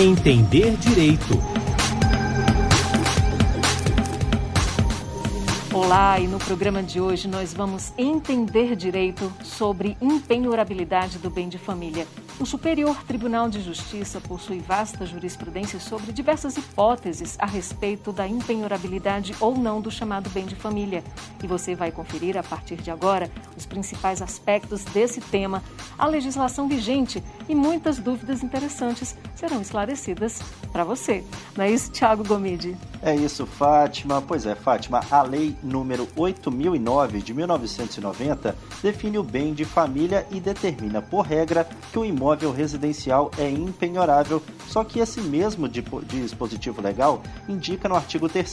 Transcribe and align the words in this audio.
Entender 0.00 0.76
Direito. 0.76 1.42
Olá, 5.74 6.20
e 6.20 6.28
no 6.28 6.38
programa 6.38 6.84
de 6.84 7.00
hoje 7.00 7.26
nós 7.26 7.52
vamos 7.52 7.92
entender 7.98 8.76
direito 8.76 9.32
sobre 9.42 9.96
impenhorabilidade 10.00 11.18
do 11.18 11.28
bem 11.28 11.48
de 11.48 11.58
família. 11.58 12.06
O 12.38 12.46
Superior 12.46 13.02
Tribunal 13.02 13.48
de 13.48 13.60
Justiça 13.60 14.20
possui 14.20 14.60
vasta 14.60 15.04
jurisprudência 15.04 15.80
sobre 15.80 16.12
diversas 16.12 16.56
hipóteses 16.56 17.36
a 17.36 17.46
respeito 17.46 18.12
da 18.12 18.28
impenhorabilidade 18.28 19.34
ou 19.40 19.58
não 19.58 19.80
do 19.80 19.90
chamado 19.90 20.30
bem 20.30 20.46
de 20.46 20.54
família. 20.54 21.02
E 21.42 21.46
você 21.48 21.74
vai 21.74 21.90
conferir 21.90 22.36
a 22.36 22.42
partir 22.44 22.76
de 22.76 22.92
agora 22.92 23.28
os 23.56 23.66
principais 23.66 24.22
aspectos 24.22 24.84
desse 24.84 25.20
tema, 25.20 25.60
a 25.98 26.06
legislação 26.06 26.68
vigente 26.68 27.20
e 27.48 27.54
muitas 27.54 27.98
dúvidas 27.98 28.42
interessantes 28.42 29.16
serão 29.34 29.60
esclarecidas 29.60 30.40
para 30.72 30.84
você. 30.84 31.24
Não 31.56 31.64
é 31.64 31.70
isso, 31.70 31.90
Tiago 31.90 32.22
Gomide? 32.24 32.76
É 33.02 33.14
isso, 33.14 33.46
Fátima. 33.46 34.20
Pois 34.20 34.44
é, 34.44 34.54
Fátima, 34.54 35.00
a 35.10 35.22
lei 35.22 35.56
número 35.62 36.08
8009 36.16 37.22
de 37.22 37.32
1990 37.32 38.56
define 38.82 39.18
o 39.18 39.22
bem 39.22 39.54
de 39.54 39.64
família 39.64 40.26
e 40.30 40.40
determina 40.40 41.00
por 41.00 41.22
regra 41.22 41.68
que 41.92 41.98
o 41.98 42.04
imóvel 42.04 42.52
residencial 42.52 43.30
é 43.38 43.48
impenhorável, 43.48 44.42
só 44.66 44.84
que 44.84 44.98
esse 44.98 45.20
mesmo 45.20 45.68
dispositivo 45.68 46.82
legal 46.82 47.22
indica 47.48 47.88
no 47.88 47.94
artigo 47.94 48.28
3 48.28 48.48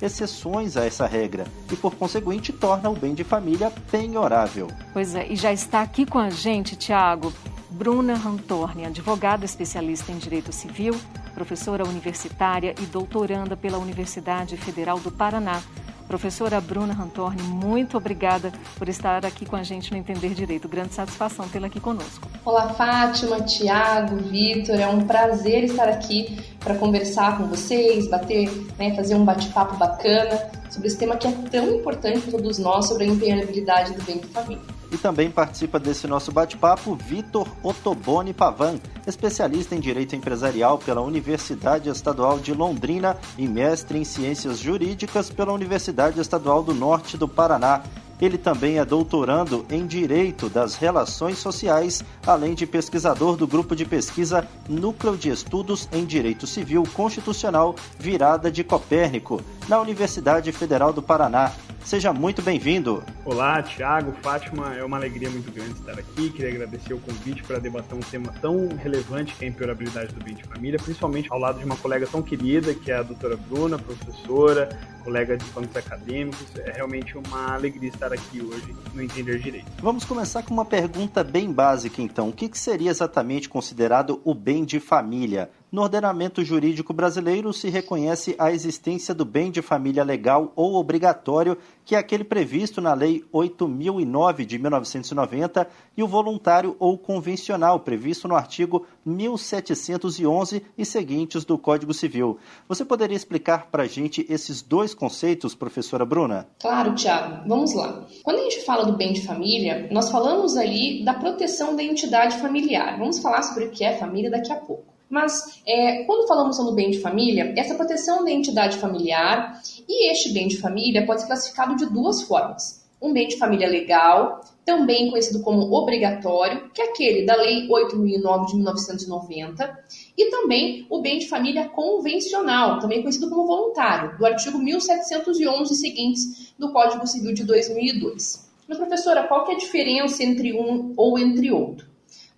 exceções 0.00 0.76
a 0.76 0.84
essa 0.84 1.06
regra 1.06 1.44
e 1.72 1.76
por 1.76 1.94
conseguinte 1.94 2.52
torna 2.52 2.90
o 2.90 2.94
bem 2.94 3.14
de 3.14 3.24
família 3.24 3.72
penhorável. 3.90 4.68
Pois 4.92 5.14
é, 5.14 5.26
e 5.26 5.36
já 5.36 5.52
está 5.52 5.82
aqui 5.82 6.04
com 6.04 6.18
a 6.18 6.30
gente, 6.30 6.76
Tiago, 6.76 7.32
Bruna 7.70 8.14
Rantorni, 8.36 8.84
advogada 8.84 9.46
especialista 9.46 10.12
em 10.12 10.18
direito 10.18 10.52
civil, 10.52 10.94
professora 11.34 11.88
universitária 11.88 12.74
e 12.78 12.84
doutoranda 12.84 13.56
pela 13.56 13.78
Universidade 13.78 14.58
Federal 14.58 15.00
do 15.00 15.10
Paraná. 15.10 15.62
Professora 16.06 16.60
Bruna 16.60 16.92
Rantorni, 16.92 17.42
muito 17.42 17.96
obrigada 17.96 18.52
por 18.76 18.90
estar 18.90 19.24
aqui 19.24 19.46
com 19.46 19.56
a 19.56 19.62
gente 19.62 19.90
no 19.90 19.96
Entender 19.96 20.34
Direito. 20.34 20.68
Grande 20.68 20.92
satisfação 20.92 21.48
tê-la 21.48 21.68
aqui 21.68 21.80
conosco. 21.80 22.28
Olá, 22.44 22.74
Fátima, 22.74 23.40
Tiago, 23.40 24.16
Vitor. 24.16 24.78
É 24.78 24.86
um 24.86 25.06
prazer 25.06 25.64
estar 25.64 25.88
aqui 25.88 26.38
para 26.60 26.74
conversar 26.74 27.38
com 27.38 27.46
vocês, 27.46 28.06
bater, 28.06 28.50
né, 28.78 28.94
fazer 28.94 29.14
um 29.14 29.24
bate-papo 29.24 29.76
bacana 29.78 30.38
sobre 30.68 30.88
esse 30.88 30.98
tema 30.98 31.16
que 31.16 31.26
é 31.26 31.32
tão 31.50 31.74
importante 31.74 32.20
para 32.20 32.32
todos 32.32 32.58
nós, 32.58 32.86
sobre 32.86 33.04
a 33.04 33.06
empenhabilidade 33.06 33.94
do 33.94 34.02
bem 34.04 34.18
de 34.18 34.26
família. 34.26 34.75
E 34.90 34.96
também 34.96 35.30
participa 35.30 35.78
desse 35.80 36.06
nosso 36.06 36.30
bate-papo 36.30 36.94
Vitor 36.94 37.48
Ottoboni 37.62 38.32
Pavan, 38.32 38.78
especialista 39.06 39.74
em 39.74 39.80
Direito 39.80 40.14
Empresarial 40.14 40.78
pela 40.78 41.00
Universidade 41.00 41.88
Estadual 41.88 42.38
de 42.38 42.54
Londrina 42.54 43.16
e 43.36 43.48
mestre 43.48 43.98
em 43.98 44.04
Ciências 44.04 44.58
Jurídicas 44.58 45.28
pela 45.28 45.52
Universidade 45.52 46.20
Estadual 46.20 46.62
do 46.62 46.74
Norte 46.74 47.16
do 47.16 47.26
Paraná. 47.26 47.82
Ele 48.20 48.38
também 48.38 48.78
é 48.78 48.84
doutorando 48.84 49.66
em 49.68 49.86
Direito 49.86 50.48
das 50.48 50.74
Relações 50.74 51.38
Sociais, 51.38 52.02
além 52.26 52.54
de 52.54 52.66
pesquisador 52.66 53.36
do 53.36 53.46
grupo 53.46 53.76
de 53.76 53.84
pesquisa 53.84 54.46
Núcleo 54.68 55.16
de 55.16 55.28
Estudos 55.28 55.86
em 55.92 56.04
Direito 56.04 56.46
Civil 56.46 56.84
Constitucional 56.94 57.74
Virada 57.98 58.50
de 58.50 58.64
Copérnico, 58.64 59.42
na 59.68 59.78
Universidade 59.80 60.50
Federal 60.50 60.92
do 60.92 61.02
Paraná. 61.02 61.52
Seja 61.86 62.12
muito 62.12 62.42
bem-vindo. 62.42 63.00
Olá, 63.24 63.62
Tiago, 63.62 64.10
Fátima, 64.20 64.74
é 64.74 64.84
uma 64.84 64.96
alegria 64.96 65.30
muito 65.30 65.52
grande 65.52 65.74
estar 65.74 65.92
aqui. 65.92 66.30
Queria 66.30 66.50
agradecer 66.50 66.92
o 66.92 66.98
convite 66.98 67.44
para 67.44 67.60
debater 67.60 67.96
um 67.96 68.00
tema 68.00 68.34
tão 68.40 68.70
relevante 68.76 69.32
que 69.36 69.44
é 69.44 69.46
a 69.46 69.50
imperabilidade 69.52 70.12
do 70.12 70.24
bem 70.24 70.34
de 70.34 70.42
família, 70.42 70.80
principalmente 70.80 71.30
ao 71.30 71.38
lado 71.38 71.60
de 71.60 71.64
uma 71.64 71.76
colega 71.76 72.04
tão 72.08 72.22
querida, 72.22 72.74
que 72.74 72.90
é 72.90 72.96
a 72.96 73.04
doutora 73.04 73.36
Bruna, 73.36 73.78
professora, 73.78 74.68
colega 75.04 75.36
de 75.36 75.44
planos 75.44 75.76
acadêmicos. 75.76 76.56
É 76.56 76.72
realmente 76.72 77.16
uma 77.16 77.54
alegria 77.54 77.88
estar 77.88 78.12
aqui 78.12 78.42
hoje 78.42 78.74
no 78.92 79.00
Entender 79.00 79.38
Direito. 79.38 79.70
Vamos 79.80 80.04
começar 80.04 80.42
com 80.42 80.52
uma 80.52 80.64
pergunta 80.64 81.22
bem 81.22 81.52
básica, 81.52 82.02
então. 82.02 82.30
O 82.30 82.32
que 82.32 82.50
seria 82.58 82.90
exatamente 82.90 83.48
considerado 83.48 84.20
o 84.24 84.34
bem 84.34 84.64
de 84.64 84.80
família? 84.80 85.48
No 85.76 85.82
ordenamento 85.82 86.42
jurídico 86.42 86.94
brasileiro 86.94 87.52
se 87.52 87.68
reconhece 87.68 88.34
a 88.38 88.50
existência 88.50 89.14
do 89.14 89.26
bem 89.26 89.50
de 89.50 89.60
família 89.60 90.02
legal 90.02 90.50
ou 90.56 90.76
obrigatório, 90.76 91.58
que 91.84 91.94
é 91.94 91.98
aquele 91.98 92.24
previsto 92.24 92.80
na 92.80 92.94
Lei 92.94 93.22
8009 93.30 94.46
de 94.46 94.58
1990, 94.58 95.68
e 95.94 96.02
o 96.02 96.08
voluntário 96.08 96.74
ou 96.78 96.96
convencional, 96.96 97.80
previsto 97.80 98.26
no 98.26 98.34
artigo 98.34 98.86
1711 99.04 100.64
e 100.78 100.84
seguintes 100.86 101.44
do 101.44 101.58
Código 101.58 101.92
Civil. 101.92 102.38
Você 102.66 102.82
poderia 102.82 103.14
explicar 103.14 103.66
para 103.66 103.82
a 103.82 103.86
gente 103.86 104.24
esses 104.30 104.62
dois 104.62 104.94
conceitos, 104.94 105.54
professora 105.54 106.06
Bruna? 106.06 106.48
Claro, 106.58 106.94
Tiago. 106.94 107.46
Vamos 107.46 107.74
lá. 107.74 108.02
Quando 108.22 108.38
a 108.38 108.44
gente 108.44 108.64
fala 108.64 108.86
do 108.86 108.96
bem 108.96 109.12
de 109.12 109.26
família, 109.26 109.90
nós 109.92 110.08
falamos 110.08 110.56
ali 110.56 111.04
da 111.04 111.12
proteção 111.12 111.76
da 111.76 111.82
entidade 111.82 112.38
familiar. 112.38 112.98
Vamos 112.98 113.18
falar 113.18 113.42
sobre 113.42 113.66
o 113.66 113.70
que 113.70 113.84
é 113.84 113.98
família 113.98 114.30
daqui 114.30 114.50
a 114.50 114.56
pouco. 114.56 114.95
Mas 115.08 115.62
é, 115.66 116.04
quando 116.04 116.26
falamos 116.26 116.58
no 116.58 116.72
bem 116.72 116.90
de 116.90 117.00
família, 117.00 117.54
essa 117.56 117.74
proteção 117.74 118.24
da 118.24 118.30
entidade 118.30 118.78
familiar 118.78 119.60
e 119.88 120.10
este 120.10 120.32
bem 120.32 120.48
de 120.48 120.58
família 120.58 121.06
pode 121.06 121.20
ser 121.20 121.28
classificado 121.28 121.76
de 121.76 121.86
duas 121.86 122.22
formas. 122.22 122.84
Um 123.00 123.12
bem 123.12 123.28
de 123.28 123.36
família 123.36 123.68
legal, 123.68 124.40
também 124.64 125.10
conhecido 125.10 125.42
como 125.42 125.72
obrigatório, 125.72 126.70
que 126.70 126.82
é 126.82 126.86
aquele 126.86 127.24
da 127.24 127.36
Lei 127.36 127.68
8.009 127.68 128.46
de 128.46 128.56
1990, 128.56 129.84
e 130.18 130.30
também 130.30 130.86
o 130.90 131.00
bem 131.00 131.18
de 131.18 131.28
família 131.28 131.68
convencional, 131.68 132.80
também 132.80 133.00
conhecido 133.00 133.28
como 133.28 133.46
voluntário, 133.46 134.18
do 134.18 134.26
artigo 134.26 134.58
1711 134.58 135.74
seguintes 135.76 136.52
do 136.58 136.72
Código 136.72 137.06
Civil 137.06 137.32
de 137.32 137.44
2002. 137.44 138.50
Mas, 138.66 138.78
professora, 138.78 139.28
qual 139.28 139.44
que 139.44 139.52
é 139.52 139.54
a 139.54 139.58
diferença 139.58 140.24
entre 140.24 140.52
um 140.52 140.92
ou 140.96 141.16
entre 141.16 141.52
outro? 141.52 141.85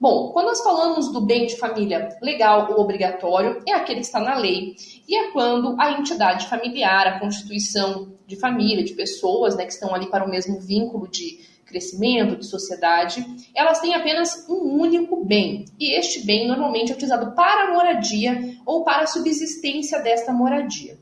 Bom, 0.01 0.31
quando 0.33 0.47
nós 0.47 0.63
falamos 0.63 1.13
do 1.13 1.21
bem 1.21 1.47
de 1.47 1.57
família 1.57 2.17
legal 2.23 2.71
ou 2.71 2.81
obrigatório, 2.81 3.61
é 3.67 3.73
aquele 3.73 3.99
que 3.99 4.07
está 4.07 4.21
na 4.21 4.37
lei, 4.37 4.77
e 5.09 5.17
é 5.17 5.33
quando 5.33 5.75
a 5.81 5.91
entidade 5.99 6.47
familiar, 6.47 7.07
a 7.09 7.19
constituição 7.19 8.13
de 8.25 8.37
família, 8.37 8.85
de 8.85 8.95
pessoas 8.95 9.57
né, 9.57 9.65
que 9.65 9.73
estão 9.73 9.93
ali 9.93 10.09
para 10.09 10.25
o 10.25 10.31
mesmo 10.31 10.61
vínculo 10.61 11.09
de 11.09 11.41
crescimento, 11.67 12.37
de 12.37 12.47
sociedade, 12.47 13.27
elas 13.55 13.81
têm 13.81 13.95
apenas 13.95 14.49
um 14.49 14.81
único 14.81 15.25
bem. 15.25 15.65
E 15.79 15.99
este 15.99 16.25
bem 16.25 16.47
normalmente 16.47 16.93
é 16.93 16.95
utilizado 16.95 17.35
para 17.35 17.65
a 17.65 17.73
moradia 17.73 18.57
ou 18.65 18.85
para 18.85 19.03
a 19.03 19.07
subsistência 19.07 20.01
desta 20.01 20.33
moradia. 20.33 20.97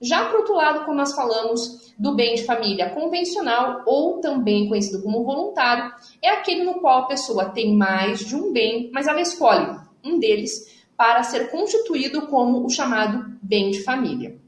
Já 0.00 0.24
por 0.26 0.40
outro 0.40 0.54
lado, 0.54 0.84
quando 0.84 0.96
nós 0.96 1.14
falamos 1.14 1.92
do 1.98 2.14
bem 2.14 2.34
de 2.34 2.44
família 2.44 2.88
convencional 2.90 3.82
ou 3.84 4.18
também 4.18 4.66
conhecido 4.66 5.02
como 5.02 5.24
voluntário, 5.24 5.92
é 6.22 6.30
aquele 6.30 6.64
no 6.64 6.80
qual 6.80 7.00
a 7.00 7.06
pessoa 7.06 7.50
tem 7.50 7.76
mais 7.76 8.20
de 8.20 8.34
um 8.34 8.50
bem, 8.50 8.90
mas 8.94 9.06
ela 9.06 9.20
escolhe 9.20 9.78
um 10.02 10.18
deles 10.18 10.80
para 10.96 11.22
ser 11.22 11.50
constituído 11.50 12.26
como 12.28 12.64
o 12.64 12.70
chamado 12.70 13.38
bem 13.42 13.70
de 13.70 13.82
família. 13.82 14.38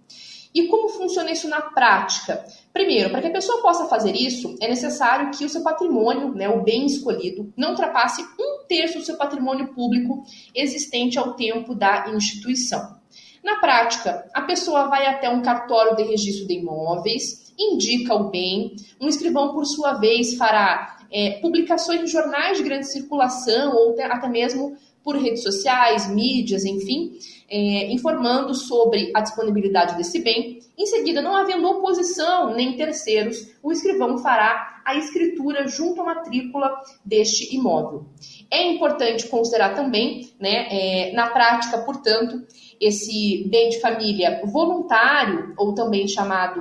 E 0.54 0.68
como 0.68 0.88
funciona 0.88 1.30
isso 1.30 1.48
na 1.48 1.60
prática? 1.60 2.44
Primeiro, 2.72 3.10
para 3.10 3.22
que 3.22 3.28
a 3.28 3.32
pessoa 3.32 3.62
possa 3.62 3.86
fazer 3.86 4.14
isso, 4.14 4.56
é 4.60 4.68
necessário 4.68 5.30
que 5.30 5.44
o 5.44 5.48
seu 5.48 5.62
patrimônio, 5.62 6.34
né, 6.34 6.48
o 6.48 6.62
bem 6.62 6.86
escolhido, 6.86 7.52
não 7.56 7.70
ultrapasse 7.70 8.22
um 8.22 8.66
terço 8.66 8.98
do 8.98 9.04
seu 9.04 9.16
patrimônio 9.16 9.72
público 9.74 10.24
existente 10.54 11.18
ao 11.18 11.34
tempo 11.34 11.74
da 11.74 12.10
instituição. 12.10 13.01
Na 13.42 13.56
prática, 13.56 14.24
a 14.32 14.42
pessoa 14.42 14.88
vai 14.88 15.06
até 15.06 15.28
um 15.28 15.42
cartório 15.42 15.96
de 15.96 16.04
registro 16.04 16.46
de 16.46 16.54
imóveis, 16.54 17.52
indica 17.58 18.14
o 18.14 18.30
bem, 18.30 18.76
um 19.00 19.08
escrivão, 19.08 19.52
por 19.52 19.66
sua 19.66 19.94
vez, 19.94 20.34
fará 20.34 20.98
é, 21.10 21.32
publicações 21.40 22.00
em 22.00 22.06
jornais 22.06 22.58
de 22.58 22.64
grande 22.64 22.86
circulação 22.86 23.74
ou 23.74 23.96
até 24.00 24.28
mesmo 24.28 24.76
por 25.04 25.16
redes 25.16 25.42
sociais, 25.42 26.08
mídias, 26.08 26.64
enfim, 26.64 27.18
é, 27.50 27.92
informando 27.92 28.54
sobre 28.54 29.10
a 29.14 29.20
disponibilidade 29.20 29.96
desse 29.96 30.20
bem. 30.20 30.60
Em 30.78 30.86
seguida, 30.86 31.20
não 31.20 31.36
havendo 31.36 31.68
oposição 31.68 32.54
nem 32.54 32.76
terceiros, 32.76 33.48
o 33.62 33.72
escrivão 33.72 34.18
fará 34.18 34.80
a 34.84 34.96
escritura 34.96 35.66
junto 35.66 36.00
à 36.00 36.04
matrícula 36.04 36.70
deste 37.04 37.54
imóvel. 37.54 38.06
É 38.50 38.62
importante 38.62 39.28
considerar 39.28 39.74
também, 39.74 40.30
né, 40.40 40.68
é, 40.70 41.12
na 41.12 41.30
prática, 41.30 41.78
portanto, 41.78 42.42
esse 42.82 43.48
bem 43.48 43.68
de 43.68 43.80
família 43.80 44.40
voluntário, 44.44 45.54
ou 45.56 45.72
também 45.72 46.08
chamado 46.08 46.60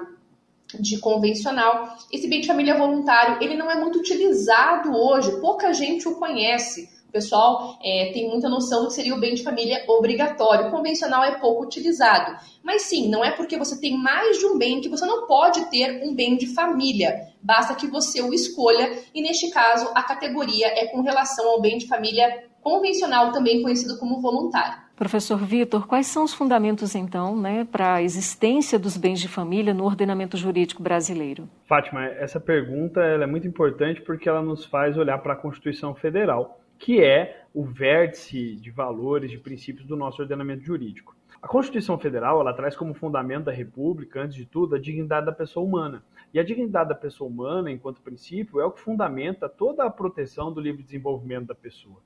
de 0.80 1.00
convencional. 1.00 1.98
Esse 2.12 2.28
bem 2.28 2.42
de 2.42 2.48
família 2.48 2.78
voluntário, 2.78 3.38
ele 3.42 3.56
não 3.56 3.70
é 3.70 3.76
muito 3.76 4.00
utilizado 4.00 4.96
hoje, 4.96 5.42
pouca 5.42 5.74
gente 5.74 6.08
o 6.08 6.16
conhece. 6.16 6.90
O 7.10 7.12
pessoal 7.12 7.78
é, 7.84 8.12
tem 8.14 8.30
muita 8.30 8.48
noção 8.48 8.84
do 8.84 8.88
que 8.88 8.94
seria 8.94 9.14
o 9.14 9.20
bem 9.20 9.34
de 9.34 9.44
família 9.44 9.84
obrigatório. 9.86 10.68
O 10.68 10.72
convencional 10.72 11.26
é 11.26 11.40
pouco 11.40 11.64
utilizado. 11.64 12.38
Mas 12.64 12.84
sim, 12.84 13.10
não 13.10 13.26
é 13.26 13.32
porque 13.32 13.58
você 13.58 13.82
tem 13.82 13.98
mais 13.98 14.38
de 14.38 14.46
um 14.46 14.58
bem 14.58 14.80
que 14.80 14.88
você 14.88 15.06
não 15.06 15.28
pode 15.28 15.70
ter 15.70 16.02
um 16.06 16.16
bem 16.16 16.38
de 16.38 16.48
família. 16.54 17.28
Basta 17.42 17.76
que 17.76 17.88
você 17.88 18.22
o 18.22 18.34
escolha, 18.34 18.98
e 19.14 19.22
neste 19.22 19.50
caso, 19.50 19.90
a 19.94 20.04
categoria 20.04 20.68
é 20.68 20.86
com 20.86 21.02
relação 21.02 21.50
ao 21.50 21.60
bem 21.60 21.78
de 21.78 21.88
família 21.88 22.46
convencional, 22.62 23.34
também 23.34 23.62
conhecido 23.62 23.98
como 23.98 24.22
voluntário. 24.22 24.91
Professor 25.02 25.40
Vitor, 25.40 25.88
quais 25.88 26.06
são 26.06 26.24
os 26.24 26.32
fundamentos, 26.32 26.94
então, 26.94 27.36
né, 27.36 27.66
para 27.66 27.96
a 27.96 28.04
existência 28.04 28.78
dos 28.78 28.96
bens 28.96 29.20
de 29.20 29.28
família 29.28 29.74
no 29.74 29.84
ordenamento 29.84 30.38
jurídico 30.38 30.84
brasileiro? 30.84 31.50
Fátima, 31.66 32.06
essa 32.06 32.40
pergunta 32.40 33.02
é 33.02 33.26
muito 33.26 33.48
importante 33.48 34.00
porque 34.00 34.30
ela 34.30 34.44
nos 34.44 34.64
faz 34.64 34.96
olhar 35.00 35.18
para 35.18 35.34
a 35.34 35.36
Constituição 35.36 35.96
Federal, 35.96 36.62
que 36.78 37.04
é 37.04 37.46
o 37.52 37.64
vértice 37.64 38.56
de 38.58 38.70
valores, 38.70 39.32
de 39.32 39.40
princípios 39.40 39.88
do 39.88 39.96
nosso 39.96 40.22
ordenamento 40.22 40.64
jurídico. 40.64 41.16
A 41.42 41.48
Constituição 41.48 41.98
Federal 41.98 42.40
ela 42.40 42.54
traz 42.54 42.76
como 42.76 42.94
fundamento 42.94 43.46
da 43.46 43.52
República, 43.52 44.22
antes 44.22 44.36
de 44.36 44.46
tudo, 44.46 44.76
a 44.76 44.80
dignidade 44.80 45.26
da 45.26 45.32
pessoa 45.32 45.66
humana. 45.66 46.04
E 46.32 46.40
a 46.40 46.44
dignidade 46.44 46.90
da 46.90 46.96
pessoa 46.96 47.28
humana, 47.28 47.72
enquanto 47.72 48.02
princípio, 48.02 48.62
é 48.62 48.66
o 48.66 48.72
que 48.72 48.80
fundamenta 48.80 49.50
toda 49.50 49.84
a 49.84 49.90
proteção 49.90 50.54
do 50.54 50.62
livre 50.62 50.84
desenvolvimento 50.84 51.48
da 51.48 51.56
pessoa. 51.56 51.98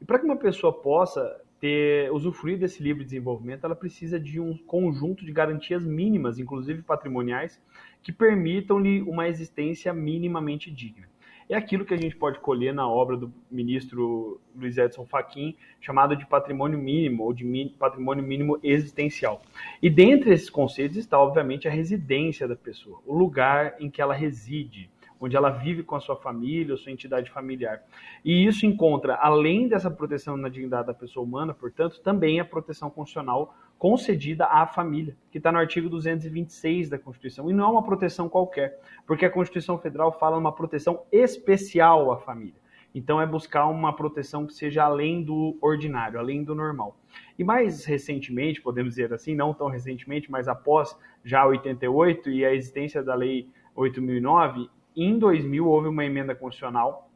E 0.00 0.04
para 0.04 0.20
que 0.20 0.24
uma 0.24 0.36
pessoa 0.36 0.72
possa 0.72 1.40
ter 1.64 2.12
usufruir 2.12 2.58
desse 2.58 2.82
livre 2.82 3.02
desenvolvimento, 3.02 3.64
ela 3.64 3.74
precisa 3.74 4.20
de 4.20 4.38
um 4.38 4.54
conjunto 4.54 5.24
de 5.24 5.32
garantias 5.32 5.82
mínimas, 5.82 6.38
inclusive 6.38 6.82
patrimoniais, 6.82 7.58
que 8.02 8.12
permitam-lhe 8.12 9.00
uma 9.00 9.26
existência 9.28 9.90
minimamente 9.90 10.70
digna 10.70 11.08
é 11.48 11.54
aquilo 11.54 11.84
que 11.84 11.92
a 11.92 11.96
gente 11.96 12.16
pode 12.16 12.38
colher 12.40 12.72
na 12.72 12.88
obra 12.88 13.16
do 13.16 13.32
ministro 13.50 14.40
Luiz 14.56 14.78
Edson 14.78 15.04
Fachin, 15.04 15.56
chamado 15.80 16.16
de 16.16 16.26
patrimônio 16.26 16.78
mínimo 16.78 17.24
ou 17.24 17.32
de 17.32 17.44
patrimônio 17.78 18.24
mínimo 18.24 18.58
existencial. 18.62 19.42
E 19.82 19.90
dentre 19.90 20.32
esses 20.32 20.48
conceitos 20.48 20.96
está, 20.96 21.18
obviamente, 21.18 21.68
a 21.68 21.70
residência 21.70 22.48
da 22.48 22.56
pessoa, 22.56 23.00
o 23.06 23.14
lugar 23.14 23.76
em 23.78 23.90
que 23.90 24.00
ela 24.00 24.14
reside, 24.14 24.90
onde 25.20 25.36
ela 25.36 25.50
vive 25.50 25.82
com 25.82 25.96
a 25.96 26.00
sua 26.00 26.16
família, 26.16 26.74
a 26.74 26.76
sua 26.76 26.92
entidade 26.92 27.30
familiar. 27.30 27.82
E 28.24 28.46
isso 28.46 28.66
encontra, 28.66 29.14
além 29.16 29.68
dessa 29.68 29.90
proteção 29.90 30.36
na 30.36 30.48
dignidade 30.48 30.86
da 30.86 30.94
pessoa 30.94 31.24
humana, 31.24 31.54
portanto, 31.54 32.00
também 32.00 32.40
a 32.40 32.44
proteção 32.44 32.90
constitucional 32.90 33.54
concedida 33.78 34.46
à 34.46 34.66
família, 34.66 35.16
que 35.30 35.38
está 35.38 35.50
no 35.50 35.58
artigo 35.58 35.88
226 35.88 36.88
da 36.88 36.98
Constituição. 36.98 37.50
E 37.50 37.52
não 37.52 37.64
é 37.64 37.70
uma 37.70 37.82
proteção 37.82 38.28
qualquer, 38.28 38.80
porque 39.06 39.24
a 39.24 39.30
Constituição 39.30 39.78
Federal 39.78 40.12
fala 40.12 40.38
uma 40.38 40.52
proteção 40.52 41.02
especial 41.12 42.10
à 42.12 42.18
família. 42.18 42.64
Então 42.94 43.20
é 43.20 43.26
buscar 43.26 43.66
uma 43.66 43.92
proteção 43.92 44.46
que 44.46 44.54
seja 44.54 44.84
além 44.84 45.24
do 45.24 45.58
ordinário, 45.60 46.18
além 46.18 46.44
do 46.44 46.54
normal. 46.54 46.96
E 47.36 47.42
mais 47.42 47.84
recentemente, 47.84 48.62
podemos 48.62 48.94
dizer 48.94 49.12
assim, 49.12 49.34
não 49.34 49.52
tão 49.52 49.68
recentemente, 49.68 50.30
mas 50.30 50.46
após 50.46 50.96
já 51.24 51.44
88 51.44 52.30
e 52.30 52.44
a 52.44 52.54
existência 52.54 53.02
da 53.02 53.14
Lei 53.14 53.48
8009, 53.74 54.70
em 54.96 55.18
2000 55.18 55.66
houve 55.66 55.88
uma 55.88 56.04
emenda 56.04 56.34
constitucional 56.34 57.10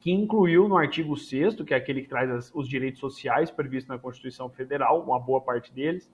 que 0.00 0.12
incluiu 0.12 0.68
no 0.68 0.76
artigo 0.76 1.16
6 1.16 1.62
que 1.62 1.72
é 1.72 1.76
aquele 1.76 2.02
que 2.02 2.08
traz 2.08 2.30
as, 2.30 2.54
os 2.54 2.68
direitos 2.68 3.00
sociais 3.00 3.50
previstos 3.50 3.88
na 3.88 3.98
Constituição 3.98 4.50
Federal, 4.50 5.02
uma 5.02 5.18
boa 5.18 5.40
parte 5.40 5.72
deles, 5.72 6.12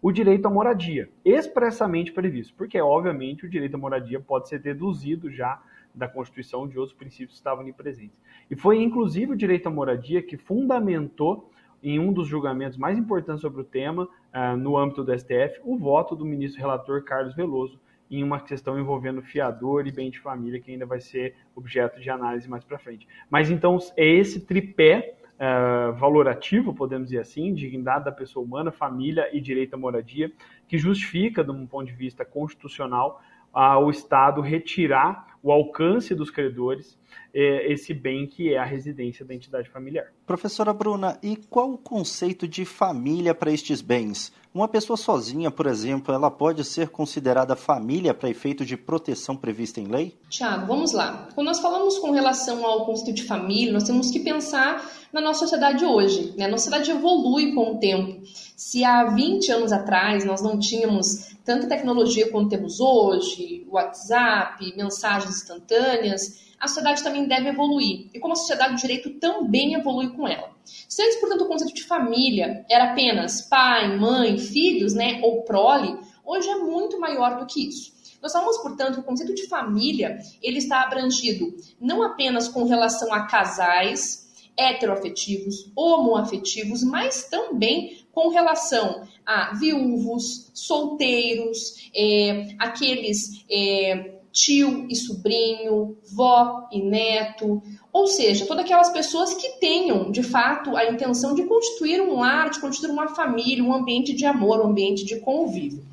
o 0.00 0.10
direito 0.12 0.46
à 0.46 0.50
moradia, 0.50 1.08
expressamente 1.24 2.12
previsto, 2.12 2.54
porque 2.54 2.80
obviamente 2.80 3.46
o 3.46 3.48
direito 3.48 3.74
à 3.74 3.78
moradia 3.78 4.20
pode 4.20 4.48
ser 4.48 4.58
deduzido 4.58 5.30
já 5.30 5.62
da 5.94 6.08
Constituição 6.08 6.66
de 6.66 6.78
outros 6.78 6.96
princípios 6.96 7.32
que 7.32 7.36
estavam 7.36 7.62
ali 7.62 7.72
presentes. 7.72 8.16
E 8.50 8.56
foi 8.56 8.82
inclusive 8.82 9.32
o 9.32 9.36
direito 9.36 9.68
à 9.68 9.70
moradia 9.70 10.22
que 10.22 10.36
fundamentou 10.36 11.50
em 11.82 11.98
um 11.98 12.12
dos 12.12 12.28
julgamentos 12.28 12.78
mais 12.78 12.96
importantes 12.96 13.40
sobre 13.40 13.60
o 13.60 13.64
tema, 13.64 14.04
uh, 14.04 14.56
no 14.56 14.76
âmbito 14.76 15.02
do 15.02 15.18
STF, 15.18 15.60
o 15.64 15.76
voto 15.76 16.14
do 16.14 16.24
ministro 16.24 16.60
relator 16.60 17.02
Carlos 17.02 17.34
Veloso, 17.34 17.80
em 18.12 18.22
uma 18.22 18.40
questão 18.40 18.78
envolvendo 18.78 19.22
fiador 19.22 19.86
e 19.86 19.92
bem 19.92 20.10
de 20.10 20.20
família, 20.20 20.60
que 20.60 20.70
ainda 20.70 20.84
vai 20.84 21.00
ser 21.00 21.34
objeto 21.56 21.98
de 21.98 22.10
análise 22.10 22.48
mais 22.48 22.62
para 22.62 22.78
frente. 22.78 23.08
Mas 23.30 23.50
então 23.50 23.78
é 23.96 24.06
esse 24.06 24.40
tripé 24.40 25.14
uh, 25.34 25.92
valorativo, 25.94 26.74
podemos 26.74 27.08
dizer 27.08 27.20
assim, 27.20 27.54
dignidade 27.54 28.04
da 28.04 28.12
pessoa 28.12 28.44
humana, 28.44 28.70
família 28.70 29.28
e 29.32 29.40
direito 29.40 29.74
à 29.74 29.78
moradia, 29.78 30.30
que 30.68 30.76
justifica, 30.76 31.42
de 31.42 31.50
um 31.50 31.66
ponto 31.66 31.86
de 31.86 31.92
vista 31.92 32.24
constitucional, 32.24 33.22
ao 33.52 33.90
Estado 33.90 34.40
retirar 34.40 35.36
o 35.42 35.50
alcance 35.50 36.14
dos 36.14 36.30
credores 36.30 36.98
é, 37.34 37.72
esse 37.72 37.92
bem 37.92 38.26
que 38.26 38.52
é 38.52 38.58
a 38.58 38.64
residência 38.64 39.24
da 39.24 39.34
entidade 39.34 39.68
familiar. 39.68 40.06
Professora 40.26 40.72
Bruna, 40.72 41.18
e 41.22 41.36
qual 41.36 41.72
o 41.72 41.78
conceito 41.78 42.46
de 42.46 42.64
família 42.64 43.34
para 43.34 43.50
estes 43.50 43.80
bens? 43.80 44.32
Uma 44.54 44.68
pessoa 44.68 44.98
sozinha, 44.98 45.50
por 45.50 45.66
exemplo, 45.66 46.14
ela 46.14 46.30
pode 46.30 46.62
ser 46.62 46.90
considerada 46.90 47.56
família 47.56 48.12
para 48.12 48.28
efeito 48.28 48.66
de 48.66 48.76
proteção 48.76 49.34
prevista 49.34 49.80
em 49.80 49.86
lei? 49.86 50.14
Tiago, 50.28 50.66
vamos 50.66 50.92
lá. 50.92 51.26
Quando 51.34 51.46
nós 51.46 51.58
falamos 51.58 51.98
com 51.98 52.10
relação 52.10 52.62
ao 52.66 52.84
conceito 52.84 53.14
de 53.14 53.22
família, 53.22 53.72
nós 53.72 53.84
temos 53.84 54.10
que 54.10 54.20
pensar 54.20 54.86
na 55.10 55.22
nossa 55.22 55.40
sociedade 55.40 55.86
hoje. 55.86 56.34
Né? 56.36 56.44
A 56.44 56.48
nossa 56.48 56.64
sociedade 56.64 56.90
evolui 56.90 57.54
com 57.54 57.72
o 57.72 57.78
tempo. 57.78 58.20
Se 58.54 58.84
há 58.84 59.04
20 59.06 59.50
anos 59.52 59.72
atrás 59.72 60.22
nós 60.26 60.42
não 60.42 60.58
tínhamos 60.58 61.34
tanta 61.42 61.66
tecnologia 61.66 62.30
quanto 62.30 62.50
temos 62.50 62.78
hoje, 62.78 63.66
WhatsApp, 63.70 64.70
mensagens 64.76 65.34
instantâneas, 65.34 66.52
a 66.60 66.68
sociedade 66.68 67.02
também 67.02 67.26
deve 67.26 67.48
evoluir. 67.48 68.10
E 68.12 68.20
como 68.20 68.34
a 68.34 68.36
sociedade 68.36 68.74
do 68.74 68.80
direito 68.80 69.18
também 69.18 69.72
evolui 69.72 70.10
com 70.10 70.28
ela. 70.28 70.51
Se 70.64 71.02
antes, 71.02 71.16
portanto, 71.16 71.42
o 71.42 71.48
conceito 71.48 71.74
de 71.74 71.84
família 71.84 72.64
era 72.70 72.92
apenas 72.92 73.42
pai, 73.42 73.96
mãe, 73.96 74.38
filhos, 74.38 74.94
né, 74.94 75.20
ou 75.22 75.42
prole, 75.42 75.98
hoje 76.24 76.48
é 76.48 76.56
muito 76.56 76.98
maior 76.98 77.38
do 77.38 77.46
que 77.46 77.68
isso. 77.68 77.92
Nós 78.22 78.32
falamos, 78.32 78.58
portanto, 78.58 78.94
que 78.94 79.00
o 79.00 79.04
conceito 79.04 79.34
de 79.34 79.48
família 79.48 80.18
ele 80.40 80.58
está 80.58 80.82
abrangido 80.82 81.52
não 81.80 82.02
apenas 82.02 82.48
com 82.48 82.64
relação 82.64 83.12
a 83.12 83.26
casais 83.26 84.22
heteroafetivos, 84.56 85.72
homoafetivos, 85.74 86.84
mas 86.84 87.28
também 87.28 87.98
com 88.12 88.28
relação 88.28 89.08
a 89.24 89.54
viúvos, 89.54 90.50
solteiros, 90.52 91.90
é, 91.94 92.54
aqueles 92.58 93.44
é, 93.50 94.20
tio 94.32 94.86
e 94.88 94.96
sobrinho, 94.96 95.98
vó 96.14 96.66
e 96.72 96.82
neto, 96.82 97.62
ou 97.92 98.06
seja, 98.06 98.46
todas 98.46 98.64
aquelas 98.64 98.88
pessoas 98.90 99.34
que 99.34 99.60
tenham, 99.60 100.10
de 100.10 100.22
fato, 100.22 100.74
a 100.76 100.90
intenção 100.90 101.34
de 101.34 101.44
constituir 101.44 102.00
um 102.00 102.18
lar, 102.18 102.48
de 102.48 102.60
constituir 102.60 102.90
uma 102.90 103.08
família, 103.08 103.62
um 103.62 103.74
ambiente 103.74 104.14
de 104.14 104.24
amor, 104.24 104.60
um 104.60 104.70
ambiente 104.70 105.04
de 105.04 105.20
convívio. 105.20 105.84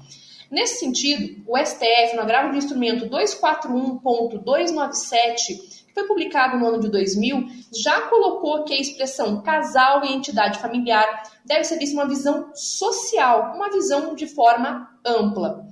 Nesse 0.49 0.79
sentido, 0.79 1.43
o 1.45 1.57
STF, 1.57 2.15
no 2.15 2.21
agravo 2.21 2.51
do 2.51 2.57
instrumento 2.57 3.07
241.297, 3.07 5.85
que 5.87 5.93
foi 5.93 6.07
publicado 6.07 6.57
no 6.57 6.67
ano 6.67 6.79
de 6.79 6.89
2000, 6.89 7.45
já 7.71 8.01
colocou 8.01 8.63
que 8.63 8.73
a 8.73 8.79
expressão 8.79 9.43
casal 9.43 10.03
e 10.05 10.13
entidade 10.13 10.59
familiar 10.59 11.23
deve 11.45 11.65
ser 11.65 11.77
vista 11.77 11.95
uma 11.95 12.07
visão 12.07 12.49
social, 12.55 13.53
uma 13.55 13.69
visão 13.69 14.15
de 14.15 14.25
forma 14.25 14.89
ampla. 15.05 15.68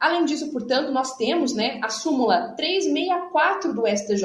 Além 0.00 0.24
disso, 0.24 0.50
portanto, 0.50 0.90
nós 0.90 1.14
temos 1.16 1.54
né, 1.54 1.78
a 1.84 1.90
súmula 1.90 2.54
364 2.56 3.74
do 3.74 3.86
STJ, 3.86 4.24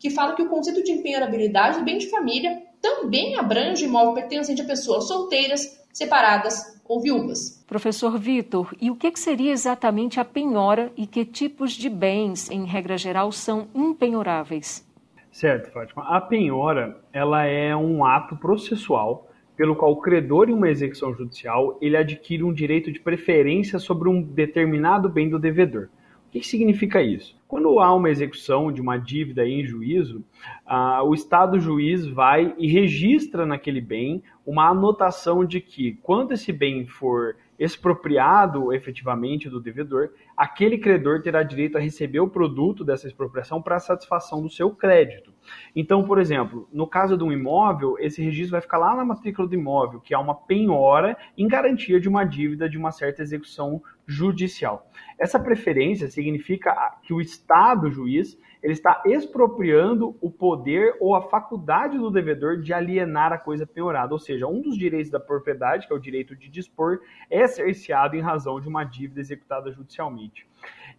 que 0.00 0.10
fala 0.10 0.34
que 0.34 0.42
o 0.42 0.48
conceito 0.48 0.82
de 0.82 0.90
empenhorabilidade 0.90 1.78
do 1.78 1.84
bem 1.84 1.96
de 1.96 2.10
família 2.10 2.60
também 2.80 3.38
abrange 3.38 3.84
imóvel 3.84 4.14
pertencente 4.14 4.60
a 4.60 4.64
pessoas 4.64 5.06
solteiras, 5.06 5.80
separadas 5.92 6.80
ou 6.84 7.00
viúvas. 7.00 7.64
Professor 7.68 8.18
Vitor, 8.18 8.74
e 8.80 8.90
o 8.90 8.96
que 8.96 9.16
seria 9.16 9.52
exatamente 9.52 10.18
a 10.18 10.24
penhora 10.24 10.90
e 10.96 11.06
que 11.06 11.24
tipos 11.24 11.72
de 11.72 11.88
bens, 11.88 12.50
em 12.50 12.64
regra 12.64 12.98
geral, 12.98 13.30
são 13.30 13.68
impenhoráveis? 13.72 14.84
Certo, 15.30 15.70
Fátima. 15.70 16.04
A 16.08 16.20
penhora 16.20 17.00
ela 17.12 17.44
é 17.44 17.74
um 17.76 18.04
ato 18.04 18.36
processual 18.36 19.28
pelo 19.56 19.76
qual 19.76 19.92
o 19.92 20.00
credor 20.00 20.48
em 20.48 20.54
uma 20.54 20.70
execução 20.70 21.14
judicial 21.14 21.78
ele 21.80 21.96
adquire 21.96 22.42
um 22.42 22.52
direito 22.52 22.90
de 22.90 23.00
preferência 23.00 23.78
sobre 23.78 24.08
um 24.08 24.22
determinado 24.22 25.08
bem 25.08 25.28
do 25.28 25.38
devedor. 25.38 25.88
O 26.28 26.30
que 26.32 26.42
significa 26.42 27.02
isso? 27.02 27.36
Quando 27.46 27.78
há 27.78 27.94
uma 27.94 28.08
execução 28.08 28.72
de 28.72 28.80
uma 28.80 28.96
dívida 28.96 29.46
em 29.46 29.62
juízo, 29.62 30.24
ah, 30.64 31.02
o 31.04 31.12
Estado 31.12 31.60
juiz 31.60 32.06
vai 32.06 32.54
e 32.56 32.66
registra 32.66 33.44
naquele 33.44 33.82
bem 33.82 34.22
uma 34.46 34.70
anotação 34.70 35.44
de 35.44 35.60
que, 35.60 35.98
quando 36.02 36.32
esse 36.32 36.50
bem 36.50 36.86
for 36.86 37.36
expropriado 37.58 38.72
efetivamente 38.72 39.50
do 39.50 39.60
devedor, 39.60 40.10
aquele 40.36 40.78
credor 40.78 41.22
terá 41.22 41.42
direito 41.42 41.76
a 41.76 41.80
receber 41.80 42.20
o 42.20 42.28
produto 42.28 42.84
dessa 42.84 43.06
expropriação 43.06 43.60
para 43.60 43.78
satisfação 43.78 44.42
do 44.42 44.50
seu 44.50 44.70
crédito. 44.70 45.32
Então, 45.74 46.04
por 46.04 46.18
exemplo, 46.18 46.68
no 46.72 46.86
caso 46.86 47.16
de 47.16 47.24
um 47.24 47.32
imóvel, 47.32 47.96
esse 47.98 48.22
registro 48.22 48.52
vai 48.52 48.60
ficar 48.60 48.78
lá 48.78 48.94
na 48.94 49.04
matrícula 49.04 49.48
do 49.48 49.54
imóvel, 49.54 50.00
que 50.00 50.14
é 50.14 50.18
uma 50.18 50.34
penhora 50.34 51.16
em 51.36 51.48
garantia 51.48 52.00
de 52.00 52.08
uma 52.08 52.24
dívida 52.24 52.68
de 52.68 52.78
uma 52.78 52.92
certa 52.92 53.22
execução 53.22 53.82
judicial. 54.06 54.88
Essa 55.18 55.38
preferência 55.38 56.08
significa 56.08 56.74
que 57.02 57.12
o 57.12 57.20
Estado 57.20 57.90
juiz 57.90 58.38
ele 58.62 58.72
está 58.72 59.02
expropriando 59.04 60.16
o 60.20 60.30
poder 60.30 60.96
ou 61.00 61.16
a 61.16 61.22
faculdade 61.22 61.98
do 61.98 62.10
devedor 62.10 62.60
de 62.60 62.72
alienar 62.72 63.32
a 63.32 63.38
coisa 63.38 63.66
penhorada. 63.66 64.12
Ou 64.12 64.20
seja, 64.20 64.46
um 64.46 64.62
dos 64.62 64.78
direitos 64.78 65.10
da 65.10 65.18
propriedade, 65.18 65.86
que 65.86 65.92
é 65.92 65.96
o 65.96 66.00
direito 66.00 66.36
de 66.36 66.48
dispor, 66.48 67.00
é 67.28 67.44
cerceado 67.48 68.14
em 68.14 68.20
razão 68.20 68.60
de 68.60 68.68
uma 68.68 68.84
dívida 68.84 69.20
executada 69.20 69.72
judicialmente. 69.72 70.21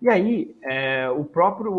E 0.01 0.09
aí, 0.09 0.55
é, 0.61 1.09
o 1.09 1.23
próprio 1.23 1.73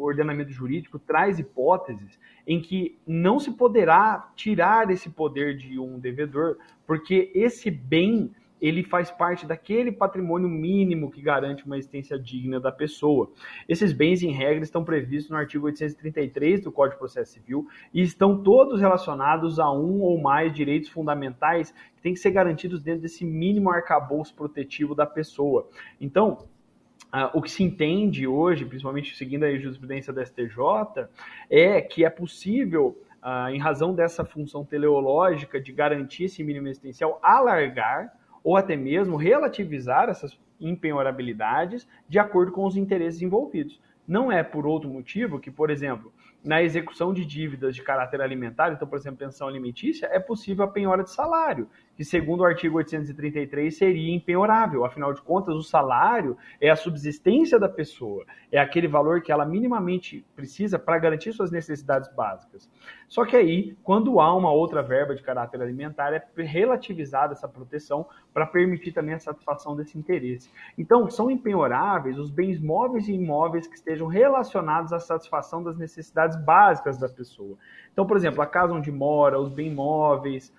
ordenamento 0.00 0.50
jurídico 0.50 0.98
traz 0.98 1.38
hipóteses 1.38 2.18
em 2.46 2.60
que 2.60 2.98
não 3.06 3.38
se 3.38 3.52
poderá 3.52 4.32
tirar 4.34 4.90
esse 4.90 5.10
poder 5.10 5.56
de 5.56 5.78
um 5.78 5.98
devedor, 5.98 6.56
porque 6.86 7.30
esse 7.34 7.70
bem 7.70 8.32
ele 8.60 8.82
faz 8.82 9.10
parte 9.10 9.46
daquele 9.46 9.92
patrimônio 9.92 10.48
mínimo 10.48 11.10
que 11.10 11.22
garante 11.22 11.64
uma 11.64 11.78
existência 11.78 12.18
digna 12.18 12.58
da 12.58 12.72
pessoa. 12.72 13.30
Esses 13.68 13.92
bens, 13.92 14.22
em 14.22 14.32
regra, 14.32 14.64
estão 14.64 14.84
previstos 14.84 15.30
no 15.30 15.36
artigo 15.36 15.66
833 15.66 16.62
do 16.62 16.72
Código 16.72 16.94
de 16.94 16.98
Processo 16.98 17.32
Civil 17.32 17.66
e 17.94 18.02
estão 18.02 18.42
todos 18.42 18.80
relacionados 18.80 19.58
a 19.58 19.70
um 19.70 20.00
ou 20.00 20.20
mais 20.20 20.52
direitos 20.52 20.88
fundamentais 20.88 21.72
que 21.94 22.02
têm 22.02 22.14
que 22.14 22.20
ser 22.20 22.32
garantidos 22.32 22.82
dentro 22.82 23.02
desse 23.02 23.24
mínimo 23.24 23.70
arcabouço 23.70 24.34
protetivo 24.34 24.94
da 24.94 25.06
pessoa. 25.06 25.68
Então, 26.00 26.48
Uh, 27.12 27.38
o 27.38 27.40
que 27.40 27.50
se 27.50 27.62
entende 27.62 28.26
hoje, 28.26 28.66
principalmente 28.66 29.16
seguindo 29.16 29.44
a 29.44 29.56
jurisprudência 29.56 30.12
da 30.12 30.24
STJ, 30.24 31.08
é 31.48 31.80
que 31.80 32.04
é 32.04 32.10
possível, 32.10 33.00
uh, 33.22 33.48
em 33.48 33.58
razão 33.58 33.94
dessa 33.94 34.24
função 34.24 34.62
teleológica 34.64 35.58
de 35.58 35.72
garantir 35.72 36.24
esse 36.24 36.44
mínimo 36.44 36.68
existencial, 36.68 37.18
alargar 37.22 38.12
ou 38.44 38.56
até 38.56 38.76
mesmo 38.76 39.16
relativizar 39.16 40.08
essas 40.08 40.38
impenhorabilidades 40.60 41.88
de 42.08 42.18
acordo 42.18 42.52
com 42.52 42.66
os 42.66 42.76
interesses 42.76 43.22
envolvidos. 43.22 43.80
Não 44.06 44.30
é 44.32 44.42
por 44.42 44.66
outro 44.66 44.88
motivo 44.88 45.38
que, 45.38 45.50
por 45.50 45.70
exemplo, 45.70 46.12
na 46.42 46.62
execução 46.62 47.12
de 47.12 47.24
dívidas 47.24 47.74
de 47.74 47.82
caráter 47.82 48.20
alimentar, 48.20 48.72
então, 48.72 48.88
por 48.88 48.98
exemplo, 48.98 49.18
pensão 49.18 49.48
alimentícia, 49.48 50.08
é 50.12 50.18
possível 50.18 50.64
a 50.64 50.68
penhora 50.68 51.02
de 51.02 51.10
salário, 51.10 51.68
que, 51.98 52.04
segundo 52.04 52.42
o 52.42 52.44
artigo 52.44 52.76
833, 52.76 53.76
seria 53.76 54.14
impenhorável. 54.14 54.84
Afinal 54.84 55.12
de 55.12 55.20
contas, 55.20 55.56
o 55.56 55.64
salário 55.64 56.36
é 56.60 56.70
a 56.70 56.76
subsistência 56.76 57.58
da 57.58 57.68
pessoa, 57.68 58.24
é 58.52 58.58
aquele 58.60 58.86
valor 58.86 59.20
que 59.20 59.32
ela 59.32 59.44
minimamente 59.44 60.24
precisa 60.36 60.78
para 60.78 60.96
garantir 60.96 61.32
suas 61.32 61.50
necessidades 61.50 62.08
básicas. 62.14 62.70
Só 63.08 63.24
que 63.24 63.34
aí, 63.34 63.76
quando 63.82 64.20
há 64.20 64.32
uma 64.32 64.52
outra 64.52 64.80
verba 64.80 65.12
de 65.12 65.24
caráter 65.24 65.60
alimentar, 65.60 66.12
é 66.12 66.22
relativizada 66.36 67.32
essa 67.32 67.48
proteção 67.48 68.06
para 68.32 68.46
permitir 68.46 68.92
também 68.92 69.14
a 69.14 69.18
satisfação 69.18 69.74
desse 69.74 69.98
interesse. 69.98 70.48
Então, 70.78 71.10
são 71.10 71.28
impenhoráveis 71.28 72.16
os 72.16 72.30
bens 72.30 72.60
móveis 72.60 73.08
e 73.08 73.12
imóveis 73.12 73.66
que 73.66 73.74
estejam 73.74 74.06
relacionados 74.06 74.92
à 74.92 75.00
satisfação 75.00 75.64
das 75.64 75.76
necessidades 75.76 76.36
básicas 76.44 76.96
da 76.96 77.08
pessoa. 77.08 77.58
Então, 77.92 78.06
por 78.06 78.16
exemplo, 78.16 78.40
a 78.40 78.46
casa 78.46 78.72
onde 78.72 78.92
mora, 78.92 79.40
os 79.40 79.48
bens 79.48 79.74
móveis, 79.74 80.52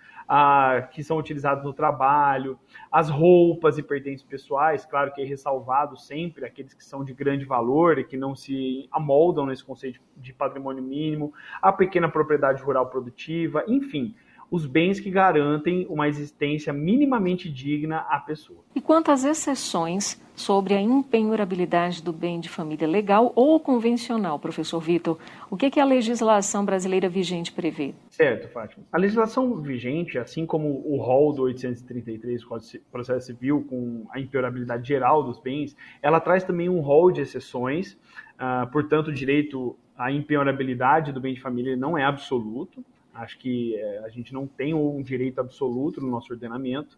que 0.91 1.03
são 1.03 1.17
utilizados 1.17 1.63
no 1.63 1.73
trabalho, 1.73 2.59
as 2.91 3.09
roupas 3.09 3.77
e 3.79 3.83
pertences 3.83 4.23
pessoais, 4.23 4.85
claro 4.85 5.11
que 5.11 5.21
é 5.21 5.25
ressalvado 5.25 5.97
sempre 5.97 6.45
aqueles 6.45 6.73
que 6.73 6.83
são 6.83 7.03
de 7.03 7.13
grande 7.13 7.45
valor 7.45 7.97
e 7.97 8.03
que 8.03 8.15
não 8.15 8.35
se 8.35 8.87
amoldam 8.91 9.47
nesse 9.47 9.63
conceito 9.63 9.99
de 10.15 10.31
patrimônio 10.31 10.83
mínimo, 10.83 11.33
a 11.61 11.73
pequena 11.73 12.07
propriedade 12.07 12.61
rural 12.61 12.87
produtiva, 12.87 13.63
enfim, 13.67 14.15
os 14.51 14.65
bens 14.65 14.99
que 14.99 15.11
garantem 15.11 15.85
uma 15.89 16.07
existência 16.07 16.73
minimamente 16.73 17.49
digna 17.49 18.05
à 18.09 18.19
pessoa. 18.19 18.59
E 18.75 18.81
quanto 18.81 19.11
às 19.11 19.23
exceções 19.23 20.19
sobre 20.35 20.73
a 20.73 20.81
impenhorabilidade 20.81 22.01
do 22.01 22.13
bem 22.13 22.39
de 22.39 22.47
família 22.47 22.87
legal 22.87 23.31
ou 23.35 23.59
convencional, 23.59 24.39
professor 24.39 24.79
Vitor, 24.79 25.17
o 25.49 25.57
que, 25.57 25.69
que 25.69 25.79
a 25.79 25.85
legislação 25.85 26.63
brasileira 26.63 27.09
vigente 27.09 27.51
prevê? 27.51 27.93
Certo, 28.09 28.47
Fátima. 28.49 28.85
A 28.91 28.97
legislação 28.97 29.53
vigente, 29.57 30.17
assim 30.17 30.45
como 30.45 30.81
o 30.85 30.97
rol 30.97 31.33
do 31.33 31.43
833 31.43 32.43
Código 32.43 32.83
Processo 32.91 33.27
Civil, 33.27 33.65
com 33.69 34.05
a 34.11 34.19
impenhorabilidade 34.19 34.87
geral 34.87 35.23
dos 35.23 35.39
bens, 35.39 35.75
ela 36.01 36.19
traz 36.19 36.43
também 36.43 36.69
um 36.69 36.79
rol 36.79 37.11
de 37.11 37.21
exceções, 37.21 37.93
uh, 37.93 38.69
portanto, 38.71 39.09
o 39.09 39.13
direito 39.13 39.77
à 39.97 40.09
impenhorabilidade 40.09 41.11
do 41.11 41.19
bem 41.19 41.33
de 41.33 41.41
família 41.41 41.75
não 41.75 41.97
é 41.97 42.05
absoluto. 42.05 42.83
Acho 43.13 43.37
que 43.37 43.75
é, 43.75 43.99
a 43.99 44.09
gente 44.09 44.33
não 44.33 44.47
tem 44.47 44.73
um 44.73 45.01
direito 45.01 45.39
absoluto 45.39 46.01
no 46.01 46.09
nosso 46.09 46.31
ordenamento. 46.31 46.97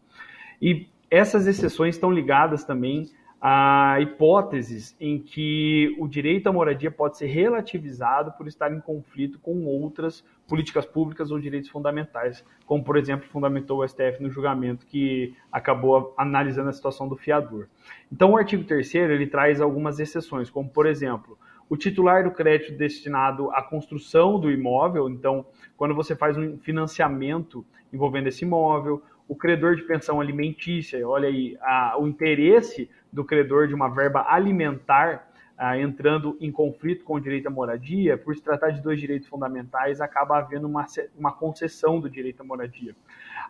E 0.62 0.88
essas 1.10 1.48
exceções 1.48 1.96
estão 1.96 2.12
ligadas 2.12 2.63
também 2.63 3.10
a 3.41 3.98
hipóteses 4.00 4.96
em 5.00 5.18
que 5.18 5.96
o 5.98 6.08
direito 6.08 6.46
à 6.46 6.53
moradia 6.53 6.91
pode 6.91 7.18
ser 7.18 7.25
relativizado 7.25 8.32
por 8.34 8.48
estar 8.48 8.72
em 8.72 8.80
conflito 8.80 9.39
com 9.39 9.65
outras 9.65 10.24
políticas 10.48 10.86
públicas 10.86 11.32
ou 11.32 11.39
direitos 11.39 11.68
fundamentais, 11.68 12.46
como, 12.68 12.84
por 12.84 12.98
exemplo, 12.98 13.27
fundamentou 13.27 13.80
o 13.80 13.88
STF 13.88 14.22
no 14.22 14.30
julgamento 14.30 14.86
que 14.86 15.36
acabou 15.51 16.13
analisando 16.18 16.70
a 16.70 16.74
situação 16.74 17.08
do 17.08 17.18
fiador. 17.18 17.68
Então, 18.12 18.34
o 18.34 18.38
artigo 18.38 18.63
3 18.63 18.94
ele 18.96 19.25
traz 19.25 19.60
algumas 19.60 20.00
exceções, 20.00 20.51
como, 20.51 20.70
por 20.70 20.86
exemplo, 20.86 21.36
o 21.71 21.77
titular 21.77 22.25
do 22.25 22.31
crédito 22.31 22.77
destinado 22.77 23.49
à 23.51 23.63
construção 23.63 24.37
do 24.37 24.51
imóvel, 24.51 25.09
então, 25.09 25.45
quando 25.77 25.95
você 25.95 26.13
faz 26.13 26.37
um 26.37 26.57
financiamento 26.57 27.65
envolvendo 27.93 28.27
esse 28.27 28.43
imóvel, 28.43 29.01
o 29.25 29.33
credor 29.37 29.77
de 29.77 29.83
pensão 29.83 30.19
alimentícia, 30.19 31.07
olha 31.07 31.29
aí, 31.29 31.57
a, 31.61 31.95
o 31.97 32.09
interesse 32.09 32.89
do 33.09 33.23
credor 33.23 33.69
de 33.69 33.73
uma 33.73 33.87
verba 33.87 34.25
alimentar 34.27 35.30
ah, 35.63 35.77
entrando 35.77 36.36
em 36.41 36.51
conflito 36.51 37.06
com 37.06 37.13
o 37.13 37.20
direito 37.20 37.46
à 37.46 37.51
moradia, 37.51 38.18
por 38.18 38.36
se 38.36 38.41
tratar 38.41 38.72
de 38.72 38.82
dois 38.82 39.00
direitos 39.00 39.27
fundamentais, 39.27 40.01
acaba 40.01 40.39
havendo 40.39 40.68
uma, 40.68 40.88
uma 41.15 41.32
concessão 41.32 42.00
do 42.00 42.10
direito 42.10 42.41
à 42.41 42.44
moradia. 42.44 42.96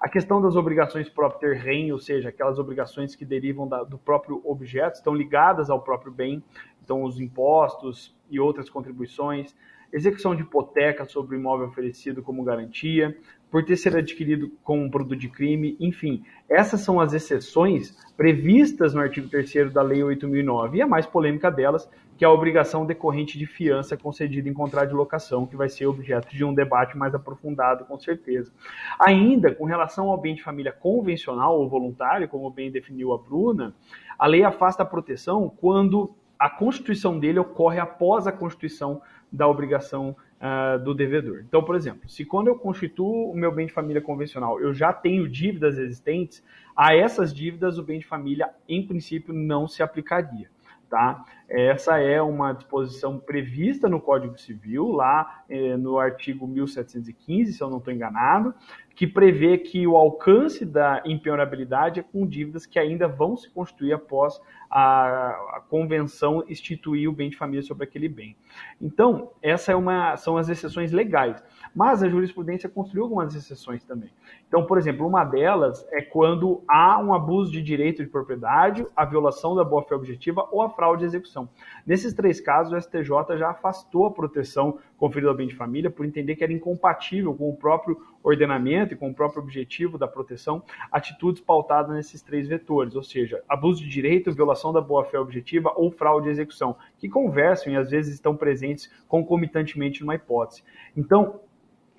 A 0.01 0.10
questão 0.10 0.41
das 0.41 0.58
obrigações 0.58 1.08
próprio 1.08 1.53
rem, 1.53 1.89
ou 1.94 2.00
seja, 2.00 2.27
aquelas 2.27 2.60
obrigações 2.60 3.15
que 3.15 3.24
derivam 3.24 3.65
da, 3.65 3.84
do 3.84 3.98
próprio 3.98 4.41
objeto, 4.44 4.96
estão 4.96 5.15
ligadas 5.15 5.70
ao 5.70 5.80
próprio 5.80 6.12
bem, 6.12 6.44
então 6.84 7.01
os 7.03 7.18
impostos 7.18 8.13
e 8.30 8.41
outras 8.41 8.70
contribuições, 8.70 9.56
execução 9.91 10.36
de 10.36 10.41
hipoteca 10.41 11.05
sobre 11.05 11.36
o 11.36 11.39
imóvel 11.39 11.67
oferecido 11.67 12.21
como 12.21 12.43
garantia, 12.43 13.15
por 13.51 13.65
ter 13.65 13.75
sido 13.75 13.98
adquirido 13.98 14.50
com 14.63 14.81
um 14.81 14.89
produto 14.89 15.19
de 15.19 15.27
crime, 15.27 15.75
enfim. 15.79 16.24
Essas 16.50 16.79
são 16.81 17.01
as 17.01 17.13
exceções 17.13 17.93
previstas 18.15 18.93
no 18.93 19.01
artigo 19.01 19.27
3 19.27 19.74
da 19.74 19.81
Lei 19.81 20.00
8.009. 20.00 20.75
E 20.75 20.81
a 20.81 20.88
mais 20.88 21.05
polêmica 21.05 21.51
delas, 21.51 21.89
que 22.17 22.24
é 22.24 22.27
a 22.27 22.31
obrigação 22.31 22.86
decorrente 22.86 23.38
de 23.38 23.45
fiança 23.45 23.98
concedida 23.98 24.48
em 24.48 24.53
contrato 24.53 24.89
de 24.89 24.95
locação, 24.95 25.45
que 25.45 25.57
vai 25.57 25.67
ser 25.67 25.88
objeto 25.88 26.29
de 26.33 26.45
um 26.45 26.53
debate 26.53 26.98
mais 26.98 27.13
aprofundado, 27.13 27.83
com 27.83 28.00
certeza. 28.00 28.53
Ainda, 29.00 29.53
com 29.53 29.65
relação 29.65 30.10
ao 30.10 30.17
bem 30.17 30.33
de 30.33 30.43
família 30.43 30.71
convencional 30.71 31.60
ou 31.60 31.67
voluntário, 31.67 32.29
como 32.29 32.50
bem 32.50 32.71
definiu 32.71 33.12
a 33.12 33.17
Bruna, 33.17 33.75
a 34.17 34.27
lei 34.27 34.43
afasta 34.43 34.83
a 34.83 34.86
proteção 34.86 35.50
quando 35.50 36.15
a 36.41 36.50
constituição 36.50 37.19
dele 37.19 37.38
ocorre 37.38 37.79
após 37.79 38.25
a 38.25 38.31
constituição 38.31 39.00
da 39.31 39.48
obrigação 39.48 40.15
uh, 40.39 40.83
do 40.83 40.95
devedor. 40.95 41.43
Então, 41.48 41.63
por 41.63 41.75
exemplo, 41.75 42.10
se 42.10 42.25
quando 42.25 42.48
eu 42.48 42.55
constituo 42.55 43.31
o 43.31 43.36
meu 43.36 43.51
bem 43.53 43.67
de 43.67 43.71
família 43.71 44.01
convencional, 44.01 44.60
eu 44.60 44.74
já 44.74 44.91
tenho 44.91 45.29
dívidas 45.29 45.77
existentes, 45.77 46.43
a 46.75 46.95
essas 46.95 47.31
dívidas 47.31 47.77
o 47.77 47.83
bem 47.83 48.00
de 48.00 48.07
família, 48.07 48.50
em 48.67 48.88
princípio, 48.88 49.31
não 49.31 49.67
se 49.67 49.83
aplicaria. 49.83 50.50
Tá? 50.89 51.24
Essa 51.48 52.00
é 52.00 52.19
uma 52.19 52.53
disposição 52.53 53.19
prevista 53.19 53.88
no 53.88 54.01
Código 54.01 54.36
Civil, 54.36 54.88
lá 54.88 55.43
eh, 55.48 55.77
no 55.77 56.00
artigo 56.00 56.48
1715, 56.48 57.53
se 57.53 57.63
eu 57.63 57.69
não 57.69 57.77
estou 57.77 57.93
enganado, 57.93 58.53
que 59.01 59.08
prevê 59.08 59.58
que 59.58 59.88
o 59.88 59.98
alcance 59.98 60.63
da 60.63 61.01
impenhorabilidade 61.03 62.00
é 62.00 62.03
com 62.03 62.24
dívidas 62.24 62.67
que 62.67 62.77
ainda 62.77 63.08
vão 63.08 63.36
se 63.36 63.50
constituir 63.50 63.93
após 63.93 64.39
a, 64.70 65.31
a, 65.58 65.62
convenção 65.67 66.43
instituir 66.48 67.10
o 67.10 67.12
bem 67.12 67.31
de 67.31 67.36
família 67.36 67.63
sobre 67.63 67.84
aquele 67.84 68.08
bem. 68.08 68.38
Então, 68.79 69.31
essa 69.41 69.74
é 69.74 70.17
são 70.17 70.38
as 70.38 70.50
exceções 70.50 70.91
legais. 70.91 71.43
Mas 71.74 72.03
a 72.03 72.10
jurisprudência 72.10 72.70
construiu 72.70 73.03
algumas 73.03 73.34
exceções 73.34 73.84
também. 73.84 74.10
Então, 74.48 74.65
por 74.65 74.77
exemplo, 74.77 75.08
uma 75.08 75.24
delas 75.24 75.86
é 75.91 76.01
quando 76.01 76.62
há 76.67 77.00
um 77.00 77.13
abuso 77.13 77.51
de 77.51 77.62
direito 77.62 78.03
de 78.03 78.10
propriedade, 78.10 78.86
a 78.96 79.05
violação 79.05 79.55
da 79.55 79.63
boa-fé 79.63 79.96
objetiva 79.96 80.48
ou 80.51 80.62
a 80.62 80.70
fraude 80.70 81.00
de 81.00 81.05
execução. 81.05 81.50
Nesses 81.88 82.13
três 82.13 82.39
casos, 82.39 82.74
o 82.74 82.81
STJ 82.81 83.38
já 83.38 83.50
afastou 83.50 84.05
a 84.05 84.12
proteção 84.12 84.77
conferida 84.98 85.31
ao 85.31 85.36
bem 85.36 85.48
de 85.48 85.55
família 85.55 85.89
por 85.89 86.05
entender 86.05 86.36
que 86.36 86.43
era 86.43 86.53
incompatível 86.53 87.34
com 87.34 87.50
o 87.50 87.55
próprio 87.55 87.98
ordenamento 88.23 88.93
e 88.93 88.97
com 88.97 89.09
o 89.09 89.13
próprio 89.13 89.41
objetivo 89.41 89.97
da 89.97 90.07
proteção 90.07 90.63
atitudes 90.91 91.41
pautadas 91.41 91.95
nesses 91.95 92.21
três 92.21 92.47
vetores, 92.47 92.95
ou 92.95 93.03
seja, 93.03 93.43
abuso 93.47 93.83
de 93.83 93.89
direito, 93.89 94.33
violação 94.33 94.71
da 94.71 94.81
boa-fé 94.81 95.19
objetiva 95.19 95.73
ou 95.75 95.91
fraude 95.91 96.25
de 96.25 96.31
execução, 96.31 96.75
que 96.97 97.09
conversam 97.09 97.73
e 97.73 97.77
às 97.77 97.89
vezes 97.89 98.13
estão 98.13 98.35
presentes 98.35 98.91
concomitantemente 99.07 100.01
numa 100.01 100.15
hipótese. 100.15 100.63
Então, 100.95 101.39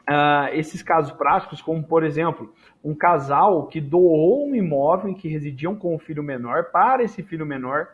Uh, 0.03 0.51
esses 0.55 0.83
casos 0.83 1.13
práticos, 1.13 1.63
como 1.63 1.81
por 1.85 2.03
exemplo, 2.03 2.53
um 2.83 2.93
casal 2.93 3.69
que 3.69 3.81
doou 3.81 4.49
um 4.49 4.53
imóvel 4.53 5.11
em 5.11 5.15
que 5.15 5.29
residiam 5.29 5.77
com 5.77 5.95
o 5.95 5.99
filho 5.99 6.25
menor 6.25 6.73
para 6.73 7.05
esse 7.05 7.23
filho 7.23 7.47
menor 7.47 7.87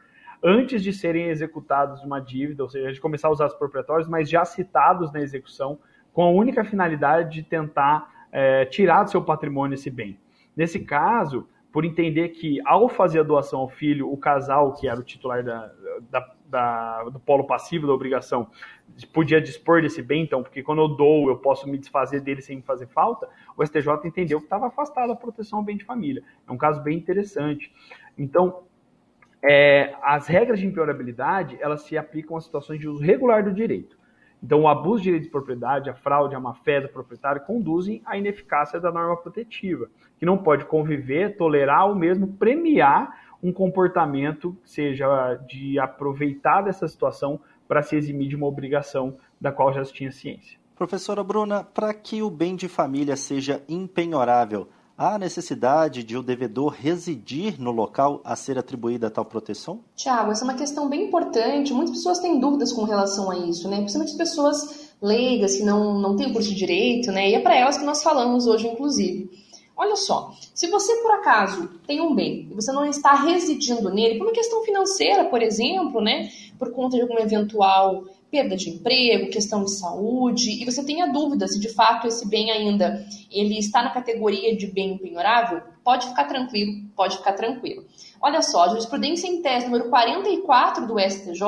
antes 0.42 0.82
de 0.82 0.90
serem 0.90 1.28
executados 1.28 2.02
uma 2.02 2.18
dívida, 2.18 2.62
ou 2.62 2.68
seja, 2.70 2.92
de 2.92 3.00
começar 3.00 3.28
a 3.28 3.30
usar 3.30 3.46
os 3.46 3.54
proprietórios, 3.54 4.08
mas 4.08 4.28
já 4.28 4.42
citados 4.44 5.12
na 5.12 5.20
execução, 5.20 5.78
com 6.12 6.22
a 6.22 6.30
única 6.30 6.64
finalidade 6.64 7.30
de 7.30 7.42
tentar 7.42 8.08
é, 8.38 8.64
tirar 8.66 9.02
do 9.02 9.10
seu 9.10 9.20
patrimônio 9.20 9.74
esse 9.74 9.90
bem. 9.90 10.16
Nesse 10.56 10.78
caso, 10.78 11.48
por 11.72 11.84
entender 11.84 12.28
que 12.28 12.60
ao 12.64 12.88
fazer 12.88 13.18
a 13.18 13.22
doação 13.24 13.58
ao 13.58 13.68
filho, 13.68 14.12
o 14.12 14.16
casal, 14.16 14.74
que 14.74 14.86
era 14.86 14.98
o 14.98 15.02
titular 15.02 15.42
da, 15.42 15.72
da, 16.08 16.34
da, 16.46 17.04
do 17.04 17.18
polo 17.18 17.44
passivo 17.44 17.88
da 17.88 17.92
obrigação 17.92 18.48
podia 19.12 19.40
dispor 19.40 19.82
desse 19.82 20.00
bem, 20.02 20.22
então, 20.22 20.42
porque 20.42 20.62
quando 20.62 20.82
eu 20.82 20.88
dou, 20.88 21.28
eu 21.28 21.36
posso 21.36 21.68
me 21.68 21.76
desfazer 21.76 22.20
dele 22.20 22.40
sem 22.40 22.56
me 22.56 22.62
fazer 22.62 22.86
falta, 22.86 23.28
o 23.56 23.66
STJ 23.66 23.88
entendeu 24.04 24.38
que 24.38 24.46
estava 24.46 24.68
afastado 24.68 25.12
a 25.12 25.16
proteção 25.16 25.58
ao 25.58 25.64
bem 25.64 25.76
de 25.76 25.84
família. 25.84 26.22
É 26.46 26.52
um 26.52 26.56
caso 26.56 26.80
bem 26.80 26.96
interessante. 26.96 27.72
Então, 28.16 28.62
é, 29.42 29.96
as 30.00 30.28
regras 30.28 30.60
de 30.60 30.66
impenhorabilidade, 30.66 31.58
elas 31.60 31.82
se 31.82 31.98
aplicam 31.98 32.36
a 32.36 32.40
situações 32.40 32.78
de 32.78 32.88
uso 32.88 33.02
regular 33.02 33.42
do 33.42 33.52
direito. 33.52 33.97
Então, 34.42 34.62
o 34.62 34.68
abuso 34.68 34.98
de 34.98 35.04
direito 35.04 35.24
de 35.24 35.30
propriedade, 35.30 35.90
a 35.90 35.94
fraude, 35.94 36.34
a 36.34 36.40
má-fé 36.40 36.80
do 36.80 36.88
proprietário 36.88 37.42
conduzem 37.42 38.00
à 38.04 38.16
ineficácia 38.16 38.80
da 38.80 38.92
norma 38.92 39.16
protetiva, 39.16 39.88
que 40.18 40.24
não 40.24 40.38
pode 40.38 40.64
conviver, 40.64 41.36
tolerar 41.36 41.88
ou 41.88 41.94
mesmo 41.94 42.28
premiar 42.28 43.26
um 43.42 43.52
comportamento 43.52 44.56
que 44.62 44.70
seja 44.70 45.34
de 45.46 45.78
aproveitar 45.78 46.62
dessa 46.62 46.86
situação 46.86 47.40
para 47.66 47.82
se 47.82 47.96
eximir 47.96 48.28
de 48.28 48.36
uma 48.36 48.46
obrigação 48.46 49.16
da 49.40 49.52
qual 49.52 49.72
já 49.72 49.84
se 49.84 49.92
tinha 49.92 50.10
ciência. 50.10 50.58
Professora 50.74 51.24
Bruna, 51.24 51.64
para 51.64 51.92
que 51.92 52.22
o 52.22 52.30
bem 52.30 52.54
de 52.54 52.68
família 52.68 53.16
seja 53.16 53.62
impenhorável, 53.68 54.68
há 54.98 55.16
necessidade 55.16 56.02
de 56.02 56.16
o 56.16 56.22
devedor 56.22 56.74
residir 56.76 57.60
no 57.60 57.70
local 57.70 58.20
a 58.24 58.34
ser 58.34 58.58
atribuída 58.58 59.08
tal 59.08 59.24
proteção? 59.24 59.78
Tiago, 59.94 60.32
essa 60.32 60.42
é 60.42 60.48
uma 60.48 60.54
questão 60.54 60.88
bem 60.88 61.06
importante. 61.06 61.72
Muitas 61.72 61.94
pessoas 61.94 62.18
têm 62.18 62.40
dúvidas 62.40 62.72
com 62.72 62.82
relação 62.82 63.30
a 63.30 63.38
isso, 63.38 63.68
né? 63.68 63.76
Principalmente 63.76 64.16
pessoas 64.16 64.92
leigas 65.00 65.56
que 65.56 65.62
não, 65.62 66.00
não 66.00 66.16
têm 66.16 66.32
curso 66.32 66.48
de 66.48 66.56
direito, 66.56 67.12
né? 67.12 67.30
E 67.30 67.34
é 67.34 67.40
para 67.40 67.54
elas 67.54 67.78
que 67.78 67.84
nós 67.84 68.02
falamos 68.02 68.48
hoje, 68.48 68.66
inclusive. 68.66 69.30
Olha 69.76 69.94
só, 69.94 70.34
se 70.52 70.66
você 70.66 70.96
por 70.96 71.12
acaso 71.12 71.68
tem 71.86 72.00
um 72.00 72.12
bem 72.12 72.48
e 72.50 72.54
você 72.54 72.72
não 72.72 72.84
está 72.84 73.14
residindo 73.14 73.88
nele, 73.90 74.18
por 74.18 74.26
uma 74.26 74.32
questão 74.32 74.64
financeira, 74.64 75.26
por 75.26 75.40
exemplo, 75.40 76.00
né, 76.00 76.28
por 76.58 76.72
conta 76.72 76.96
de 76.96 77.02
alguma 77.02 77.20
eventual 77.20 78.04
perda 78.30 78.56
de 78.56 78.70
emprego, 78.70 79.30
questão 79.30 79.64
de 79.64 79.72
saúde, 79.78 80.62
e 80.62 80.64
você 80.64 80.84
tenha 80.84 81.06
dúvida 81.06 81.46
se 81.48 81.58
de 81.58 81.68
fato 81.68 82.06
esse 82.06 82.28
bem 82.28 82.50
ainda 82.50 83.06
ele 83.30 83.58
está 83.58 83.82
na 83.82 83.90
categoria 83.90 84.56
de 84.56 84.66
bem 84.66 84.98
penhorável, 84.98 85.62
pode 85.84 86.08
ficar 86.08 86.24
tranquilo, 86.24 86.72
pode 86.94 87.16
ficar 87.16 87.32
tranquilo. 87.32 87.84
Olha 88.20 88.42
só, 88.42 88.64
a 88.64 88.68
jurisprudência 88.68 89.26
em 89.26 89.42
tese 89.42 89.66
número 89.66 89.88
44 89.88 90.86
do 90.86 90.98
STJ 90.98 91.42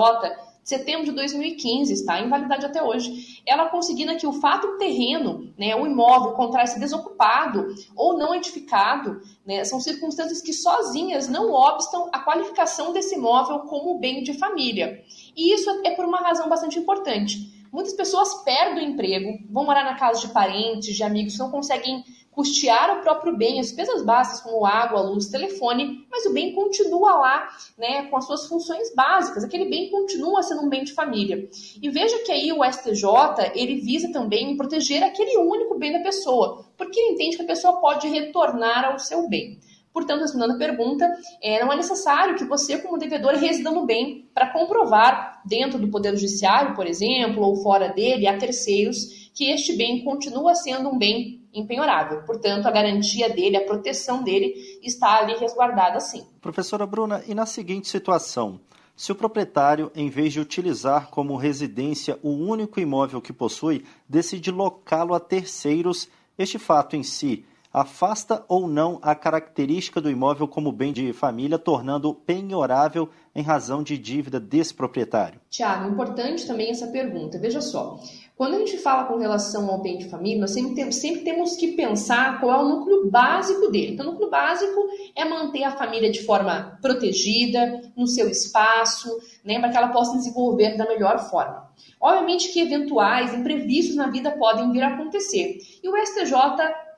setembro 0.63 1.07
de 1.07 1.13
2015, 1.13 1.93
está 1.93 2.21
em 2.21 2.29
validade 2.29 2.65
até 2.65 2.83
hoje, 2.83 3.43
ela 3.47 3.69
conseguindo 3.69 4.17
que 4.17 4.27
o 4.27 4.33
fato 4.33 4.79
terreno, 4.79 5.53
né, 5.59 5.75
o 5.75 5.87
imóvel 5.87 6.33
encontrar-se 6.33 6.79
desocupado 6.79 7.67
ou 7.97 8.17
não 8.17 8.35
edificado, 8.35 9.21
né, 9.45 9.65
são 9.65 9.81
circunstâncias 9.81 10.41
que 10.41 10.53
sozinhas 10.53 11.29
não 11.29 11.51
obstam 11.51 12.09
a 12.13 12.21
qualificação 12.21 12.93
desse 12.93 13.15
imóvel 13.17 13.61
como 13.61 13.99
bem 13.99 14.23
de 14.23 14.35
família. 14.35 15.03
E 15.37 15.55
isso 15.55 15.71
é 15.85 15.91
por 15.93 16.05
uma 16.05 16.19
razão 16.19 16.49
bastante 16.49 16.79
importante. 16.79 17.61
Muitas 17.73 17.93
pessoas 17.93 18.43
perdem 18.43 18.85
o 18.85 18.91
emprego, 18.91 19.39
vão 19.49 19.65
morar 19.65 19.85
na 19.85 19.95
casa 19.95 20.21
de 20.21 20.33
parentes, 20.33 20.97
de 20.97 21.03
amigos, 21.05 21.39
não 21.39 21.51
conseguem 21.51 22.05
custear 22.31 22.99
o 22.99 23.03
próprio 23.03 23.37
bem, 23.37 23.61
as 23.61 23.67
despesas 23.67 24.03
básicas 24.03 24.41
como 24.41 24.65
água, 24.65 25.01
luz, 25.01 25.29
telefone, 25.29 26.07
mas 26.11 26.25
o 26.27 26.33
bem 26.33 26.55
continua 26.55 27.15
lá, 27.17 27.49
né, 27.77 28.05
com 28.07 28.17
as 28.17 28.25
suas 28.25 28.47
funções 28.47 28.95
básicas. 28.95 29.45
Aquele 29.45 29.69
bem 29.69 29.91
continua 29.91 30.43
sendo 30.43 30.63
um 30.63 30.69
bem 30.69 30.85
de 30.85 30.93
família. 30.93 31.49
E 31.83 31.91
veja 31.91 32.19
que 32.21 32.33
aí 32.33 32.53
o 32.53 32.65
STJ, 32.65 33.53
ele 33.55 33.81
visa 33.81 34.13
também 34.13 34.57
proteger 34.57 35.03
aquele 35.03 35.37
único 35.37 35.79
bem 35.79 35.93
da 35.93 36.01
pessoa, 36.01 36.65
porque 36.77 36.99
ele 36.99 37.13
entende 37.13 37.37
que 37.37 37.43
a 37.43 37.47
pessoa 37.47 37.81
pode 37.81 38.09
retornar 38.09 38.85
ao 38.85 38.99
seu 38.99 39.29
bem. 39.29 39.59
Portanto, 39.93 40.21
respondendo 40.21 40.53
a 40.53 40.59
pergunta, 40.59 41.11
é, 41.43 41.63
não 41.63 41.73
é 41.73 41.77
necessário 41.77 42.37
que 42.37 42.45
você, 42.45 42.79
como 42.79 42.99
devedor, 42.99 43.35
resida 43.35 43.71
no 43.71 43.85
bem 43.85 44.29
para 44.33 44.53
comprovar, 44.53 45.41
dentro 45.45 45.79
do 45.79 45.89
Poder 45.89 46.15
Judiciário, 46.17 46.75
por 46.75 46.87
exemplo, 46.87 47.43
ou 47.43 47.57
fora 47.57 47.89
dele, 47.89 48.27
a 48.27 48.37
terceiros, 48.37 49.31
que 49.35 49.51
este 49.51 49.77
bem 49.77 50.05
continua 50.05 50.55
sendo 50.55 50.89
um 50.91 50.99
bem 50.99 51.41
impenhorável. 51.53 52.23
Portanto, 52.23 52.67
a 52.67 52.71
garantia 52.71 53.29
dele, 53.31 53.57
a 53.57 53.65
proteção 53.65 54.23
dele 54.23 54.55
está 54.83 55.19
ali 55.19 55.35
resguardada 55.37 55.99
sim. 55.99 56.25
Professora 56.41 56.87
Bruna, 56.87 57.23
e 57.27 57.35
na 57.35 57.47
seguinte 57.47 57.89
situação, 57.89 58.61
se 58.95 59.11
o 59.11 59.15
proprietário, 59.15 59.91
em 59.95 60.09
vez 60.09 60.33
de 60.33 60.41
utilizar 60.41 61.09
como 61.09 61.37
residência 61.37 62.19
o 62.23 62.31
único 62.31 62.79
imóvel 62.79 63.21
que 63.21 63.33
possui, 63.33 63.85
decide 64.09 64.51
locá-lo 64.51 65.15
a 65.15 65.21
terceiros, 65.21 66.09
este 66.39 66.59
fato 66.59 66.97
em 66.97 67.03
si 67.03 67.45
afasta 67.73 68.45
ou 68.49 68.67
não 68.67 68.99
a 69.01 69.15
característica 69.15 70.01
do 70.01 70.11
imóvel 70.11 70.49
como 70.49 70.73
bem 70.73 70.93
de 70.93 71.13
família, 71.13 71.59
tornando 71.59 72.13
penhorável 72.15 73.09
em 73.35 73.43
razão 73.43 73.83
de 73.83 73.97
dívida 73.97 74.41
desse 74.41 74.75
proprietário? 74.75 75.41
Tiago, 75.49 75.89
importante 75.91 76.47
também 76.47 76.71
essa 76.71 76.89
pergunta. 76.89 77.39
Veja 77.39 77.61
só, 77.61 77.99
quando 78.37 78.55
a 78.55 78.59
gente 78.59 78.79
fala 78.79 79.05
com 79.05 79.19
relação 79.19 79.71
ao 79.71 79.83
bem 79.83 79.99
de 79.99 80.09
família, 80.09 80.41
nós 80.41 80.53
sempre 80.53 80.75
temos, 80.75 80.97
sempre 80.97 81.21
temos 81.21 81.57
que 81.57 81.73
pensar 81.73 82.41
qual 82.41 82.51
é 82.51 82.65
o 82.65 82.69
núcleo 82.69 83.11
básico 83.11 83.71
dele. 83.71 83.93
Então, 83.93 84.07
o 84.07 84.13
núcleo 84.13 84.31
básico 84.31 84.89
é 85.15 85.25
manter 85.25 85.63
a 85.63 85.71
família 85.71 86.11
de 86.11 86.25
forma 86.25 86.79
protegida, 86.81 87.83
no 87.95 88.07
seu 88.07 88.31
espaço, 88.31 89.11
né, 89.45 89.61
para 89.61 89.69
que 89.69 89.77
ela 89.77 89.89
possa 89.89 90.17
desenvolver 90.17 90.77
da 90.77 90.87
melhor 90.87 91.19
forma. 91.31 91.71
Obviamente 92.01 92.51
que 92.51 92.61
eventuais 92.61 93.35
imprevistos 93.35 93.95
na 93.95 94.07
vida 94.07 94.31
podem 94.33 94.73
vir 94.73 94.83
a 94.83 94.95
acontecer. 94.95 95.59
E 95.83 95.89
o 95.89 96.07
STJ 96.07 96.35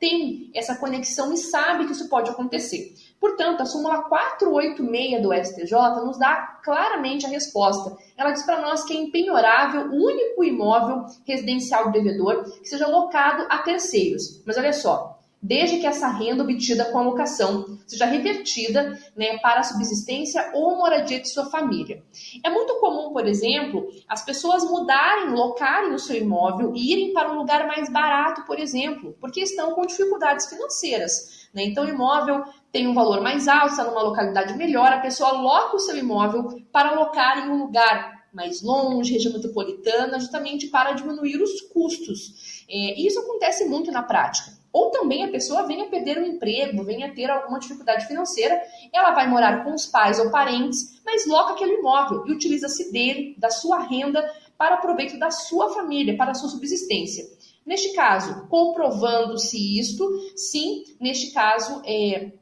tem 0.03 0.51
essa 0.53 0.75
conexão 0.75 1.33
e 1.33 1.37
sabe 1.37 1.87
que 1.87 1.93
isso 1.93 2.09
pode 2.09 2.29
acontecer. 2.29 2.93
Portanto, 3.21 3.61
a 3.61 3.65
súmula 3.65 4.03
486 4.09 5.23
do 5.23 5.33
STJ 5.33 6.05
nos 6.05 6.19
dá 6.19 6.59
claramente 6.65 7.25
a 7.25 7.29
resposta. 7.29 7.97
Ela 8.17 8.33
diz 8.33 8.43
para 8.43 8.61
nós 8.61 8.83
que 8.83 8.95
é 8.95 8.97
impenhorável 8.97 9.93
o 9.93 10.05
único 10.05 10.43
imóvel 10.43 11.07
residencial 11.25 11.85
do 11.85 11.93
devedor 11.93 12.43
que 12.43 12.69
seja 12.69 12.89
locado 12.89 13.47
a 13.49 13.59
terceiros. 13.59 14.43
Mas 14.45 14.59
olha 14.59 14.73
só, 14.73 15.22
desde 15.43 15.79
que 15.79 15.87
essa 15.87 16.09
renda 16.09 16.45
obtida 16.45 16.85
com 16.87 16.99
a 16.99 17.03
locação 17.03 17.79
seja 17.85 18.07
revertida 18.07 18.97
né, 19.17 19.39
para 19.39 19.61
a 19.61 19.65
subsistência 19.65 20.53
ou 20.55 20.77
moradia 20.77 21.21
de 21.21 21.29
sua 21.29 21.47
família. 21.47 22.03
É 22.45 22.49
muito 22.49 22.77
comum, 22.77 23.13
por 23.13 23.27
exemplo, 23.27 23.89
as 24.09 24.25
pessoas 24.25 24.63
mudarem, 24.65 25.31
locarem 25.31 25.93
o 25.93 25.99
seu 25.99 26.17
imóvel 26.17 26.73
e 26.77 26.93
irem 26.93 27.13
para 27.13 27.33
um 27.33 27.37
lugar 27.37 27.67
mais 27.67 27.91
barato, 27.91 28.45
por 28.47 28.61
exemplo, 28.61 29.17
porque 29.21 29.41
estão 29.41 29.75
com 29.75 29.85
dificuldades 29.85 30.47
financeiras. 30.47 31.49
Né? 31.53 31.65
Então, 31.65 31.85
o 31.85 31.89
imóvel 31.89 32.45
tem 32.71 32.87
um 32.87 32.95
valor 32.95 33.21
mais 33.21 33.49
alto, 33.49 33.73
está 33.73 33.85
numa 33.85 34.03
localidade 34.03 34.57
melhor, 34.57 34.93
a 34.93 35.01
pessoa 35.01 35.31
aloca 35.31 35.77
o 35.77 35.81
seu 35.81 35.97
imóvel 35.97 36.63
para 36.71 36.91
alocar 36.91 37.45
em 37.45 37.51
um 37.51 37.65
lugar 37.65 38.23
mais 38.33 38.63
longe, 38.63 39.13
região 39.13 39.35
metropolitana, 39.35 40.19
justamente 40.19 40.69
para 40.69 40.93
diminuir 40.93 41.43
os 41.43 41.61
custos. 41.61 42.65
É, 42.71 42.99
isso 42.99 43.21
acontece 43.21 43.67
muito 43.67 43.91
na 43.91 44.03
prática. 44.03 44.62
Ou 44.73 44.91
também 44.91 45.25
a 45.25 45.31
pessoa 45.31 45.67
venha 45.67 45.89
perder 45.89 46.19
o 46.19 46.23
um 46.23 46.27
emprego, 46.27 46.85
venha 46.85 47.15
ter 47.15 47.31
alguma 47.31 47.59
dificuldade 47.59 48.07
financeira, 48.07 48.61
ela 48.93 49.13
vai 49.13 49.29
morar 49.29 49.65
com 49.65 49.75
os 49.75 49.87
pais 49.87 50.19
ou 50.19 50.31
parentes, 50.31 51.01
mas 51.05 51.27
loca 51.27 51.53
aquele 51.53 51.75
imóvel 51.75 52.25
e 52.27 52.33
utiliza-se 52.33 52.91
dele, 52.91 53.35
da 53.39 53.51
sua 53.51 53.81
renda, 53.81 54.25
para 54.57 54.79
proveito 54.79 55.19
da 55.19 55.31
sua 55.31 55.75
família, 55.75 56.17
para 56.17 56.31
a 56.31 56.35
sua 56.35 56.49
subsistência. 56.49 57.25
Neste 57.67 57.95
caso, 57.95 58.47
comprovando-se 58.49 59.79
isto, 59.79 60.09
sim, 60.37 60.85
neste 61.01 61.33
caso, 61.33 61.83
é, 61.85 62.33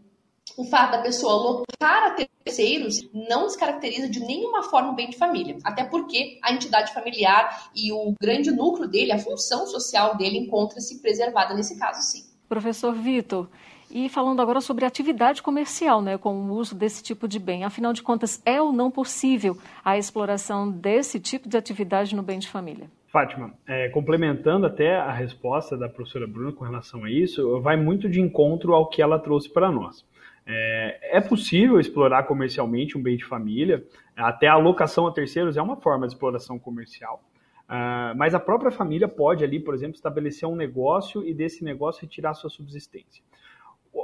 o 0.56 0.64
fato 0.64 0.92
da 0.92 1.02
pessoa 1.02 1.34
locar 1.34 2.04
a 2.04 2.26
terceiros 2.44 3.08
não 3.12 3.46
descaracteriza 3.46 4.08
de 4.08 4.20
nenhuma 4.20 4.62
forma 4.64 4.92
o 4.92 4.94
bem 4.94 5.10
de 5.10 5.16
família, 5.16 5.56
até 5.64 5.84
porque 5.84 6.38
a 6.42 6.52
entidade 6.52 6.92
familiar 6.92 7.70
e 7.74 7.92
o 7.92 8.14
grande 8.20 8.50
núcleo 8.50 8.88
dele, 8.88 9.12
a 9.12 9.18
função 9.18 9.66
social 9.66 10.16
dele, 10.16 10.38
encontra-se 10.38 11.00
preservada 11.00 11.54
nesse 11.54 11.78
caso, 11.78 12.00
sim. 12.02 12.24
Professor 12.48 12.92
Vitor, 12.92 13.48
e 13.90 14.08
falando 14.08 14.40
agora 14.40 14.60
sobre 14.60 14.84
atividade 14.84 15.42
comercial, 15.42 16.00
né, 16.00 16.16
com 16.16 16.34
o 16.34 16.52
uso 16.52 16.74
desse 16.74 17.02
tipo 17.02 17.26
de 17.26 17.38
bem, 17.38 17.64
afinal 17.64 17.92
de 17.92 18.02
contas, 18.02 18.40
é 18.44 18.60
ou 18.60 18.72
não 18.72 18.90
possível 18.90 19.56
a 19.84 19.98
exploração 19.98 20.70
desse 20.70 21.18
tipo 21.18 21.48
de 21.48 21.56
atividade 21.56 22.14
no 22.14 22.22
bem 22.22 22.38
de 22.38 22.48
família? 22.48 22.88
Fátima, 23.12 23.52
é, 23.66 23.88
complementando 23.88 24.66
até 24.66 24.96
a 24.96 25.10
resposta 25.10 25.76
da 25.76 25.88
professora 25.88 26.28
Bruna 26.28 26.52
com 26.52 26.64
relação 26.64 27.02
a 27.02 27.10
isso, 27.10 27.60
vai 27.60 27.76
muito 27.76 28.08
de 28.08 28.20
encontro 28.20 28.72
ao 28.72 28.88
que 28.88 29.02
ela 29.02 29.18
trouxe 29.18 29.52
para 29.52 29.72
nós. 29.72 30.04
É, 30.46 31.18
é, 31.18 31.20
possível 31.20 31.78
explorar 31.78 32.24
comercialmente 32.24 32.96
um 32.96 33.02
bem 33.02 33.16
de 33.16 33.24
família, 33.24 33.84
até 34.16 34.48
a 34.48 34.54
alocação 34.54 35.06
a 35.06 35.12
terceiros 35.12 35.56
é 35.56 35.62
uma 35.62 35.76
forma 35.76 36.06
de 36.06 36.14
exploração 36.14 36.58
comercial. 36.58 37.22
Uh, 37.70 38.16
mas 38.16 38.34
a 38.34 38.40
própria 38.40 38.72
família 38.72 39.06
pode 39.06 39.44
ali, 39.44 39.60
por 39.60 39.74
exemplo, 39.74 39.94
estabelecer 39.94 40.48
um 40.48 40.56
negócio 40.56 41.24
e 41.24 41.32
desse 41.32 41.62
negócio 41.62 42.02
retirar 42.02 42.34
sua 42.34 42.50
subsistência. 42.50 43.22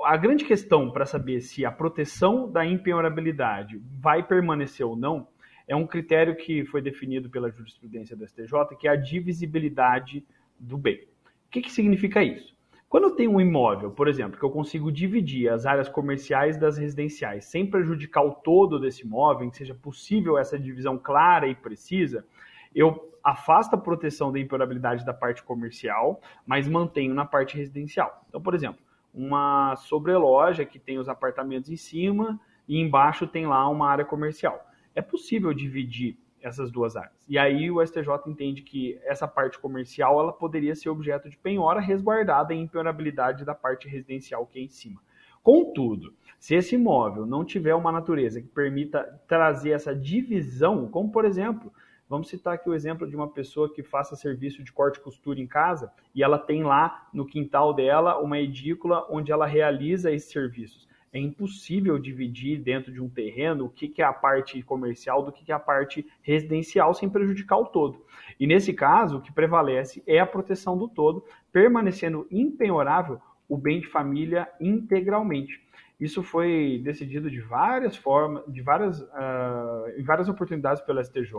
A 0.04 0.16
grande 0.16 0.44
questão 0.44 0.90
para 0.90 1.04
saber 1.04 1.40
se 1.40 1.64
a 1.64 1.72
proteção 1.72 2.50
da 2.50 2.64
impenhorabilidade 2.64 3.82
vai 4.00 4.22
permanecer 4.22 4.86
ou 4.86 4.94
não 4.96 5.26
é 5.66 5.74
um 5.74 5.86
critério 5.86 6.36
que 6.36 6.64
foi 6.66 6.80
definido 6.80 7.28
pela 7.28 7.50
jurisprudência 7.50 8.16
do 8.16 8.26
STJ, 8.26 8.76
que 8.78 8.86
é 8.86 8.92
a 8.92 8.96
divisibilidade 8.96 10.24
do 10.58 10.78
bem. 10.78 11.02
O 11.46 11.50
que, 11.50 11.60
que 11.60 11.72
significa 11.72 12.22
isso? 12.22 12.55
Quando 12.88 13.04
eu 13.04 13.10
tenho 13.16 13.32
um 13.32 13.40
imóvel, 13.40 13.90
por 13.90 14.06
exemplo, 14.06 14.38
que 14.38 14.44
eu 14.44 14.50
consigo 14.50 14.92
dividir 14.92 15.48
as 15.48 15.66
áreas 15.66 15.88
comerciais 15.88 16.56
das 16.56 16.78
residenciais 16.78 17.44
sem 17.46 17.68
prejudicar 17.68 18.22
o 18.22 18.32
todo 18.32 18.78
desse 18.78 19.02
imóvel, 19.02 19.50
que 19.50 19.56
seja 19.56 19.74
possível 19.74 20.38
essa 20.38 20.56
divisão 20.56 20.96
clara 20.96 21.48
e 21.48 21.54
precisa, 21.54 22.24
eu 22.72 23.12
afasto 23.24 23.74
a 23.74 23.78
proteção 23.78 24.30
da 24.30 24.38
imperabilidade 24.38 25.04
da 25.04 25.12
parte 25.12 25.42
comercial, 25.42 26.20
mas 26.46 26.68
mantenho 26.68 27.12
na 27.12 27.24
parte 27.24 27.56
residencial. 27.56 28.24
Então, 28.28 28.40
por 28.40 28.54
exemplo, 28.54 28.80
uma 29.12 29.74
sobreloja 29.74 30.64
que 30.64 30.78
tem 30.78 30.98
os 30.98 31.08
apartamentos 31.08 31.68
em 31.70 31.76
cima 31.76 32.38
e 32.68 32.78
embaixo 32.78 33.26
tem 33.26 33.46
lá 33.46 33.68
uma 33.68 33.88
área 33.88 34.04
comercial. 34.04 34.64
É 34.94 35.02
possível 35.02 35.52
dividir 35.52 36.16
essas 36.46 36.70
duas 36.70 36.96
áreas. 36.96 37.26
E 37.28 37.36
aí 37.36 37.70
o 37.70 37.84
STJ 37.84 38.08
entende 38.26 38.62
que 38.62 38.98
essa 39.02 39.26
parte 39.26 39.58
comercial 39.58 40.20
ela 40.20 40.32
poderia 40.32 40.74
ser 40.76 40.88
objeto 40.88 41.28
de 41.28 41.36
penhora 41.36 41.80
resguardada 41.80 42.54
em 42.54 42.62
impenhorabilidade 42.62 43.44
da 43.44 43.54
parte 43.54 43.88
residencial 43.88 44.46
que 44.46 44.60
é 44.60 44.62
em 44.62 44.68
cima. 44.68 45.00
Contudo, 45.42 46.14
se 46.38 46.54
esse 46.54 46.76
imóvel 46.76 47.26
não 47.26 47.44
tiver 47.44 47.74
uma 47.74 47.90
natureza 47.90 48.40
que 48.40 48.46
permita 48.48 49.20
trazer 49.26 49.70
essa 49.70 49.94
divisão, 49.94 50.88
como 50.88 51.10
por 51.10 51.24
exemplo, 51.24 51.72
vamos 52.08 52.28
citar 52.28 52.54
aqui 52.54 52.68
o 52.68 52.74
exemplo 52.74 53.08
de 53.08 53.16
uma 53.16 53.28
pessoa 53.28 53.72
que 53.72 53.82
faça 53.82 54.14
serviço 54.14 54.62
de 54.62 54.72
corte 54.72 54.98
e 54.98 55.02
costura 55.02 55.40
em 55.40 55.46
casa 55.48 55.92
e 56.14 56.22
ela 56.22 56.38
tem 56.38 56.62
lá 56.62 57.08
no 57.12 57.26
quintal 57.26 57.74
dela 57.74 58.20
uma 58.20 58.38
edícula 58.38 59.04
onde 59.10 59.32
ela 59.32 59.46
realiza 59.46 60.12
esses 60.12 60.30
serviços 60.30 60.86
é 61.16 61.20
impossível 61.20 61.98
dividir 61.98 62.60
dentro 62.60 62.92
de 62.92 63.00
um 63.00 63.08
terreno 63.08 63.64
o 63.64 63.70
que, 63.70 63.88
que 63.88 64.02
é 64.02 64.04
a 64.04 64.12
parte 64.12 64.62
comercial 64.62 65.22
do 65.22 65.32
que, 65.32 65.44
que 65.44 65.52
é 65.52 65.54
a 65.54 65.58
parte 65.58 66.06
residencial 66.22 66.92
sem 66.92 67.08
prejudicar 67.08 67.58
o 67.58 67.66
todo. 67.66 68.04
E 68.38 68.46
nesse 68.46 68.72
caso, 68.72 69.18
o 69.18 69.20
que 69.22 69.32
prevalece 69.32 70.02
é 70.06 70.18
a 70.18 70.26
proteção 70.26 70.76
do 70.76 70.88
todo, 70.88 71.24
permanecendo 71.52 72.26
impenhorável 72.30 73.20
o 73.48 73.56
bem 73.56 73.80
de 73.80 73.86
família 73.86 74.48
integralmente. 74.60 75.64
Isso 75.98 76.22
foi 76.22 76.78
decidido 76.84 77.30
de 77.30 77.40
várias 77.40 77.96
formas, 77.96 78.44
de 78.46 78.60
várias, 78.60 79.00
uh, 79.00 79.88
em 79.96 80.02
várias 80.02 80.28
oportunidades 80.28 80.82
pelo 80.82 81.02
STJ, 81.02 81.32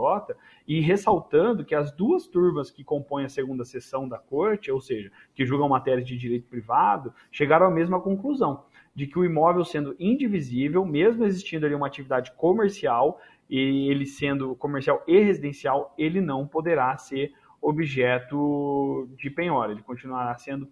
e 0.66 0.80
ressaltando 0.80 1.64
que 1.64 1.76
as 1.76 1.92
duas 1.92 2.26
turmas 2.26 2.68
que 2.68 2.82
compõem 2.82 3.24
a 3.24 3.28
segunda 3.28 3.64
sessão 3.64 4.08
da 4.08 4.18
corte, 4.18 4.72
ou 4.72 4.80
seja, 4.80 5.12
que 5.32 5.46
julgam 5.46 5.68
matérias 5.68 6.08
de 6.08 6.18
direito 6.18 6.48
privado, 6.48 7.14
chegaram 7.30 7.66
à 7.66 7.70
mesma 7.70 8.00
conclusão 8.00 8.64
de 8.98 9.06
que 9.06 9.16
o 9.16 9.24
imóvel 9.24 9.64
sendo 9.64 9.94
indivisível, 9.96 10.84
mesmo 10.84 11.24
existindo 11.24 11.64
ali 11.64 11.72
uma 11.72 11.86
atividade 11.86 12.32
comercial, 12.32 13.20
e 13.48 13.88
ele 13.88 14.04
sendo 14.04 14.56
comercial 14.56 15.04
e 15.06 15.20
residencial, 15.20 15.94
ele 15.96 16.20
não 16.20 16.48
poderá 16.48 16.96
ser 16.98 17.32
objeto 17.62 19.08
de 19.16 19.30
penhora, 19.30 19.70
ele 19.70 19.82
continuará 19.82 20.36
sendo 20.36 20.68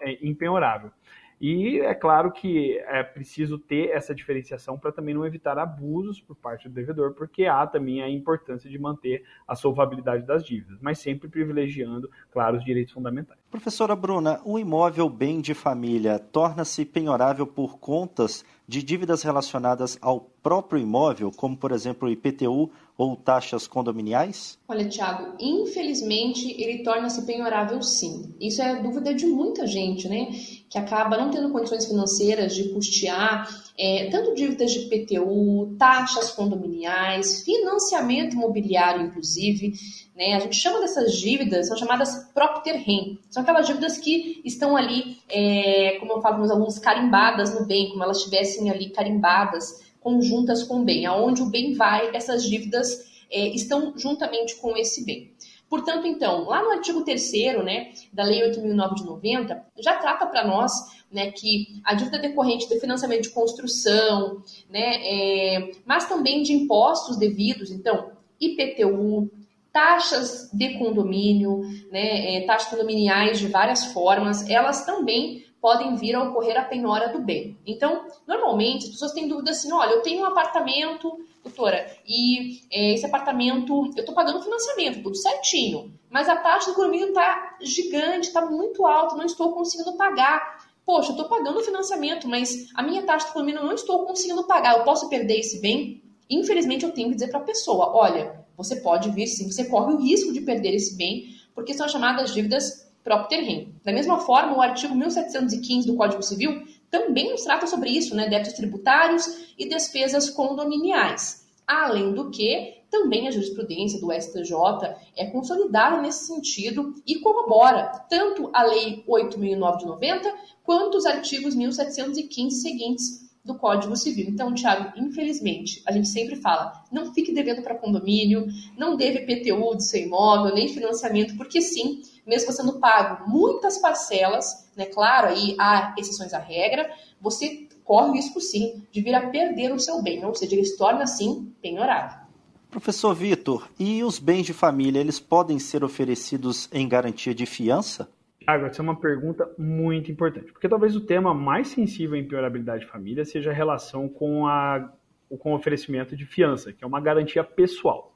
é, 0.00 0.24
impenhorável. 0.24 0.92
E 1.40 1.80
é 1.80 1.94
claro 1.94 2.30
que 2.30 2.78
é 2.78 3.02
preciso 3.02 3.58
ter 3.58 3.90
essa 3.90 4.14
diferenciação 4.14 4.78
para 4.78 4.92
também 4.92 5.12
não 5.12 5.26
evitar 5.26 5.58
abusos 5.58 6.20
por 6.20 6.36
parte 6.36 6.68
do 6.68 6.74
devedor, 6.74 7.14
porque 7.14 7.44
há 7.44 7.66
também 7.66 8.00
a 8.00 8.08
importância 8.08 8.70
de 8.70 8.78
manter 8.78 9.24
a 9.48 9.56
solvabilidade 9.56 10.24
das 10.24 10.46
dívidas, 10.46 10.78
mas 10.80 11.00
sempre 11.00 11.28
privilegiando, 11.28 12.08
claro, 12.30 12.56
os 12.56 12.64
direitos 12.64 12.94
fundamentais. 12.94 13.43
Professora 13.54 13.94
Bruna, 13.94 14.40
um 14.44 14.58
imóvel 14.58 15.08
bem 15.08 15.40
de 15.40 15.54
família 15.54 16.18
torna-se 16.18 16.84
penhorável 16.84 17.46
por 17.46 17.78
contas 17.78 18.44
de 18.66 18.82
dívidas 18.82 19.22
relacionadas 19.22 19.96
ao 20.02 20.22
próprio 20.42 20.80
imóvel, 20.80 21.30
como 21.30 21.56
por 21.56 21.70
exemplo 21.70 22.08
o 22.08 22.10
IPTU 22.10 22.68
ou 22.98 23.14
taxas 23.14 23.68
condominiais? 23.68 24.58
Olha, 24.66 24.88
Tiago, 24.88 25.36
infelizmente 25.38 26.50
ele 26.60 26.82
torna-se 26.82 27.24
penhorável 27.24 27.80
sim. 27.80 28.34
Isso 28.40 28.60
é 28.60 28.82
dúvida 28.82 29.14
de 29.14 29.24
muita 29.24 29.68
gente, 29.68 30.08
né? 30.08 30.32
Que 30.68 30.76
acaba 30.76 31.16
não 31.16 31.30
tendo 31.30 31.52
condições 31.52 31.86
financeiras 31.86 32.56
de 32.56 32.70
custear 32.70 33.48
é, 33.76 34.08
tanto 34.08 34.34
dívidas 34.34 34.70
de 34.70 34.80
IPTU, 34.80 35.74
taxas 35.76 36.30
condominiais, 36.30 37.42
financiamento 37.42 38.34
imobiliário, 38.34 39.06
inclusive. 39.06 39.74
Né? 40.14 40.34
A 40.34 40.40
gente 40.40 40.56
chama 40.56 40.80
dessas 40.80 41.14
dívidas, 41.14 41.66
são 41.66 41.76
chamadas 41.76 42.30
propter 42.32 42.76
rem. 42.76 43.18
São 43.30 43.42
aquelas 43.42 43.66
dívidas 43.66 43.98
que 43.98 44.40
estão 44.44 44.76
ali, 44.76 45.18
é, 45.28 45.96
como 45.98 46.12
eu 46.12 46.22
falo 46.22 46.38
meus 46.38 46.50
alunos, 46.50 46.78
carimbadas 46.78 47.52
no 47.58 47.66
bem, 47.66 47.90
como 47.90 48.04
elas 48.04 48.18
estivessem 48.18 48.70
ali 48.70 48.90
carimbadas, 48.90 49.82
conjuntas 50.00 50.62
com 50.62 50.80
o 50.80 50.84
bem. 50.84 51.04
Aonde 51.06 51.42
o 51.42 51.50
bem 51.50 51.74
vai, 51.74 52.14
essas 52.14 52.44
dívidas 52.44 53.12
é, 53.28 53.48
estão 53.48 53.92
juntamente 53.96 54.54
com 54.56 54.76
esse 54.76 55.04
bem. 55.04 55.32
Portanto, 55.68 56.06
então, 56.06 56.44
lá 56.44 56.62
no 56.62 56.70
artigo 56.70 57.04
3 57.04 57.32
né, 57.64 57.92
da 58.12 58.22
Lei 58.22 58.42
8.009 58.50 58.94
de 58.94 59.04
90, 59.04 59.66
já 59.78 59.96
trata 59.96 60.26
para 60.26 60.46
nós 60.46 60.72
né, 61.10 61.30
que 61.30 61.80
a 61.84 61.94
dívida 61.94 62.18
decorrente 62.18 62.68
do 62.68 62.78
financiamento 62.78 63.22
de 63.22 63.30
construção, 63.30 64.42
né, 64.68 64.96
é, 65.02 65.72
mas 65.84 66.08
também 66.08 66.42
de 66.42 66.52
impostos 66.52 67.16
devidos, 67.16 67.70
então, 67.70 68.12
IPTU, 68.40 69.30
taxas 69.72 70.50
de 70.52 70.78
condomínio, 70.78 71.62
né, 71.90 72.36
é, 72.36 72.46
taxas 72.46 72.70
condominiais 72.70 73.38
de 73.38 73.48
várias 73.48 73.86
formas, 73.86 74.48
elas 74.48 74.84
também 74.84 75.44
podem 75.60 75.96
vir 75.96 76.14
a 76.14 76.22
ocorrer 76.22 76.58
a 76.58 76.64
penhora 76.64 77.08
do 77.08 77.20
bem. 77.20 77.56
Então, 77.66 78.04
normalmente, 78.26 78.84
as 78.84 78.90
pessoas 78.90 79.12
têm 79.12 79.26
dúvida 79.26 79.50
assim, 79.50 79.72
olha, 79.72 79.92
eu 79.92 80.02
tenho 80.02 80.20
um 80.20 80.26
apartamento, 80.26 81.18
doutora, 81.44 81.86
e 82.06 82.62
é, 82.72 82.94
esse 82.94 83.04
apartamento, 83.04 83.92
eu 83.94 84.00
estou 84.00 84.14
pagando 84.14 84.42
financiamento, 84.42 85.02
tudo 85.02 85.14
certinho, 85.14 85.92
mas 86.10 86.28
a 86.28 86.36
taxa 86.36 86.70
do 86.70 86.74
condomínio 86.74 87.08
está 87.08 87.56
gigante, 87.60 88.28
está 88.28 88.46
muito 88.46 88.86
alta, 88.86 89.14
não 89.14 89.26
estou 89.26 89.52
conseguindo 89.52 89.96
pagar. 89.96 90.64
Poxa, 90.86 91.10
eu 91.10 91.16
estou 91.16 91.28
pagando 91.28 91.60
financiamento, 91.60 92.28
mas 92.28 92.68
a 92.74 92.82
minha 92.82 93.02
taxa 93.02 93.26
do 93.26 93.32
condomínio 93.32 93.60
eu 93.60 93.66
não 93.66 93.74
estou 93.74 94.06
conseguindo 94.06 94.44
pagar, 94.44 94.78
eu 94.78 94.84
posso 94.84 95.08
perder 95.08 95.38
esse 95.38 95.60
bem? 95.60 96.02
Infelizmente, 96.28 96.84
eu 96.84 96.92
tenho 96.92 97.08
que 97.08 97.14
dizer 97.14 97.28
para 97.28 97.40
a 97.40 97.44
pessoa, 97.44 97.94
olha, 97.94 98.44
você 98.56 98.76
pode 98.76 99.10
vir 99.10 99.26
sim, 99.26 99.50
você 99.50 99.64
corre 99.66 99.92
o 99.92 99.98
risco 99.98 100.32
de 100.32 100.40
perder 100.40 100.74
esse 100.74 100.96
bem, 100.96 101.34
porque 101.54 101.74
são 101.74 101.88
chamadas 101.88 102.32
dívidas 102.32 102.84
propter 103.02 103.42
rem. 103.42 103.74
Da 103.84 103.92
mesma 103.92 104.18
forma, 104.18 104.56
o 104.56 104.62
artigo 104.62 104.94
1715 104.94 105.86
do 105.86 105.94
Código 105.94 106.22
Civil 106.22 106.62
também 106.94 107.32
nos 107.32 107.42
trata 107.42 107.66
sobre 107.66 107.90
isso, 107.90 108.14
né? 108.14 108.28
Débitos 108.28 108.52
tributários 108.52 109.26
e 109.58 109.68
despesas 109.68 110.30
condominiais. 110.30 111.44
Além 111.66 112.12
do 112.12 112.30
que, 112.30 112.84
também 112.88 113.26
a 113.26 113.32
jurisprudência 113.32 113.98
do 113.98 114.12
STJ 114.12 114.94
é 115.16 115.26
consolidada 115.26 116.00
nesse 116.00 116.28
sentido 116.28 116.94
e 117.04 117.16
corrobora 117.16 118.06
tanto 118.08 118.48
a 118.52 118.62
Lei 118.62 119.02
8.009 119.08 119.78
de 119.78 119.86
90 119.86 120.34
quanto 120.62 120.98
os 120.98 121.04
artigos 121.04 121.56
1715 121.56 122.60
seguintes 122.60 123.23
do 123.44 123.54
Código 123.54 123.94
Civil. 123.94 124.26
Então, 124.28 124.54
Tiago, 124.54 124.98
infelizmente, 124.98 125.82
a 125.86 125.92
gente 125.92 126.08
sempre 126.08 126.36
fala, 126.36 126.82
não 126.90 127.12
fique 127.12 127.32
devendo 127.32 127.62
para 127.62 127.74
condomínio, 127.74 128.46
não 128.76 128.96
deve 128.96 129.20
PTU 129.20 129.74
do 129.74 129.82
seu 129.82 130.00
imóvel, 130.00 130.54
nem 130.54 130.68
financiamento, 130.68 131.36
porque 131.36 131.60
sim, 131.60 132.00
mesmo 132.26 132.50
sendo 132.52 132.80
pago 132.80 133.30
muitas 133.30 133.76
parcelas, 133.78 134.70
né, 134.74 134.86
claro, 134.86 135.28
aí 135.28 135.54
há 135.58 135.94
exceções 135.98 136.32
à 136.32 136.38
regra, 136.38 136.90
você 137.20 137.68
corre 137.84 138.08
o 138.08 138.12
risco 138.14 138.40
sim 138.40 138.82
de 138.90 139.02
vir 139.02 139.14
a 139.14 139.28
perder 139.28 139.72
o 139.72 139.78
seu 139.78 140.02
bem, 140.02 140.24
ou 140.24 140.34
seja, 140.34 140.54
ele 140.54 140.64
se 140.64 140.78
torna 140.78 141.02
assim 141.02 141.52
penhorável. 141.60 142.24
Professor 142.70 143.14
Vitor, 143.14 143.68
e 143.78 144.02
os 144.02 144.18
bens 144.18 144.46
de 144.46 144.52
família, 144.54 145.00
eles 145.00 145.20
podem 145.20 145.58
ser 145.58 145.84
oferecidos 145.84 146.68
em 146.72 146.88
garantia 146.88 147.34
de 147.34 147.46
fiança? 147.46 148.08
Agora, 148.46 148.70
essa 148.70 148.82
é 148.82 148.84
uma 148.84 148.98
pergunta 148.98 149.50
muito 149.56 150.12
importante, 150.12 150.52
porque 150.52 150.68
talvez 150.68 150.94
o 150.94 151.00
tema 151.00 151.32
mais 151.32 151.68
sensível 151.68 152.16
em 152.16 152.26
piorabilidade 152.26 152.84
de 152.84 152.90
família 152.90 153.24
seja 153.24 153.50
a 153.50 153.54
relação 153.54 154.08
com, 154.08 154.46
a, 154.46 154.92
com 155.38 155.52
o 155.52 155.54
oferecimento 155.54 156.14
de 156.14 156.26
fiança, 156.26 156.72
que 156.72 156.84
é 156.84 156.86
uma 156.86 157.00
garantia 157.00 157.42
pessoal. 157.42 158.14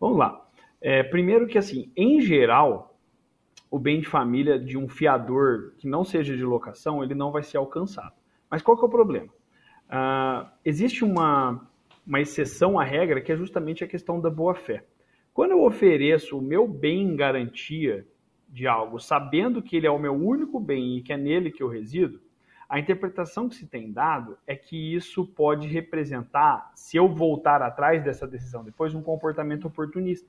Vamos 0.00 0.18
lá. 0.18 0.48
É, 0.80 1.02
primeiro 1.02 1.46
que, 1.46 1.58
assim, 1.58 1.92
em 1.96 2.20
geral, 2.20 2.98
o 3.70 3.78
bem 3.78 4.00
de 4.00 4.08
família 4.08 4.58
de 4.58 4.76
um 4.76 4.88
fiador 4.88 5.74
que 5.78 5.86
não 5.86 6.04
seja 6.04 6.36
de 6.36 6.44
locação, 6.44 7.02
ele 7.02 7.14
não 7.14 7.30
vai 7.30 7.42
ser 7.42 7.58
alcançado. 7.58 8.14
Mas 8.50 8.62
qual 8.62 8.76
que 8.76 8.84
é 8.84 8.86
o 8.86 8.90
problema? 8.90 9.28
Uh, 9.88 10.48
existe 10.64 11.04
uma, 11.04 11.68
uma 12.06 12.20
exceção 12.20 12.78
à 12.78 12.84
regra 12.84 13.20
que 13.20 13.30
é 13.30 13.36
justamente 13.36 13.84
a 13.84 13.88
questão 13.88 14.20
da 14.20 14.30
boa-fé. 14.30 14.84
Quando 15.32 15.52
eu 15.52 15.62
ofereço 15.62 16.38
o 16.38 16.42
meu 16.42 16.66
bem 16.66 17.02
em 17.02 17.16
garantia 17.16 18.06
de 18.48 18.66
algo, 18.66 18.98
sabendo 18.98 19.62
que 19.62 19.76
ele 19.76 19.86
é 19.86 19.90
o 19.90 19.98
meu 19.98 20.14
único 20.14 20.58
bem 20.58 20.96
e 20.96 21.02
que 21.02 21.12
é 21.12 21.16
nele 21.16 21.50
que 21.50 21.62
eu 21.62 21.68
resido, 21.68 22.20
a 22.68 22.78
interpretação 22.78 23.48
que 23.48 23.54
se 23.54 23.66
tem 23.66 23.90
dado 23.90 24.36
é 24.46 24.54
que 24.54 24.94
isso 24.94 25.26
pode 25.26 25.66
representar, 25.68 26.70
se 26.74 26.96
eu 26.96 27.08
voltar 27.08 27.62
atrás 27.62 28.04
dessa 28.04 28.26
decisão 28.26 28.62
depois, 28.62 28.94
um 28.94 29.02
comportamento 29.02 29.66
oportunista. 29.66 30.28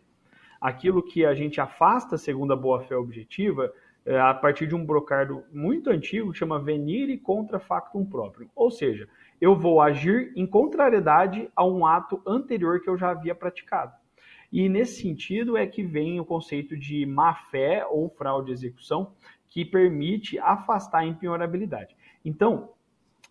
Aquilo 0.60 1.04
que 1.04 1.26
a 1.26 1.34
gente 1.34 1.60
afasta 1.60 2.18
segundo 2.18 2.54
a 2.54 2.56
boa-fé 2.56 2.96
objetiva 2.96 3.74
é, 4.06 4.18
a 4.20 4.34
partir 4.34 4.68
de 4.68 4.76
um 4.76 4.86
brocardo 4.86 5.44
muito 5.52 5.90
antigo 5.90 6.34
chama 6.34 6.60
venire 6.60 7.18
contra 7.18 7.60
factum 7.60 8.06
próprio. 8.06 8.50
Ou 8.56 8.72
seja, 8.72 9.08
eu 9.42 9.56
vou 9.56 9.82
agir 9.82 10.32
em 10.36 10.48
contrariedade 10.48 11.50
a 11.54 11.66
um 11.66 11.86
ato 11.86 12.22
anterior 12.26 12.80
que 12.82 12.90
eu 12.90 12.98
já 12.98 13.12
havia 13.12 13.36
praticado. 13.36 13.94
E 14.52 14.68
nesse 14.68 15.02
sentido 15.02 15.56
é 15.56 15.68
que 15.68 15.84
vem 15.84 16.20
o 16.20 16.26
conceito 16.26 16.76
de 16.76 17.06
má-fé 17.06 17.86
ou 17.86 18.10
fraude 18.10 18.48
de 18.48 18.54
execução, 18.54 19.14
que 19.48 19.64
permite 19.66 20.38
afastar 20.40 21.00
a 21.00 21.06
impenhorabilidade. 21.06 21.96
Então, 22.24 22.72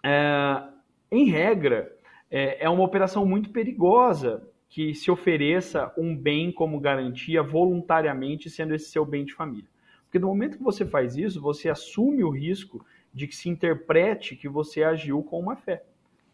é, 0.05 0.63
em 1.11 1.25
regra, 1.25 1.93
é, 2.31 2.65
é 2.65 2.69
uma 2.69 2.85
operação 2.85 3.25
muito 3.25 3.51
perigosa 3.51 4.47
que 4.69 4.95
se 4.95 5.11
ofereça 5.11 5.93
um 5.97 6.15
bem 6.15 6.53
como 6.53 6.79
garantia 6.79 7.43
voluntariamente, 7.43 8.51
sendo 8.51 8.75
esse 8.75 8.91
seu 8.91 9.05
bem 9.05 9.25
de 9.25 9.33
família. 9.33 9.69
Porque 10.05 10.19
no 10.19 10.29
momento 10.29 10.59
que 10.59 10.65
você 10.65 10.85
faz 10.85 11.17
isso, 11.17 11.41
você 11.41 11.69
assume 11.69 12.23
o 12.23 12.31
risco 12.31 12.85
de 13.13 13.27
que 13.27 13.35
se 13.35 13.49
interprete 13.49 14.37
que 14.37 14.49
você 14.49 14.83
agiu 14.83 15.23
com 15.23 15.39
uma 15.41 15.57
fé. 15.57 15.83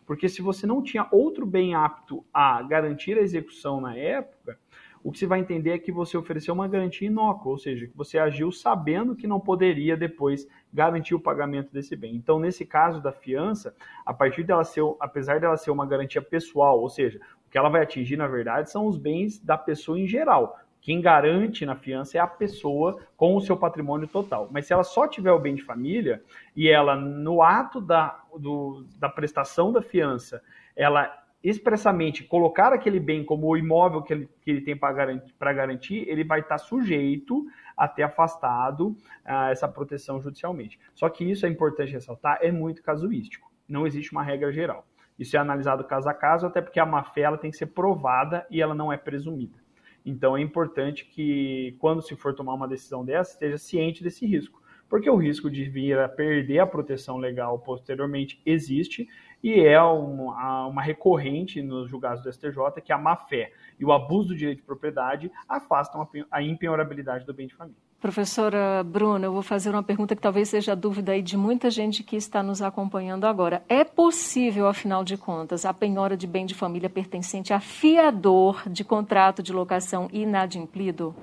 Porque 0.06 0.28
se 0.28 0.42
você 0.42 0.66
não 0.66 0.82
tinha 0.82 1.08
outro 1.10 1.46
bem 1.46 1.74
apto 1.74 2.24
a 2.32 2.62
garantir 2.62 3.16
a 3.16 3.22
execução 3.22 3.80
na 3.80 3.96
época, 3.96 4.58
o 5.04 5.12
que 5.12 5.18
você 5.18 5.26
vai 5.26 5.38
entender 5.38 5.70
é 5.72 5.78
que 5.78 5.92
você 5.92 6.16
ofereceu 6.16 6.54
uma 6.54 6.66
garantia 6.66 7.06
inócua, 7.06 7.52
ou 7.52 7.58
seja, 7.58 7.86
que 7.86 7.94
você 7.94 8.18
agiu 8.18 8.50
sabendo 8.50 9.14
que 9.14 9.26
não 9.26 9.38
poderia 9.38 9.98
depois 9.98 10.48
garantir 10.72 11.14
o 11.14 11.20
pagamento 11.20 11.70
desse 11.70 11.94
bem. 11.94 12.16
Então, 12.16 12.40
nesse 12.40 12.64
caso 12.64 13.02
da 13.02 13.12
fiança, 13.12 13.76
a 14.06 14.14
partir 14.14 14.44
dela 14.44 14.64
ser, 14.64 14.82
apesar 14.98 15.38
dela 15.38 15.58
ser 15.58 15.70
uma 15.70 15.84
garantia 15.84 16.22
pessoal, 16.22 16.80
ou 16.80 16.88
seja, 16.88 17.20
o 17.46 17.50
que 17.50 17.58
ela 17.58 17.68
vai 17.68 17.82
atingir, 17.82 18.16
na 18.16 18.26
verdade, 18.26 18.70
são 18.70 18.86
os 18.86 18.96
bens 18.96 19.38
da 19.38 19.58
pessoa 19.58 20.00
em 20.00 20.06
geral. 20.06 20.58
Quem 20.80 21.02
garante 21.02 21.66
na 21.66 21.76
fiança 21.76 22.16
é 22.16 22.20
a 22.20 22.26
pessoa 22.26 22.98
com 23.14 23.36
o 23.36 23.42
seu 23.42 23.58
patrimônio 23.58 24.08
total. 24.08 24.48
Mas 24.50 24.66
se 24.66 24.72
ela 24.72 24.84
só 24.84 25.06
tiver 25.06 25.32
o 25.32 25.38
bem 25.38 25.54
de 25.54 25.62
família 25.62 26.22
e 26.56 26.66
ela, 26.66 26.96
no 26.96 27.42
ato 27.42 27.78
da, 27.78 28.22
do, 28.38 28.86
da 28.98 29.10
prestação 29.10 29.70
da 29.70 29.82
fiança, 29.82 30.42
ela 30.74 31.23
expressamente 31.44 32.24
colocar 32.24 32.72
aquele 32.72 32.98
bem 32.98 33.22
como 33.22 33.46
o 33.46 33.56
imóvel 33.56 34.00
que 34.00 34.14
ele, 34.14 34.28
que 34.40 34.50
ele 34.50 34.60
tem 34.62 34.74
para 34.74 34.94
garantir, 34.94 35.34
garantir, 35.38 36.08
ele 36.08 36.24
vai 36.24 36.40
estar 36.40 36.56
sujeito 36.56 37.46
a 37.76 37.86
ter 37.86 38.02
afastado 38.02 38.88
uh, 38.88 39.50
essa 39.50 39.68
proteção 39.68 40.22
judicialmente. 40.22 40.80
Só 40.94 41.06
que 41.10 41.22
isso 41.22 41.44
é 41.44 41.48
importante 41.50 41.92
ressaltar, 41.92 42.38
é 42.40 42.50
muito 42.50 42.82
casuístico. 42.82 43.52
Não 43.68 43.86
existe 43.86 44.10
uma 44.10 44.22
regra 44.22 44.50
geral. 44.50 44.86
Isso 45.18 45.36
é 45.36 45.38
analisado 45.38 45.84
caso 45.84 46.08
a 46.08 46.14
caso, 46.14 46.46
até 46.46 46.62
porque 46.62 46.80
a 46.80 46.86
má-fé 46.86 47.20
ela 47.20 47.36
tem 47.36 47.50
que 47.50 47.58
ser 47.58 47.66
provada 47.66 48.46
e 48.50 48.62
ela 48.62 48.74
não 48.74 48.90
é 48.90 48.96
presumida. 48.96 49.62
Então 50.04 50.36
é 50.36 50.40
importante 50.40 51.04
que, 51.04 51.76
quando 51.78 52.00
se 52.00 52.16
for 52.16 52.34
tomar 52.34 52.54
uma 52.54 52.66
decisão 52.66 53.04
dessa, 53.04 53.32
esteja 53.32 53.58
ciente 53.58 54.02
desse 54.02 54.26
risco 54.26 54.64
porque 54.88 55.08
o 55.10 55.16
risco 55.16 55.50
de 55.50 55.64
vir 55.64 55.98
a 55.98 56.08
perder 56.08 56.60
a 56.60 56.66
proteção 56.66 57.16
legal 57.16 57.58
posteriormente 57.58 58.40
existe 58.44 59.08
e 59.44 59.60
é 59.60 59.78
uma, 59.78 60.66
uma 60.68 60.80
recorrente 60.80 61.60
nos 61.60 61.90
julgados 61.90 62.22
do 62.22 62.32
STJ 62.32 62.80
que 62.82 62.90
a 62.90 62.96
má-fé 62.96 63.52
e 63.78 63.84
o 63.84 63.92
abuso 63.92 64.28
do 64.28 64.34
direito 64.34 64.60
de 64.60 64.64
propriedade 64.64 65.30
afastam 65.46 66.08
a 66.30 66.42
impenhorabilidade 66.42 67.26
do 67.26 67.34
bem 67.34 67.46
de 67.46 67.54
família. 67.54 67.76
Professora 68.00 68.82
Bruna, 68.82 69.26
eu 69.26 69.32
vou 69.32 69.42
fazer 69.42 69.68
uma 69.68 69.82
pergunta 69.82 70.16
que 70.16 70.22
talvez 70.22 70.48
seja 70.48 70.74
dúvida 70.74 71.12
aí 71.12 71.20
de 71.20 71.36
muita 71.36 71.70
gente 71.70 72.02
que 72.02 72.16
está 72.16 72.42
nos 72.42 72.62
acompanhando 72.62 73.26
agora. 73.26 73.62
É 73.68 73.84
possível, 73.84 74.66
afinal 74.66 75.04
de 75.04 75.18
contas, 75.18 75.66
a 75.66 75.74
penhora 75.74 76.16
de 76.16 76.26
bem 76.26 76.46
de 76.46 76.54
família 76.54 76.88
pertencente 76.88 77.52
a 77.52 77.60
fiador 77.60 78.66
de 78.66 78.82
contrato 78.82 79.42
de 79.42 79.52
locação 79.52 80.08
inadimplido? 80.10 81.14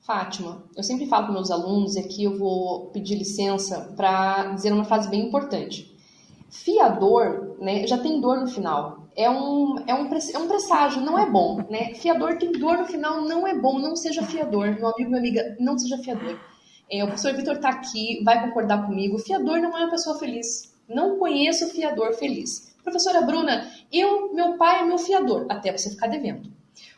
Fátima, 0.00 0.62
eu 0.74 0.82
sempre 0.82 1.06
falo 1.06 1.24
para 1.24 1.34
meus 1.34 1.50
alunos, 1.50 1.96
e 1.96 2.00
aqui 2.00 2.24
eu 2.24 2.38
vou 2.38 2.86
pedir 2.90 3.16
licença 3.16 3.92
para 3.96 4.54
dizer 4.54 4.72
uma 4.72 4.84
frase 4.84 5.10
bem 5.10 5.26
importante. 5.26 5.95
Fiador, 6.48 7.56
né, 7.60 7.86
já 7.86 7.98
tem 7.98 8.20
dor 8.20 8.40
no 8.40 8.46
final. 8.46 9.08
É 9.16 9.28
um, 9.30 9.76
é, 9.86 9.94
um, 9.94 10.08
é 10.08 10.38
um 10.38 10.48
presságio, 10.48 11.00
não 11.00 11.18
é 11.18 11.28
bom. 11.28 11.64
Né? 11.70 11.94
Fiador 11.94 12.38
tem 12.38 12.52
dor 12.52 12.78
no 12.78 12.84
final, 12.84 13.22
não 13.22 13.46
é 13.46 13.54
bom, 13.54 13.78
não 13.78 13.96
seja 13.96 14.22
fiador. 14.22 14.74
Meu 14.74 14.88
amigo, 14.88 15.10
minha 15.10 15.18
amiga, 15.18 15.56
não 15.58 15.78
seja 15.78 15.98
fiador. 15.98 16.38
É, 16.90 17.02
o 17.02 17.08
professor 17.08 17.34
Vitor 17.34 17.54
está 17.54 17.70
aqui, 17.70 18.22
vai 18.24 18.46
concordar 18.46 18.86
comigo. 18.86 19.18
Fiador 19.18 19.58
não 19.58 19.76
é 19.76 19.80
uma 19.80 19.90
pessoa 19.90 20.18
feliz. 20.18 20.74
Não 20.88 21.18
conheço 21.18 21.68
fiador 21.70 22.14
feliz. 22.14 22.76
Professora 22.84 23.22
Bruna, 23.22 23.68
eu, 23.92 24.32
meu 24.32 24.56
pai 24.56 24.80
é 24.80 24.84
meu 24.84 24.98
fiador, 24.98 25.46
até 25.48 25.76
você 25.76 25.90
ficar 25.90 26.06
devendo. 26.06 26.48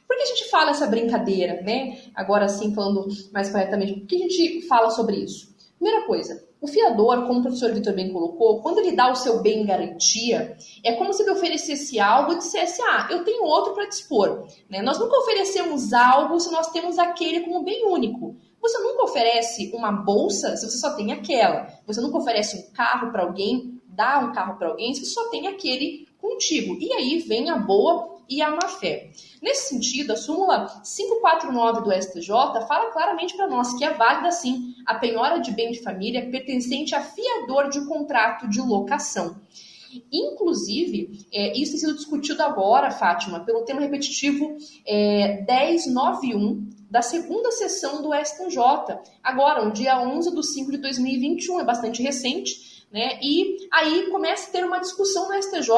Por 0.07 0.17
que 0.17 0.23
a 0.23 0.27
gente 0.27 0.51
fala 0.51 0.71
essa 0.71 0.87
brincadeira, 0.87 1.63
né? 1.63 1.99
Agora 2.15 2.49
sim, 2.49 2.75
falando 2.75 3.09
mais 3.33 3.51
corretamente, 3.51 4.01
por 4.01 4.07
que 4.07 4.17
a 4.17 4.19
gente 4.19 4.67
fala 4.67 4.91
sobre 4.91 5.17
isso? 5.17 5.48
Primeira 5.79 6.07
coisa, 6.07 6.45
o 6.61 6.67
fiador, 6.67 7.25
como 7.27 7.39
o 7.39 7.43
professor 7.43 7.73
Vitor 7.73 7.95
bem 7.95 8.13
colocou, 8.13 8.61
quando 8.61 8.79
ele 8.79 8.97
dá 8.97 9.13
o 9.13 9.15
seu 9.15 9.41
bem 9.41 9.63
em 9.63 9.67
garantia, 9.67 10.57
é 10.85 10.93
como 10.95 11.13
se 11.13 11.23
ele 11.23 11.31
oferecesse 11.31 12.01
algo 12.01 12.33
e 12.33 12.39
dissesse: 12.39 12.83
Ah, 12.83 13.07
eu 13.11 13.23
tenho 13.23 13.45
outro 13.45 13.75
para 13.75 13.87
dispor. 13.87 14.45
Né? 14.69 14.83
Nós 14.83 14.99
nunca 14.99 15.17
oferecemos 15.19 15.93
algo 15.93 16.41
se 16.41 16.51
nós 16.51 16.69
temos 16.73 16.99
aquele 16.99 17.41
como 17.41 17.63
bem 17.63 17.87
único. 17.87 18.35
Você 18.61 18.77
nunca 18.79 19.05
oferece 19.05 19.71
uma 19.73 19.93
bolsa 19.93 20.57
se 20.57 20.69
você 20.69 20.79
só 20.79 20.97
tem 20.97 21.13
aquela. 21.13 21.73
Você 21.87 22.01
nunca 22.01 22.19
oferece 22.19 22.57
um 22.57 22.73
carro 22.75 23.13
para 23.13 23.23
alguém, 23.23 23.81
dá 23.87 24.19
um 24.19 24.33
carro 24.33 24.59
para 24.59 24.69
alguém 24.69 24.93
se 24.95 25.05
você 25.05 25.13
só 25.13 25.31
tem 25.31 25.47
aquele 25.47 26.09
contigo. 26.21 26.77
E 26.81 26.93
aí 26.93 27.19
vem 27.21 27.51
a 27.51 27.57
boa 27.57 28.18
e 28.29 28.43
a 28.43 28.51
má-fé. 28.51 29.11
Nesse 29.43 29.71
sentido, 29.71 30.13
a 30.13 30.17
súmula 30.17 30.67
549 30.85 31.83
do 31.83 31.93
STJ 31.93 32.29
fala 32.67 32.91
claramente 32.93 33.37
para 33.37 33.49
nós 33.49 33.75
que 33.75 33.85
é 33.85 33.95
válida, 33.95 34.31
sim, 34.31 34.75
a 34.85 34.95
penhora 34.95 35.39
de 35.39 35.51
bem 35.53 35.73
de 35.73 35.83
família 35.83 36.29
pertencente 36.31 36.95
a 36.95 37.01
fiador 37.01 37.71
de 37.71 37.87
contrato 37.87 38.49
de 38.49 38.61
locação. 38.61 39.41
Inclusive, 40.13 41.27
é, 41.33 41.59
isso 41.59 41.73
tem 41.73 41.81
sido 41.81 41.95
discutido 41.95 42.43
agora, 42.43 42.91
Fátima, 42.91 43.41
pelo 43.41 43.65
tema 43.65 43.81
repetitivo 43.81 44.57
é, 44.87 45.45
1091 45.49 46.69
da 46.91 47.03
segunda 47.03 47.51
sessão 47.53 48.03
do 48.03 48.15
STJ, 48.15 48.59
agora, 49.23 49.65
no 49.65 49.73
dia 49.73 50.01
11 50.01 50.35
de 50.35 50.47
5 50.47 50.71
de 50.73 50.79
2021, 50.79 51.61
é 51.61 51.65
bastante 51.65 52.03
recente, 52.03 52.87
né? 52.91 53.19
E 53.23 53.69
aí 53.71 54.11
começa 54.11 54.49
a 54.49 54.53
ter 54.53 54.65
uma 54.65 54.79
discussão 54.79 55.29
no 55.29 55.43
STJ 55.43 55.69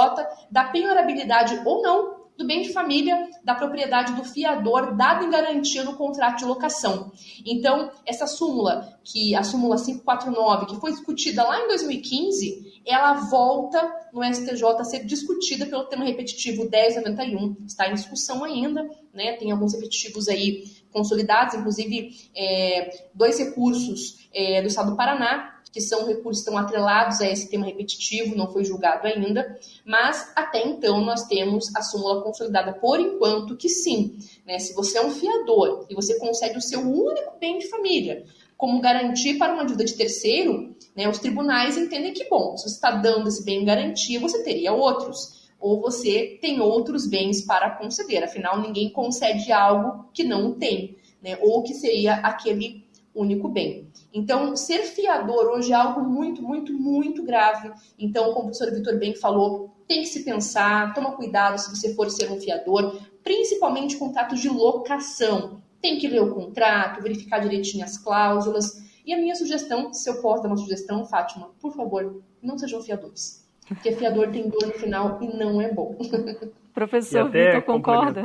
da 0.51 0.65
penhorabilidade 0.65 1.61
ou 1.65 1.83
não 1.83 2.20
do 2.41 2.47
bem 2.47 2.63
de 2.63 2.73
família 2.73 3.29
da 3.45 3.55
propriedade 3.55 4.15
do 4.15 4.25
fiador 4.25 4.97
dado 4.97 5.27
em 5.27 5.31
garantia 5.31 5.85
no 5.85 5.95
contrato 5.95 6.39
de 6.39 6.47
locação. 6.47 7.13
Então, 7.45 7.91
essa 8.07 8.27
súmula, 8.27 8.99
que 9.05 9.35
a 9.35 9.43
súmula 9.43 9.77
549, 9.77 10.67
que 10.67 10.81
foi 10.81 10.91
discutida 10.91 11.45
lá 11.45 11.61
em 11.61 11.69
2015, 11.69 12.81
ela 12.87 13.13
volta 13.13 13.79
no 14.11 14.25
STJ 14.25 14.65
a 14.79 14.85
ser 14.85 15.05
discutida 15.05 15.67
pelo 15.67 15.85
tema 15.85 16.05
repetitivo 16.05 16.63
1091, 16.63 17.57
está 17.67 17.89
em 17.89 17.95
discussão 17.95 18.43
ainda, 18.43 18.89
né? 19.13 19.35
Tem 19.35 19.53
alguns 19.53 19.75
repetitivos 19.75 20.27
aí 20.27 20.65
consolidados, 20.93 21.55
inclusive 21.55 22.31
é, 22.35 23.09
dois 23.15 23.39
recursos 23.39 24.29
é, 24.33 24.61
do 24.61 24.69
Estado 24.69 24.91
do 24.91 24.97
Paraná 24.97 25.61
que 25.73 25.81
são 25.81 26.07
recursos 26.07 26.43
que 26.43 26.51
estão 26.51 26.59
atrelados 26.59 27.21
a 27.21 27.29
esse 27.29 27.49
tema 27.49 27.67
repetitivo, 27.67 28.37
não 28.37 28.53
foi 28.53 28.65
julgado 28.65 29.07
ainda, 29.07 29.59
mas 29.85 30.33
até 30.35 30.67
então 30.67 31.01
nós 31.01 31.27
temos 31.27 31.75
a 31.77 31.83
súmula 31.83 32.23
consolidada 32.23 32.73
por 32.73 32.99
enquanto 32.99 33.57
que 33.57 33.69
sim. 33.69 34.19
Né? 34.47 34.59
Se 34.59 34.75
você 34.75 34.99
é 34.99 35.07
um 35.07 35.13
fiador 35.13 35.87
e 35.89 35.95
você 35.95 36.19
concede 36.19 36.59
o 36.59 36.63
seu 36.63 36.81
único 36.81 37.39
bem 37.39 37.59
de 37.59 37.69
família 37.69 38.25
como 38.57 38.81
garantia 38.81 39.39
para 39.39 39.55
uma 39.55 39.65
dívida 39.65 39.85
de 39.85 39.95
terceiro, 39.95 40.77
né, 40.95 41.09
os 41.09 41.19
tribunais 41.19 41.79
entendem 41.79 42.13
que, 42.13 42.29
bom, 42.29 42.59
se 42.59 42.69
você 42.69 42.75
está 42.75 42.91
dando 42.91 43.27
esse 43.27 43.43
bem 43.43 43.63
em 43.63 43.65
garantia, 43.65 44.21
você 44.21 44.43
teria 44.43 44.71
outros. 44.71 45.40
Ou 45.61 45.81
você 45.81 46.39
tem 46.41 46.61
outros 46.61 47.07
bens 47.07 47.43
para 47.43 47.71
conceder, 47.71 48.25
afinal, 48.25 48.61
ninguém 48.61 48.91
concede 48.91 49.53
algo 49.53 50.07
que 50.13 50.25
não 50.25 50.55
tem, 50.55 50.97
né, 51.23 51.39
ou 51.43 51.63
que 51.63 51.75
seria 51.75 52.15
aquele 52.15 52.89
único 53.15 53.49
bem. 53.49 53.89
Então, 54.13 54.57
ser 54.57 54.83
fiador 54.85 55.47
hoje 55.51 55.73
é 55.73 55.77
algo 55.77 56.01
muito, 56.01 56.43
muito, 56.43 56.73
muito 56.73 57.23
grave. 57.23 57.71
Então, 57.99 58.33
como 58.33 58.49
o 58.49 58.51
professor 58.51 58.73
Vitor 58.73 58.99
bem 58.99 59.15
falou, 59.15 59.71
tem 59.87 60.03
que 60.03 60.09
se 60.09 60.25
pensar, 60.25 60.95
toma 60.95 61.13
cuidado 61.13 61.59
se 61.59 61.69
você 61.69 61.95
for 61.95 62.11
ser 62.11 62.31
um 62.31 62.41
fiador, 62.41 63.01
principalmente 63.23 63.97
contratos 63.97 64.41
de 64.41 64.49
locação. 64.49 65.61
Tem 65.81 65.99
que 65.99 66.09
ler 66.09 66.23
o 66.23 66.35
contrato, 66.35 67.03
verificar 67.03 67.41
direitinho 67.41 67.85
as 67.85 67.99
cláusulas. 67.99 68.83
E 69.05 69.13
a 69.13 69.19
minha 69.19 69.35
sugestão, 69.35 69.93
se 69.93 70.09
eu 70.09 70.21
posso 70.21 70.43
dar 70.43 70.49
uma 70.49 70.57
sugestão, 70.57 71.05
Fátima, 71.05 71.51
por 71.61 71.75
favor, 71.75 72.23
não 72.43 72.57
sejam 72.57 72.83
fiadores. 72.83 73.50
Porque 73.71 73.93
fiador 73.93 74.33
tem 74.33 74.49
dor 74.49 74.67
no 74.67 74.73
final 74.73 75.23
e 75.23 75.29
não 75.37 75.63
é 75.63 75.73
bom. 75.73 75.97
Professor 76.75 77.31
Vitor, 77.31 77.63
concorda? 77.63 78.21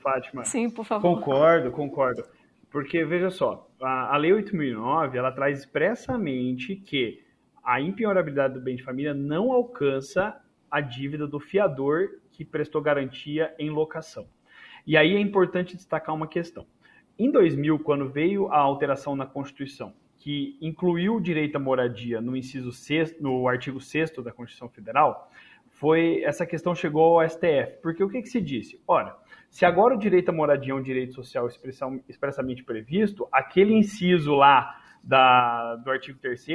Fátima. 0.00 0.44
Sim, 0.44 0.68
por 0.70 0.84
favor. 0.84 1.14
Concordo, 1.14 1.70
concordo. 1.70 2.24
Porque, 2.68 3.04
veja 3.04 3.30
só, 3.30 3.68
a, 3.80 4.12
a 4.12 4.16
Lei 4.16 4.32
8.009, 4.32 5.14
ela 5.14 5.30
traz 5.30 5.60
expressamente 5.60 6.74
que 6.74 7.22
a 7.62 7.80
impenhorabilidade 7.80 8.54
do 8.54 8.60
bem 8.60 8.74
de 8.74 8.82
família 8.82 9.14
não 9.14 9.52
alcança 9.52 10.36
a 10.68 10.80
dívida 10.80 11.28
do 11.28 11.38
fiador 11.38 12.08
que 12.32 12.44
prestou 12.44 12.82
garantia 12.82 13.54
em 13.60 13.70
locação. 13.70 14.26
E 14.84 14.96
aí 14.96 15.14
é 15.14 15.20
importante 15.20 15.76
destacar 15.76 16.12
uma 16.12 16.26
questão. 16.26 16.66
Em 17.16 17.30
2000, 17.30 17.78
quando 17.80 18.08
veio 18.08 18.48
a 18.48 18.58
alteração 18.58 19.14
na 19.14 19.26
Constituição, 19.26 19.92
que 20.22 20.56
incluiu 20.60 21.16
o 21.16 21.20
direito 21.20 21.56
à 21.56 21.58
moradia 21.58 22.20
no 22.20 22.36
inciso 22.36 22.70
6, 22.70 23.20
no 23.20 23.48
artigo 23.48 23.80
6 23.80 24.12
da 24.22 24.30
Constituição 24.30 24.68
Federal, 24.68 25.28
foi 25.68 26.22
essa 26.22 26.46
questão 26.46 26.76
chegou 26.76 27.20
ao 27.20 27.28
STF. 27.28 27.80
Porque 27.82 28.04
o 28.04 28.08
que, 28.08 28.22
que 28.22 28.28
se 28.28 28.40
disse? 28.40 28.80
Ora, 28.86 29.16
se 29.50 29.64
agora 29.64 29.96
o 29.96 29.98
direito 29.98 30.28
à 30.28 30.32
moradia 30.32 30.72
é 30.72 30.76
um 30.76 30.82
direito 30.82 31.12
social 31.12 31.48
expressamente 32.08 32.62
previsto, 32.62 33.26
aquele 33.32 33.74
inciso 33.74 34.32
lá 34.36 34.80
da, 35.02 35.74
do 35.74 35.90
artigo 35.90 36.20
3 36.20 36.46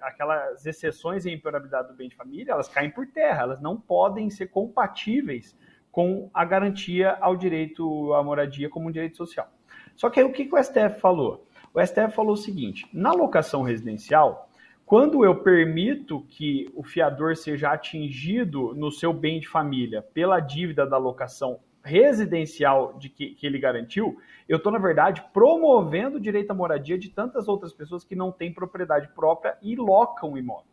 aquelas 0.00 0.64
exceções 0.64 1.26
em 1.26 1.34
impenhorabilidade 1.34 1.88
do 1.88 1.94
bem 1.94 2.08
de 2.08 2.16
família, 2.16 2.52
elas 2.52 2.70
caem 2.70 2.90
por 2.90 3.06
terra, 3.06 3.42
elas 3.42 3.60
não 3.60 3.78
podem 3.78 4.30
ser 4.30 4.46
compatíveis 4.46 5.54
com 5.92 6.30
a 6.32 6.42
garantia 6.42 7.18
ao 7.20 7.36
direito 7.36 8.14
à 8.14 8.24
moradia 8.24 8.70
como 8.70 8.88
um 8.88 8.90
direito 8.90 9.18
social. 9.18 9.52
Só 9.94 10.08
que 10.08 10.20
aí 10.20 10.24
o 10.24 10.32
que, 10.32 10.46
que 10.46 10.54
o 10.54 10.62
STF 10.62 10.98
falou? 10.98 11.46
O 11.72 11.80
STF 11.84 12.14
falou 12.14 12.32
o 12.32 12.36
seguinte: 12.36 12.86
na 12.92 13.12
locação 13.12 13.62
residencial, 13.62 14.48
quando 14.84 15.24
eu 15.24 15.36
permito 15.36 16.22
que 16.28 16.68
o 16.74 16.82
fiador 16.82 17.36
seja 17.36 17.70
atingido 17.70 18.74
no 18.74 18.90
seu 18.90 19.12
bem 19.12 19.38
de 19.38 19.48
família 19.48 20.02
pela 20.02 20.40
dívida 20.40 20.84
da 20.84 20.98
locação 20.98 21.60
residencial 21.82 22.98
de 22.98 23.08
que, 23.08 23.30
que 23.30 23.46
ele 23.46 23.58
garantiu, 23.58 24.18
eu 24.48 24.56
estou, 24.56 24.72
na 24.72 24.78
verdade, 24.78 25.24
promovendo 25.32 26.16
o 26.16 26.20
direito 26.20 26.50
à 26.50 26.54
moradia 26.54 26.98
de 26.98 27.08
tantas 27.08 27.48
outras 27.48 27.72
pessoas 27.72 28.04
que 28.04 28.16
não 28.16 28.32
têm 28.32 28.52
propriedade 28.52 29.08
própria 29.14 29.56
e 29.62 29.76
locam 29.76 30.36
imóveis. 30.36 30.68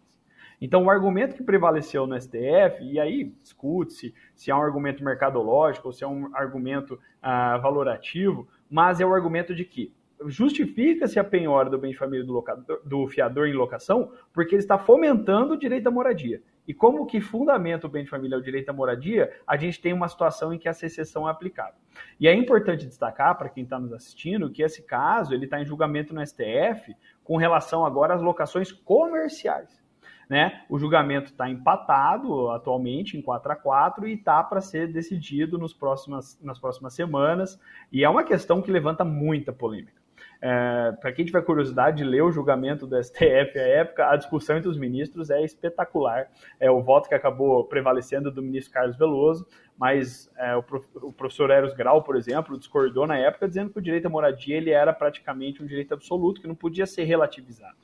Então, 0.60 0.86
o 0.86 0.90
argumento 0.90 1.36
que 1.36 1.44
prevaleceu 1.44 2.08
no 2.08 2.20
STF, 2.20 2.84
e 2.84 3.00
aí 3.00 3.26
discute-se 3.44 4.14
se 4.36 4.50
é 4.50 4.56
um 4.56 4.62
argumento 4.62 5.04
mercadológico 5.04 5.88
ou 5.88 5.94
se 5.94 6.04
é 6.04 6.08
um 6.08 6.36
argumento 6.36 7.00
ah, 7.22 7.58
valorativo, 7.60 8.48
mas 8.68 9.00
é 9.00 9.06
o 9.06 9.14
argumento 9.14 9.54
de 9.54 9.64
que 9.64 9.94
justifica-se 10.26 11.20
a 11.20 11.24
penhora 11.24 11.70
do 11.70 11.78
bem 11.78 11.92
de 11.92 11.98
família 11.98 12.26
do, 12.26 12.34
locador, 12.34 12.82
do 12.84 13.08
fiador 13.08 13.48
em 13.48 13.54
locação 13.54 14.12
porque 14.34 14.56
ele 14.56 14.62
está 14.62 14.78
fomentando 14.78 15.54
o 15.54 15.58
direito 15.58 15.88
à 15.88 15.92
moradia. 15.92 16.42
E 16.68 16.74
como 16.74 17.06
que 17.06 17.22
fundamenta 17.22 17.88
o 17.88 17.90
bem 17.90 18.04
de 18.04 18.10
família 18.10 18.36
é 18.36 18.38
o 18.38 18.42
direito 18.42 18.70
à 18.70 18.74
moradia, 18.74 19.32
a 19.48 19.56
gente 19.56 19.80
tem 19.80 19.94
uma 19.94 20.08
situação 20.10 20.54
em 20.54 20.58
que 20.58 20.68
essa 20.68 20.86
exceção 20.86 21.28
é 21.28 21.32
aplicável. 21.32 21.80
E 22.20 22.28
é 22.28 22.34
importante 22.34 22.86
destacar 22.86 23.38
para 23.38 23.48
quem 23.48 23.64
está 23.64 23.80
nos 23.80 23.94
assistindo 23.94 24.50
que 24.50 24.62
esse 24.62 24.84
caso 24.84 25.34
ele 25.34 25.46
está 25.46 25.62
em 25.62 25.66
julgamento 25.66 26.14
no 26.14 26.26
STF 26.26 26.94
com 27.24 27.38
relação 27.38 27.86
agora 27.86 28.14
às 28.14 28.22
locações 28.22 28.72
comerciais. 28.72 29.82
Né? 30.30 30.66
O 30.70 30.78
julgamento 30.78 31.32
está 31.32 31.50
empatado 31.50 32.50
atualmente 32.52 33.18
em 33.18 33.22
4 33.22 33.50
a 33.50 33.56
4 33.56 34.08
e 34.08 34.16
está 34.16 34.44
para 34.44 34.60
ser 34.60 34.92
decidido 34.92 35.58
nos 35.58 35.74
próximas, 35.74 36.38
nas 36.42 36.60
próximas 36.60 36.94
semanas. 36.94 37.58
E 37.94 38.04
é 38.04 38.10
uma 38.10 38.26
questão 38.26 38.62
que 38.62 38.70
levanta 38.70 39.06
muita 39.06 39.54
polêmica. 39.54 39.97
É, 40.42 40.92
para 41.02 41.12
quem 41.12 41.26
tiver 41.26 41.42
curiosidade 41.42 41.98
de 41.98 42.04
ler 42.04 42.22
o 42.22 42.32
julgamento 42.32 42.86
do 42.86 43.02
STF 43.02 43.58
à 43.58 43.68
época, 43.68 44.10
a 44.10 44.16
discussão 44.16 44.58
entre 44.58 44.70
os 44.70 44.78
ministros 44.78 45.30
é 45.30 45.44
espetacular. 45.44 46.30
É 46.60 46.70
o 46.70 46.82
voto 46.82 47.10
que 47.10 47.16
acabou 47.16 47.64
prevalecendo 47.66 48.32
do 48.32 48.42
ministro 48.42 48.74
Carlos 48.74 48.98
Veloso, 48.98 49.48
mas 49.78 50.32
é, 50.38 50.56
o, 50.56 50.64
prof, 50.64 50.88
o, 50.96 51.12
professor 51.12 51.50
Eros 51.50 51.74
Grau, 51.74 52.04
por 52.04 52.16
exemplo, 52.16 52.58
discordou 52.58 53.08
na 53.08 53.18
época 53.18 53.48
dizendo 53.48 53.72
que 53.72 53.80
o 53.80 53.82
direito 53.82 54.06
à 54.06 54.10
moradia 54.10 54.58
ele 54.58 54.72
era 54.72 54.94
praticamente 54.94 55.62
um 55.62 55.66
direito 55.66 55.94
absoluto 55.94 56.42
que 56.42 56.48
não 56.48 56.56
podia 56.56 56.86
ser 56.86 57.04
relativizado. 57.04 57.78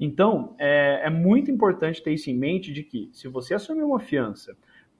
Então, 0.00 0.54
é, 0.58 1.02
é 1.04 1.10
muito 1.10 1.50
importante 1.50 2.02
ter 2.02 2.12
isso 2.12 2.30
em 2.30 2.36
mente 2.36 2.72
de 2.72 2.82
que, 2.82 3.10
se 3.12 3.28
você 3.28 3.54
assumir 3.54 3.82
uma 3.82 3.98
fiança 3.98 4.56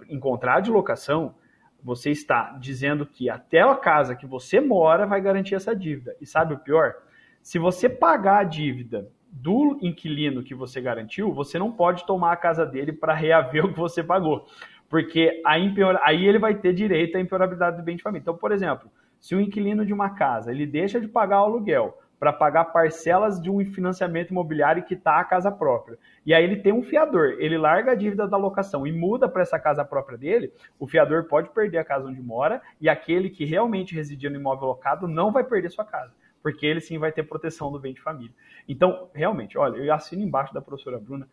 em 0.08 0.18
contrato 0.18 0.64
de 0.64 0.70
locação, 0.70 1.34
você 1.82 2.10
está 2.10 2.56
dizendo 2.60 3.06
que 3.06 3.30
até 3.30 3.60
a 3.60 3.74
casa 3.74 4.14
que 4.14 4.26
você 4.26 4.60
mora 4.60 5.06
vai 5.06 5.20
garantir 5.20 5.54
essa 5.54 5.74
dívida. 5.74 6.16
E 6.20 6.26
sabe 6.26 6.54
o 6.54 6.58
pior? 6.58 6.94
Se 7.42 7.58
você 7.58 7.88
pagar 7.88 8.38
a 8.38 8.44
dívida 8.44 9.08
do 9.30 9.78
inquilino 9.82 10.42
que 10.42 10.54
você 10.54 10.80
garantiu, 10.80 11.32
você 11.32 11.58
não 11.58 11.70
pode 11.70 12.06
tomar 12.06 12.32
a 12.32 12.36
casa 12.36 12.66
dele 12.66 12.92
para 12.92 13.14
reaver 13.14 13.64
o 13.66 13.72
que 13.72 13.78
você 13.78 14.02
pagou. 14.02 14.46
Porque 14.88 15.42
aí, 15.44 15.72
aí 16.02 16.26
ele 16.26 16.38
vai 16.38 16.54
ter 16.54 16.72
direito 16.72 17.16
à 17.16 17.20
impenhorabilidade 17.20 17.76
do 17.76 17.82
bem 17.82 17.96
de 17.96 18.02
família. 18.02 18.22
Então, 18.22 18.36
por 18.36 18.52
exemplo, 18.52 18.90
se 19.20 19.34
o 19.34 19.40
inquilino 19.40 19.84
de 19.84 19.92
uma 19.92 20.10
casa 20.10 20.50
ele 20.50 20.66
deixa 20.66 21.00
de 21.00 21.08
pagar 21.08 21.42
o 21.42 21.44
aluguel 21.44 21.98
para 22.18 22.33
pagar 22.33 22.66
parcelas 22.66 23.40
de 23.40 23.50
um 23.50 23.64
financiamento 23.64 24.31
imobiliário 24.31 24.85
que 24.85 24.94
está 24.94 25.20
a 25.20 25.24
casa 25.24 25.50
própria. 25.50 25.98
E 26.26 26.35
aí 26.35 26.42
ele 26.42 26.57
tem 26.57 26.72
um 26.72 26.83
fiador, 26.83 27.37
ele 27.38 27.57
larga 27.57 27.92
a 27.92 27.94
dívida 27.94 28.26
da 28.26 28.37
locação 28.37 28.87
e 28.87 28.92
muda 28.92 29.28
para 29.28 29.42
essa 29.42 29.59
casa 29.59 29.85
própria 29.85 30.18
dele, 30.18 30.52
o 30.78 30.87
fiador 30.87 31.24
pode 31.24 31.50
perder 31.50 31.78
a 31.78 31.85
casa 31.85 32.09
onde 32.09 32.20
mora 32.20 32.61
e 32.81 32.88
aquele 32.88 33.31
que 33.31 33.44
realmente 33.44 33.94
residia 33.94 34.31
no 34.31 34.37
imóvel 34.37 34.68
locado 34.68 35.07
não 35.07 35.31
vai 35.31 35.44
perder 35.44 35.70
sua 35.70 35.85
casa, 35.85 36.12
porque 36.42 36.66
ele 36.66 36.81
sim 36.81 36.98
vai 36.98 37.12
ter 37.12 37.22
proteção 37.22 37.70
do 37.70 37.78
bem 37.78 37.94
de 37.94 38.00
família. 38.00 38.35
Então, 38.68 39.09
realmente, 39.14 39.57
olha, 39.57 39.76
eu 39.76 39.94
assino 39.94 40.22
embaixo 40.22 40.52
da 40.52 40.61
professora 40.61 40.98
Bruna, 40.98 41.28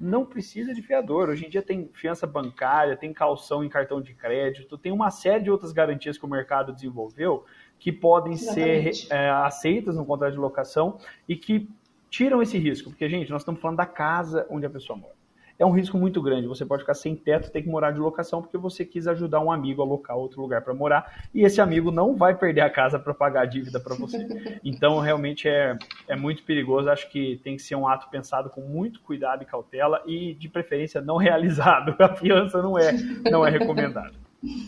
não 0.00 0.24
precisa 0.24 0.74
de 0.74 0.82
fiador. 0.82 1.28
Hoje 1.28 1.46
em 1.46 1.50
dia 1.50 1.62
tem 1.62 1.90
fiança 1.92 2.26
bancária, 2.26 2.96
tem 2.96 3.12
calção 3.12 3.64
em 3.64 3.68
cartão 3.68 4.00
de 4.00 4.14
crédito, 4.14 4.78
tem 4.78 4.92
uma 4.92 5.10
série 5.10 5.44
de 5.44 5.50
outras 5.50 5.72
garantias 5.72 6.16
que 6.16 6.24
o 6.24 6.28
mercado 6.28 6.72
desenvolveu 6.72 7.44
que 7.82 7.90
podem 7.90 8.34
Exatamente. 8.34 9.06
ser 9.06 9.12
é, 9.12 9.28
aceitas 9.28 9.96
no 9.96 10.06
contrato 10.06 10.34
de 10.34 10.38
locação 10.38 10.98
e 11.28 11.34
que 11.34 11.68
tiram 12.08 12.40
esse 12.40 12.56
risco. 12.56 12.90
Porque, 12.90 13.08
gente, 13.08 13.28
nós 13.28 13.42
estamos 13.42 13.60
falando 13.60 13.78
da 13.78 13.86
casa 13.86 14.46
onde 14.48 14.64
a 14.64 14.70
pessoa 14.70 14.96
mora. 14.96 15.14
É 15.58 15.66
um 15.66 15.72
risco 15.72 15.98
muito 15.98 16.22
grande. 16.22 16.46
Você 16.46 16.64
pode 16.64 16.82
ficar 16.82 16.94
sem 16.94 17.16
teto, 17.16 17.50
ter 17.50 17.60
que 17.60 17.68
morar 17.68 17.90
de 17.90 17.98
locação 17.98 18.40
porque 18.40 18.56
você 18.56 18.84
quis 18.84 19.08
ajudar 19.08 19.40
um 19.40 19.50
amigo 19.50 19.82
a 19.82 19.84
alocar 19.84 20.16
outro 20.16 20.40
lugar 20.40 20.62
para 20.62 20.72
morar 20.72 21.26
e 21.34 21.42
esse 21.42 21.60
amigo 21.60 21.90
não 21.90 22.14
vai 22.14 22.36
perder 22.36 22.60
a 22.60 22.70
casa 22.70 23.00
para 23.00 23.12
pagar 23.12 23.42
a 23.42 23.46
dívida 23.46 23.80
para 23.80 23.96
você. 23.96 24.28
Então, 24.64 25.00
realmente 25.00 25.48
é, 25.48 25.76
é 26.06 26.14
muito 26.14 26.44
perigoso. 26.44 26.88
Acho 26.88 27.10
que 27.10 27.40
tem 27.42 27.56
que 27.56 27.62
ser 27.62 27.74
um 27.74 27.88
ato 27.88 28.08
pensado 28.10 28.48
com 28.48 28.60
muito 28.60 29.00
cuidado 29.00 29.42
e 29.42 29.46
cautela 29.46 30.00
e, 30.06 30.34
de 30.34 30.48
preferência, 30.48 31.00
não 31.00 31.16
realizado. 31.16 31.96
A 31.98 32.14
fiança 32.14 32.62
não 32.62 32.78
é, 32.78 32.92
não 33.28 33.44
é 33.44 33.50
recomendada. 33.50 34.14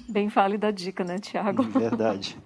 Bem 0.08 0.26
válida 0.26 0.68
a 0.68 0.70
dica, 0.70 1.02
né, 1.04 1.18
Tiago? 1.18 1.62
Verdade. 1.64 2.36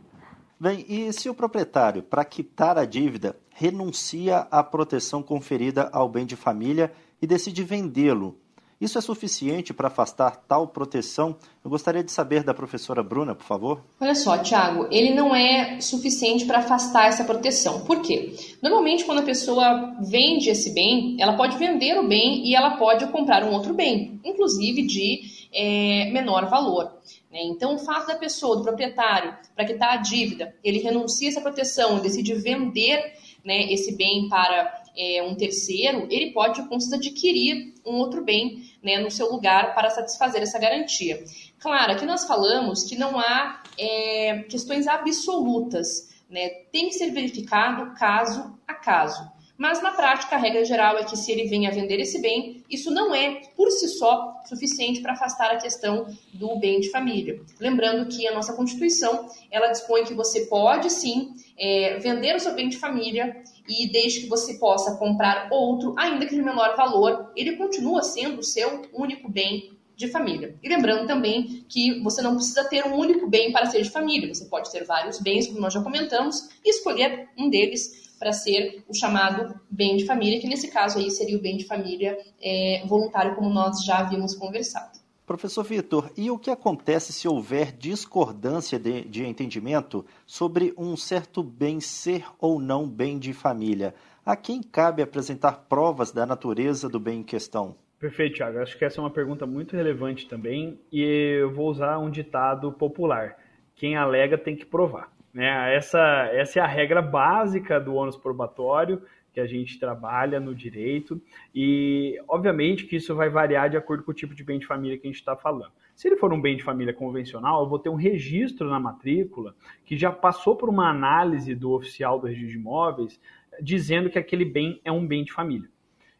Bem, 0.60 0.84
e 0.88 1.12
se 1.12 1.30
o 1.30 1.34
proprietário, 1.34 2.02
para 2.02 2.24
quitar 2.24 2.76
a 2.76 2.84
dívida, 2.84 3.36
renuncia 3.54 4.38
à 4.50 4.60
proteção 4.64 5.22
conferida 5.22 5.88
ao 5.92 6.08
bem 6.08 6.26
de 6.26 6.34
família 6.34 6.92
e 7.22 7.28
decide 7.28 7.62
vendê-lo, 7.62 8.36
isso 8.80 8.98
é 8.98 9.00
suficiente 9.00 9.72
para 9.72 9.86
afastar 9.86 10.36
tal 10.48 10.66
proteção? 10.66 11.36
Eu 11.64 11.70
gostaria 11.70 12.02
de 12.02 12.10
saber 12.10 12.42
da 12.42 12.52
professora 12.52 13.04
Bruna, 13.04 13.36
por 13.36 13.44
favor. 13.44 13.84
Olha 14.00 14.16
só, 14.16 14.38
Tiago, 14.38 14.88
ele 14.90 15.14
não 15.14 15.34
é 15.34 15.80
suficiente 15.80 16.44
para 16.44 16.58
afastar 16.58 17.06
essa 17.06 17.22
proteção. 17.22 17.80
Por 17.80 18.02
quê? 18.02 18.34
Normalmente, 18.60 19.04
quando 19.04 19.18
a 19.18 19.24
pessoa 19.24 19.94
vende 20.00 20.50
esse 20.50 20.74
bem, 20.74 21.16
ela 21.20 21.36
pode 21.36 21.56
vender 21.56 21.98
o 21.98 22.08
bem 22.08 22.44
e 22.44 22.54
ela 22.56 22.76
pode 22.76 23.06
comprar 23.08 23.44
um 23.44 23.52
outro 23.52 23.74
bem, 23.74 24.20
inclusive 24.24 24.86
de 24.86 25.38
é, 25.52 26.11
menor 26.11 26.48
valor. 26.48 26.98
Né? 27.30 27.40
Então, 27.44 27.74
o 27.74 27.78
fato 27.78 28.06
da 28.06 28.16
pessoa, 28.16 28.56
do 28.56 28.62
proprietário, 28.62 29.37
para 29.54 29.64
quitar 29.64 29.94
a 29.94 29.96
dívida, 29.96 30.54
ele 30.62 30.78
renuncia 30.78 31.28
essa 31.28 31.40
proteção 31.40 31.98
e 31.98 32.02
decide 32.02 32.34
vender 32.34 33.14
né, 33.44 33.72
esse 33.72 33.96
bem 33.96 34.28
para 34.28 34.82
é, 34.96 35.22
um 35.22 35.34
terceiro, 35.34 36.06
ele 36.11 36.32
pode, 36.32 36.61
com 36.68 36.76
adquirir 36.76 37.74
um 37.87 37.94
outro 37.94 38.24
bem 38.24 38.70
né, 38.82 38.98
no 38.98 39.11
seu 39.11 39.30
lugar 39.30 39.74
para 39.74 39.90
satisfazer 39.90 40.42
essa 40.42 40.58
garantia. 40.58 41.22
Claro, 41.61 41.92
aqui 41.92 42.04
nós 42.04 42.24
falamos 42.26 42.84
que 42.84 42.96
não 42.96 43.18
há 43.18 43.62
é, 43.78 44.40
questões 44.48 44.87
absolutas, 44.87 46.08
né? 46.28 46.48
tem 46.72 46.88
que 46.88 46.94
ser 46.94 47.11
verificado 47.11 47.94
caso 47.94 48.58
a 48.66 48.74
caso. 48.74 49.38
Mas 49.58 49.82
na 49.82 49.90
prática, 49.90 50.36
a 50.36 50.38
regra 50.38 50.64
geral 50.64 50.96
é 50.98 51.04
que 51.04 51.16
se 51.16 51.32
ele 51.32 51.48
vem 51.48 51.66
a 51.66 51.72
vender 51.72 51.98
esse 51.98 52.22
bem, 52.22 52.62
isso 52.70 52.92
não 52.92 53.12
é 53.12 53.42
por 53.56 53.72
si 53.72 53.88
só 53.88 54.40
suficiente 54.46 55.00
para 55.00 55.14
afastar 55.14 55.50
a 55.50 55.56
questão 55.56 56.06
do 56.32 56.54
bem 56.60 56.78
de 56.78 56.88
família. 56.90 57.42
Lembrando 57.58 58.08
que 58.08 58.24
a 58.28 58.32
nossa 58.32 58.52
Constituição 58.52 59.28
ela 59.50 59.66
dispõe 59.66 60.04
que 60.04 60.14
você 60.14 60.46
pode 60.46 60.88
sim 60.90 61.34
é, 61.58 61.98
vender 61.98 62.36
o 62.36 62.40
seu 62.40 62.54
bem 62.54 62.68
de 62.68 62.76
família 62.76 63.42
e 63.68 63.90
desde 63.90 64.20
que 64.20 64.28
você 64.28 64.54
possa 64.58 64.96
comprar 64.96 65.48
outro, 65.50 65.92
ainda 65.98 66.24
que 66.24 66.36
de 66.36 66.42
menor 66.42 66.76
valor, 66.76 67.32
ele 67.34 67.56
continua 67.56 68.04
sendo 68.04 68.38
o 68.38 68.44
seu 68.44 68.82
único 68.94 69.28
bem 69.28 69.76
de 69.96 70.06
família. 70.06 70.56
E 70.62 70.68
lembrando 70.68 71.08
também 71.08 71.64
que 71.68 72.00
você 72.00 72.22
não 72.22 72.36
precisa 72.36 72.62
ter 72.62 72.86
um 72.86 72.94
único 72.94 73.28
bem 73.28 73.50
para 73.50 73.66
ser 73.66 73.82
de 73.82 73.90
família, 73.90 74.32
você 74.32 74.44
pode 74.44 74.70
ter 74.70 74.84
vários 74.84 75.18
bens, 75.18 75.48
como 75.48 75.58
nós 75.58 75.74
já 75.74 75.82
comentamos, 75.82 76.48
e 76.64 76.70
escolher 76.70 77.28
um 77.36 77.50
deles 77.50 78.07
para 78.18 78.33
ser 78.33 78.83
o 78.88 78.94
chamado 78.94 79.59
bem 79.70 79.96
de 79.96 80.04
família, 80.04 80.40
que 80.40 80.48
nesse 80.48 80.68
caso 80.68 80.98
aí 80.98 81.11
seria 81.11 81.37
o 81.37 81.40
bem 81.40 81.57
de 81.57 81.64
família 81.64 82.18
é, 82.42 82.83
voluntário, 82.87 83.35
como 83.35 83.48
nós 83.48 83.85
já 83.85 83.98
havíamos 83.98 84.35
conversado. 84.35 84.98
Professor 85.28 85.62
Vitor, 85.62 86.11
e 86.16 86.31
o 86.31 86.38
que 86.38 86.50
acontece 86.50 87.12
se 87.12 87.28
houver 87.28 87.70
discordância 87.72 88.78
de, 88.78 89.02
de, 89.02 89.26
entendimento 89.26 90.04
sobre 90.26 90.72
um 90.76 90.96
certo 90.96 91.42
bem 91.42 91.81
ser 91.81 92.24
ou 92.38 92.59
não 92.59 92.88
bem 92.88 93.18
de 93.18 93.35
família? 93.35 93.94
A 94.24 94.34
quem 94.34 94.62
cabe 94.62 95.03
apresentar 95.03 95.66
provas 95.68 96.11
da 96.12 96.24
natureza 96.24 96.88
do 96.88 96.99
bem 96.99 97.20
em 97.20 97.22
questão? 97.22 97.76
Perfeito, 97.99 98.36
Thiago. 98.36 98.59
Acho 98.61 98.78
que 98.78 98.84
essa 98.86 99.01
é 99.01 99.03
uma 99.03 99.11
pergunta 99.11 99.45
muito 99.45 99.76
relevante 99.76 100.26
também 100.26 100.80
e 100.90 101.03
eu 101.42 101.53
vou 101.53 101.68
usar 101.68 101.99
um 101.99 102.11
ditado 102.11 102.72
popular: 102.72 103.36
quem 103.76 103.97
alega 103.97 104.38
tem 104.38 104.57
que 104.57 104.64
provar. 104.64 105.12
Né? 105.39 105.76
Essa, 105.76 106.01
essa 106.32 106.59
é 106.59 106.62
a 106.64 106.66
regra 106.66 107.01
básica 107.01 107.78
do 107.78 107.95
ônus 107.95 108.16
probatório 108.16 109.01
que 109.32 109.39
a 109.39 109.47
gente 109.47 109.78
trabalha 109.78 110.41
no 110.41 110.53
direito 110.53 111.22
e, 111.55 112.20
obviamente, 112.26 112.86
que 112.86 112.97
isso 112.97 113.14
vai 113.14 113.30
variar 113.30 113.70
de 113.70 113.76
acordo 113.76 114.03
com 114.03 114.11
o 114.11 114.14
tipo 114.14 114.34
de 114.34 114.43
bem 114.43 114.59
de 114.59 114.66
família 114.66 114.99
que 114.99 115.07
a 115.07 115.11
gente 115.11 115.20
está 115.20 115.36
falando. 115.36 115.70
Se 115.95 116.09
ele 116.09 116.16
for 116.16 116.32
um 116.32 116.41
bem 116.41 116.57
de 116.57 116.64
família 116.64 116.93
convencional, 116.93 117.62
eu 117.62 117.68
vou 117.68 117.78
ter 117.78 117.89
um 117.89 117.95
registro 117.95 118.68
na 118.68 118.80
matrícula 118.80 119.55
que 119.84 119.97
já 119.97 120.11
passou 120.11 120.57
por 120.57 120.68
uma 120.68 120.91
análise 120.91 121.55
do 121.55 121.70
oficial 121.70 122.18
do 122.18 122.26
registro 122.26 122.51
de 122.51 122.59
imóveis 122.59 123.20
dizendo 123.62 124.11
que 124.11 124.18
aquele 124.18 124.45
bem 124.45 124.80
é 124.84 124.91
um 124.91 125.07
bem 125.07 125.22
de 125.22 125.32
família. 125.32 125.70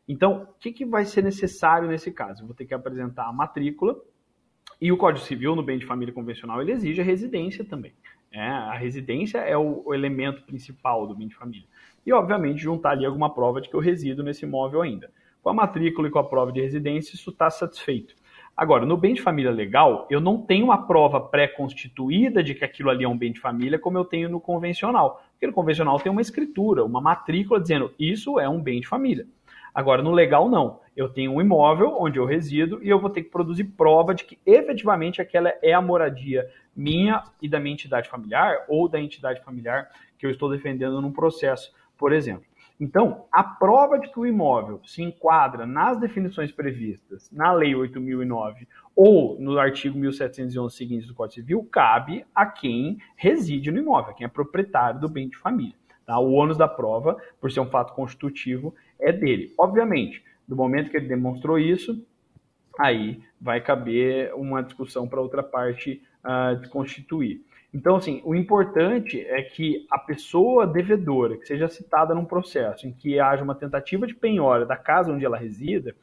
Então, 0.07 0.45
o 0.45 0.61
que, 0.61 0.71
que 0.71 0.87
vai 0.87 1.05
ser 1.05 1.25
necessário 1.25 1.89
nesse 1.89 2.13
caso? 2.13 2.45
Eu 2.45 2.47
vou 2.47 2.55
ter 2.55 2.67
que 2.67 2.75
apresentar 2.75 3.27
a 3.27 3.33
matrícula 3.33 4.01
e 4.81 4.93
o 4.93 4.97
Código 4.97 5.27
Civil 5.27 5.57
no 5.57 5.63
bem 5.65 5.77
de 5.77 5.87
família 5.87 6.15
convencional 6.15 6.63
ele 6.63 6.71
exige 6.71 7.01
a 7.01 7.05
residência 7.05 7.65
também. 7.65 7.93
É, 8.31 8.41
a 8.41 8.75
residência 8.75 9.39
é 9.39 9.57
o, 9.57 9.83
o, 9.87 9.95
elemento 9.95 10.43
principal 10.43 11.07
do 11.07 11.15
bem 11.15 11.29
de 11.29 11.35
família. 11.35 11.67
E, 12.05 12.13
obviamente, 12.13 12.63
juntar 12.63 12.91
ali 12.91 13.07
alguma 13.07 13.33
prova 13.33 13.61
de 13.61 13.69
que 13.69 13.75
eu 13.75 13.81
resido 13.81 14.23
nesse 14.23 14.45
imóvel 14.45 14.83
ainda. 14.83 15.11
Com 15.43 15.51
a 15.51 15.55
matrícula 15.55 16.09
e 16.09 16.11
com 16.11 16.19
a 16.19 16.25
prova 16.25 16.53
de 16.53 16.61
residência, 16.61 17.15
isso 17.15 17.31
está 17.31 17.49
satisfeito. 17.49 18.15
Agora, 18.57 18.85
no 18.85 18.97
bem 18.97 19.15
de 19.15 19.23
família 19.23 19.53
legal, 19.53 20.07
eu 20.11 20.21
não 20.21 20.43
tenho 20.43 20.65
uma 20.65 20.87
prova 20.87 21.21
pré-constituída 21.21 22.43
de 22.43 22.55
que 22.55 22.65
aquilo 22.65 22.91
ali 22.91 23.05
é 23.05 23.09
um 23.09 23.17
bem 23.17 23.33
de 23.33 23.41
família, 23.41 23.79
como 23.79 23.97
eu 23.97 24.05
tenho 24.05 24.29
no 24.29 24.41
convencional. 24.41 25.23
Porque 25.31 25.47
no 25.47 25.53
convencional 25.53 25.99
tem 26.01 26.11
uma 26.11 26.21
escritura, 26.21 26.85
uma 26.85 27.01
matrícula 27.01 27.61
dizendo 27.61 27.95
isso 27.99 28.39
é 28.41 28.49
um 28.49 28.61
bem 28.61 28.81
de 28.81 28.89
família. 28.89 29.27
Agora, 29.79 30.03
no 30.03 30.11
legal, 30.11 30.49
não. 30.49 30.81
Eu 30.97 31.09
tenho 31.09 31.31
um 31.31 31.41
imóvel 31.41 31.95
onde 32.01 32.19
eu 32.19 32.25
resido 32.25 32.83
e 32.83 32.89
eu 32.89 32.99
vou 32.99 33.09
ter 33.09 33.23
que 33.23 33.31
produzir 33.31 33.63
prova 33.63 34.13
de 34.13 34.25
que 34.25 34.37
efetivamente 34.45 35.23
aquela 35.23 35.55
é 35.63 35.73
a 35.73 35.81
moradia 35.81 36.51
minha 36.75 37.23
e 37.41 37.49
da 37.49 37.61
minha 37.61 37.75
entidade 37.75 38.09
familiar 38.09 38.65
ou 38.69 38.89
da 38.89 39.01
entidade 39.01 39.41
familiar 39.45 39.89
que 40.19 40.27
eu 40.27 40.33
estou 40.33 40.51
defendendo 40.51 41.01
num 41.01 41.13
processo, 41.13 41.73
por 41.97 42.13
exemplo. 42.13 42.43
Então, 42.81 43.27
a 43.31 43.45
prova 43.45 44.01
de 44.01 44.11
que 44.11 44.19
o 44.19 44.27
imóvel 44.27 44.81
se 44.85 45.01
enquadra 45.01 45.65
nas 45.65 45.97
definições 45.97 46.51
previstas 46.51 47.31
na 47.31 47.53
Lei 47.53 47.77
8009 47.77 48.67
ou 48.97 49.39
no 49.39 49.61
artigo 49.61 49.97
1711 49.97 50.75
seguintes 50.75 51.07
do 51.07 51.15
Código 51.15 51.35
Civil 51.35 51.69
cabe 51.71 52.27
a 52.35 52.47
quem 52.47 52.99
reside 53.15 53.71
no 53.71 53.79
imóvel, 53.79 54.13
quem 54.13 54.25
é 54.25 54.29
proprietário 54.29 54.99
do 54.99 55.09
bem 55.09 55.29
de 55.29 55.37
família. 55.37 55.77
Tá? 56.09 56.19
O 56.19 56.33
ônus 56.33 56.57
da 56.57 56.67
prova, 56.67 57.19
por 57.39 57.53
ser 57.53 57.61
um 57.61 57.69
fato 57.69 57.93
constitutivo, 57.93 58.75
é 59.01 59.13
dele. 59.13 59.55
Obviamente, 59.59 60.23
do 60.47 60.57
momento 60.57 60.91
que 60.91 60.97
ele 60.97 61.09
demonstrou 61.09 61.59
isso, 61.59 62.05
aí 62.79 63.21
vai 63.41 63.61
caber 63.61 64.35
uma 64.35 64.63
discussão 64.63 65.09
para 65.09 65.21
outra 65.21 65.43
parte 65.43 66.03
uh, 66.25 66.69
constituir. 66.71 67.43
Então, 67.73 67.97
assim, 67.97 68.23
o 68.25 68.35
importante 68.35 69.21
é 69.21 69.43
que 69.43 69.87
a 69.91 69.99
pessoa 69.99 70.67
devedora, 70.67 71.37
que 71.37 71.47
seja 71.47 71.69
citada 71.69 72.15
num 72.15 72.25
processo 72.25 72.87
em 72.87 72.93
que 72.93 73.21
haja 73.21 73.45
uma 73.45 73.55
tentativa 73.55 74.07
de 74.07 74.15
penhora 74.15 74.65
da 74.65 74.77
casa 74.77 75.13
onde 75.13 75.25
ela 75.25 75.37
resida, 75.37 75.95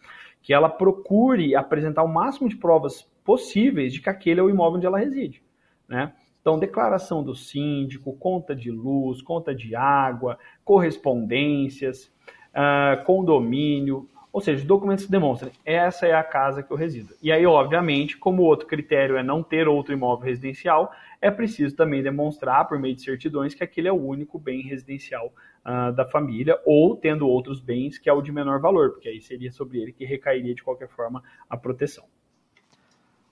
que 0.44 0.54
ela 0.54 0.70
procure 0.70 1.56
apresentar 1.56 2.04
o 2.04 2.08
máximo 2.08 2.48
de 2.48 2.56
provas 2.56 3.02
possíveis 3.24 3.92
de 3.94 4.00
que 4.00 4.10
aquele 4.10 4.40
é 4.40 4.44
o 4.44 4.50
imóvel 4.50 4.78
onde 4.78 4.86
ela 4.86 5.00
reside, 5.00 5.42
né? 5.88 6.14
Então, 6.40 6.60
declaração 6.60 7.24
do 7.24 7.34
síndico, 7.34 8.16
conta 8.16 8.56
de 8.56 8.70
luz, 8.70 9.20
conta 9.24 9.56
de 9.56 9.76
água, 9.76 10.38
correspondências, 10.64 12.14
uh, 12.56 13.04
condomínio, 13.04 14.10
ou 14.32 14.42
seja, 14.42 14.66
documentos 14.66 15.06
que 15.06 15.12
demonstram 15.12 15.50
essa 15.64 16.06
é 16.06 16.14
a 16.14 16.24
casa 16.24 16.62
que 16.62 16.72
eu 16.72 16.76
resido. 16.76 17.14
E 17.22 17.32
aí, 17.32 17.46
obviamente, 17.46 18.18
como 18.18 18.44
outro 18.44 18.68
critério 18.68 19.16
é 19.16 19.24
não 19.24 19.42
ter 19.42 19.68
outro 19.68 19.94
imóvel 19.94 20.26
residencial, 20.26 20.92
é 21.22 21.32
preciso 21.32 21.76
também 21.76 22.04
demonstrar, 22.04 22.68
por 22.68 22.78
meio 22.78 22.96
de 22.96 23.02
certidões, 23.02 23.54
que 23.54 23.64
aquele 23.64 23.88
é 23.88 23.94
o 23.94 23.96
único 23.96 24.38
bem 24.38 24.62
residencial 24.62 25.34
uh, 25.66 25.94
da 25.94 26.06
família, 26.06 26.60
ou 26.66 26.98
tendo 26.98 27.28
outros 27.28 27.62
bens 27.62 27.98
que 27.98 28.10
é 28.10 28.14
o 28.14 28.22
de 28.22 28.32
menor 28.32 28.60
valor, 28.60 28.92
porque 28.92 29.08
aí 29.08 29.22
seria 29.22 29.52
sobre 29.52 29.82
ele 29.82 29.94
que 29.94 30.04
recairia 30.04 30.54
de 30.54 30.64
qualquer 30.64 30.90
forma 30.90 31.24
a 31.50 31.56
proteção. 31.56 32.06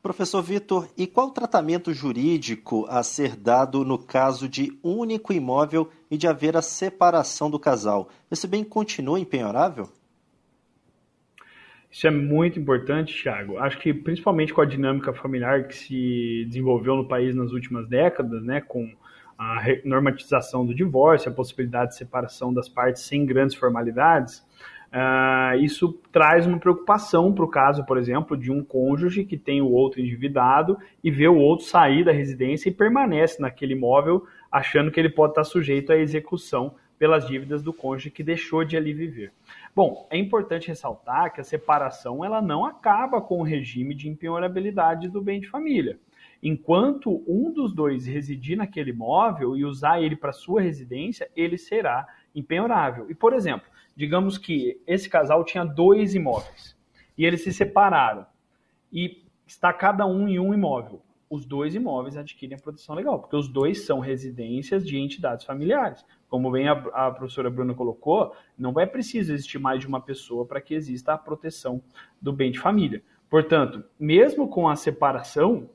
Professor 0.04 0.42
Vitor, 0.42 0.90
e 0.98 1.08
qual 1.08 1.28
o 1.28 1.32
tratamento 1.32 1.94
jurídico 1.94 2.86
a 2.90 3.02
ser 3.04 3.38
dado 3.38 3.86
no 3.86 3.98
caso 3.98 4.50
de 4.50 4.78
único 4.84 5.32
imóvel 5.32 5.90
e 6.12 6.18
de 6.18 6.28
haver 6.28 6.58
a 6.58 6.62
separação 6.62 7.50
do 7.50 7.58
casal? 7.58 8.10
Esse 8.30 8.46
bem 8.46 8.66
continua 8.66 9.18
empenhorável? 9.18 9.88
Isso 11.90 12.06
é 12.06 12.12
muito 12.12 12.60
importante, 12.60 13.24
Thiago. 13.24 13.58
Acho 13.58 13.80
que 13.80 13.94
principalmente 13.94 14.54
com 14.54 14.60
a 14.60 14.66
dinâmica 14.66 15.14
familiar 15.14 15.70
que 15.70 15.76
se 15.76 16.44
desenvolveu 16.50 16.98
no 16.98 17.08
país 17.08 17.34
nas 17.34 17.54
últimas 17.54 17.88
décadas, 17.88 18.44
né, 18.44 18.60
com 18.60 18.92
a 19.38 19.62
normatização 19.86 20.66
do 20.66 20.76
divórcio, 20.76 21.32
a 21.32 21.34
possibilidade 21.34 21.92
de 21.92 21.98
separação 21.98 22.54
das 22.54 22.68
partes 22.68 23.04
sem 23.04 23.26
grandes 23.26 23.56
formalidades, 23.56 24.46
uh, 24.94 25.58
isso 25.58 26.00
traz 26.12 26.46
uma 26.46 26.60
preocupação 26.60 27.34
para 27.34 27.44
o 27.44 27.50
caso, 27.50 27.86
por 27.86 27.98
exemplo, 27.98 28.38
de 28.38 28.52
um 28.52 28.64
cônjuge 28.64 29.26
que 29.26 29.38
tem 29.38 29.62
o 29.62 29.72
outro 29.72 30.00
endividado 30.00 30.78
e 31.04 31.10
vê 31.10 31.28
o 31.28 31.38
outro 31.38 31.66
sair 31.66 32.06
da 32.06 32.12
residência 32.12 32.70
e 32.70 32.74
permanece 32.74 33.42
naquele 33.42 33.74
imóvel 33.74 34.26
achando 34.52 34.92
que 34.92 35.00
ele 35.00 35.10
pode 35.10 35.32
estar 35.32 35.44
sujeito 35.44 35.92
à 35.92 35.98
execução 35.98 36.76
pelas 36.98 37.28
dívidas 37.28 37.64
do 37.64 37.74
cônjuge 37.74 38.12
que 38.12 38.24
deixou 38.24 38.64
de 38.64 38.78
ali 38.78 38.94
viver. 38.94 39.34
Bom, 39.76 40.08
é 40.10 40.18
importante 40.18 40.68
ressaltar 40.68 41.34
que 41.34 41.42
a 41.42 41.44
separação 41.44 42.24
ela 42.24 42.42
não 42.42 42.64
acaba 42.64 43.20
com 43.20 43.40
o 43.40 43.44
regime 43.44 43.96
de 43.96 44.08
impenhorabilidade 44.08 45.10
do 45.10 45.22
bem 45.22 45.42
de 45.42 45.50
família. 45.50 45.98
Enquanto 46.42 47.24
um 47.28 47.52
dos 47.52 47.74
dois 47.74 48.06
residir 48.06 48.58
naquele 48.58 48.92
imóvel 48.92 49.58
e 49.58 49.66
usar 49.66 50.02
ele 50.02 50.16
para 50.16 50.32
sua 50.32 50.62
residência, 50.62 51.30
ele 51.36 51.58
será 51.58 52.06
impenhorável. 52.36 53.10
E, 53.10 53.16
por 53.16 53.34
exemplo, 53.34 53.68
digamos 53.96 54.38
que 54.38 54.82
esse 54.88 55.10
casal 55.10 55.44
tinha 55.44 55.64
dois 55.64 56.16
imóveis 56.16 56.76
e 57.18 57.26
eles 57.26 57.44
se 57.44 57.54
separaram 57.54 58.26
e 58.92 59.24
está 59.46 59.72
cada 59.72 60.06
um 60.06 60.28
em 60.28 60.40
um 60.40 60.54
imóvel. 60.54 61.02
Os 61.30 61.46
dois 61.46 61.74
imóveis 61.74 62.16
adquirem 62.16 62.56
a 62.56 62.62
proteção 62.62 62.96
legal, 62.96 63.20
porque 63.20 63.36
os 63.36 63.48
dois 63.48 63.86
são 63.86 64.00
residências 64.00 64.86
de 64.86 64.98
entidades 65.00 65.46
familiares 65.46 66.06
como 66.34 66.50
bem 66.50 66.68
a, 66.68 66.72
a 66.72 67.12
professora 67.12 67.48
Bruna 67.48 67.76
colocou, 67.76 68.36
não 68.58 68.74
é 68.80 68.88
preciso 68.88 69.32
existir 69.32 69.60
mais 69.60 69.80
de 69.82 69.86
uma 69.86 70.02
pessoa 70.02 70.48
para 70.48 70.60
que 70.60 70.74
exista 70.74 71.14
a 71.14 71.18
proteção 71.18 71.80
do 72.20 72.34
bem 72.34 72.52
de 72.52 72.60
família. 72.60 73.04
Portanto, 73.30 73.84
mesmo 74.00 74.48
com 74.48 74.68
a 74.68 74.76
separação, 74.76 75.70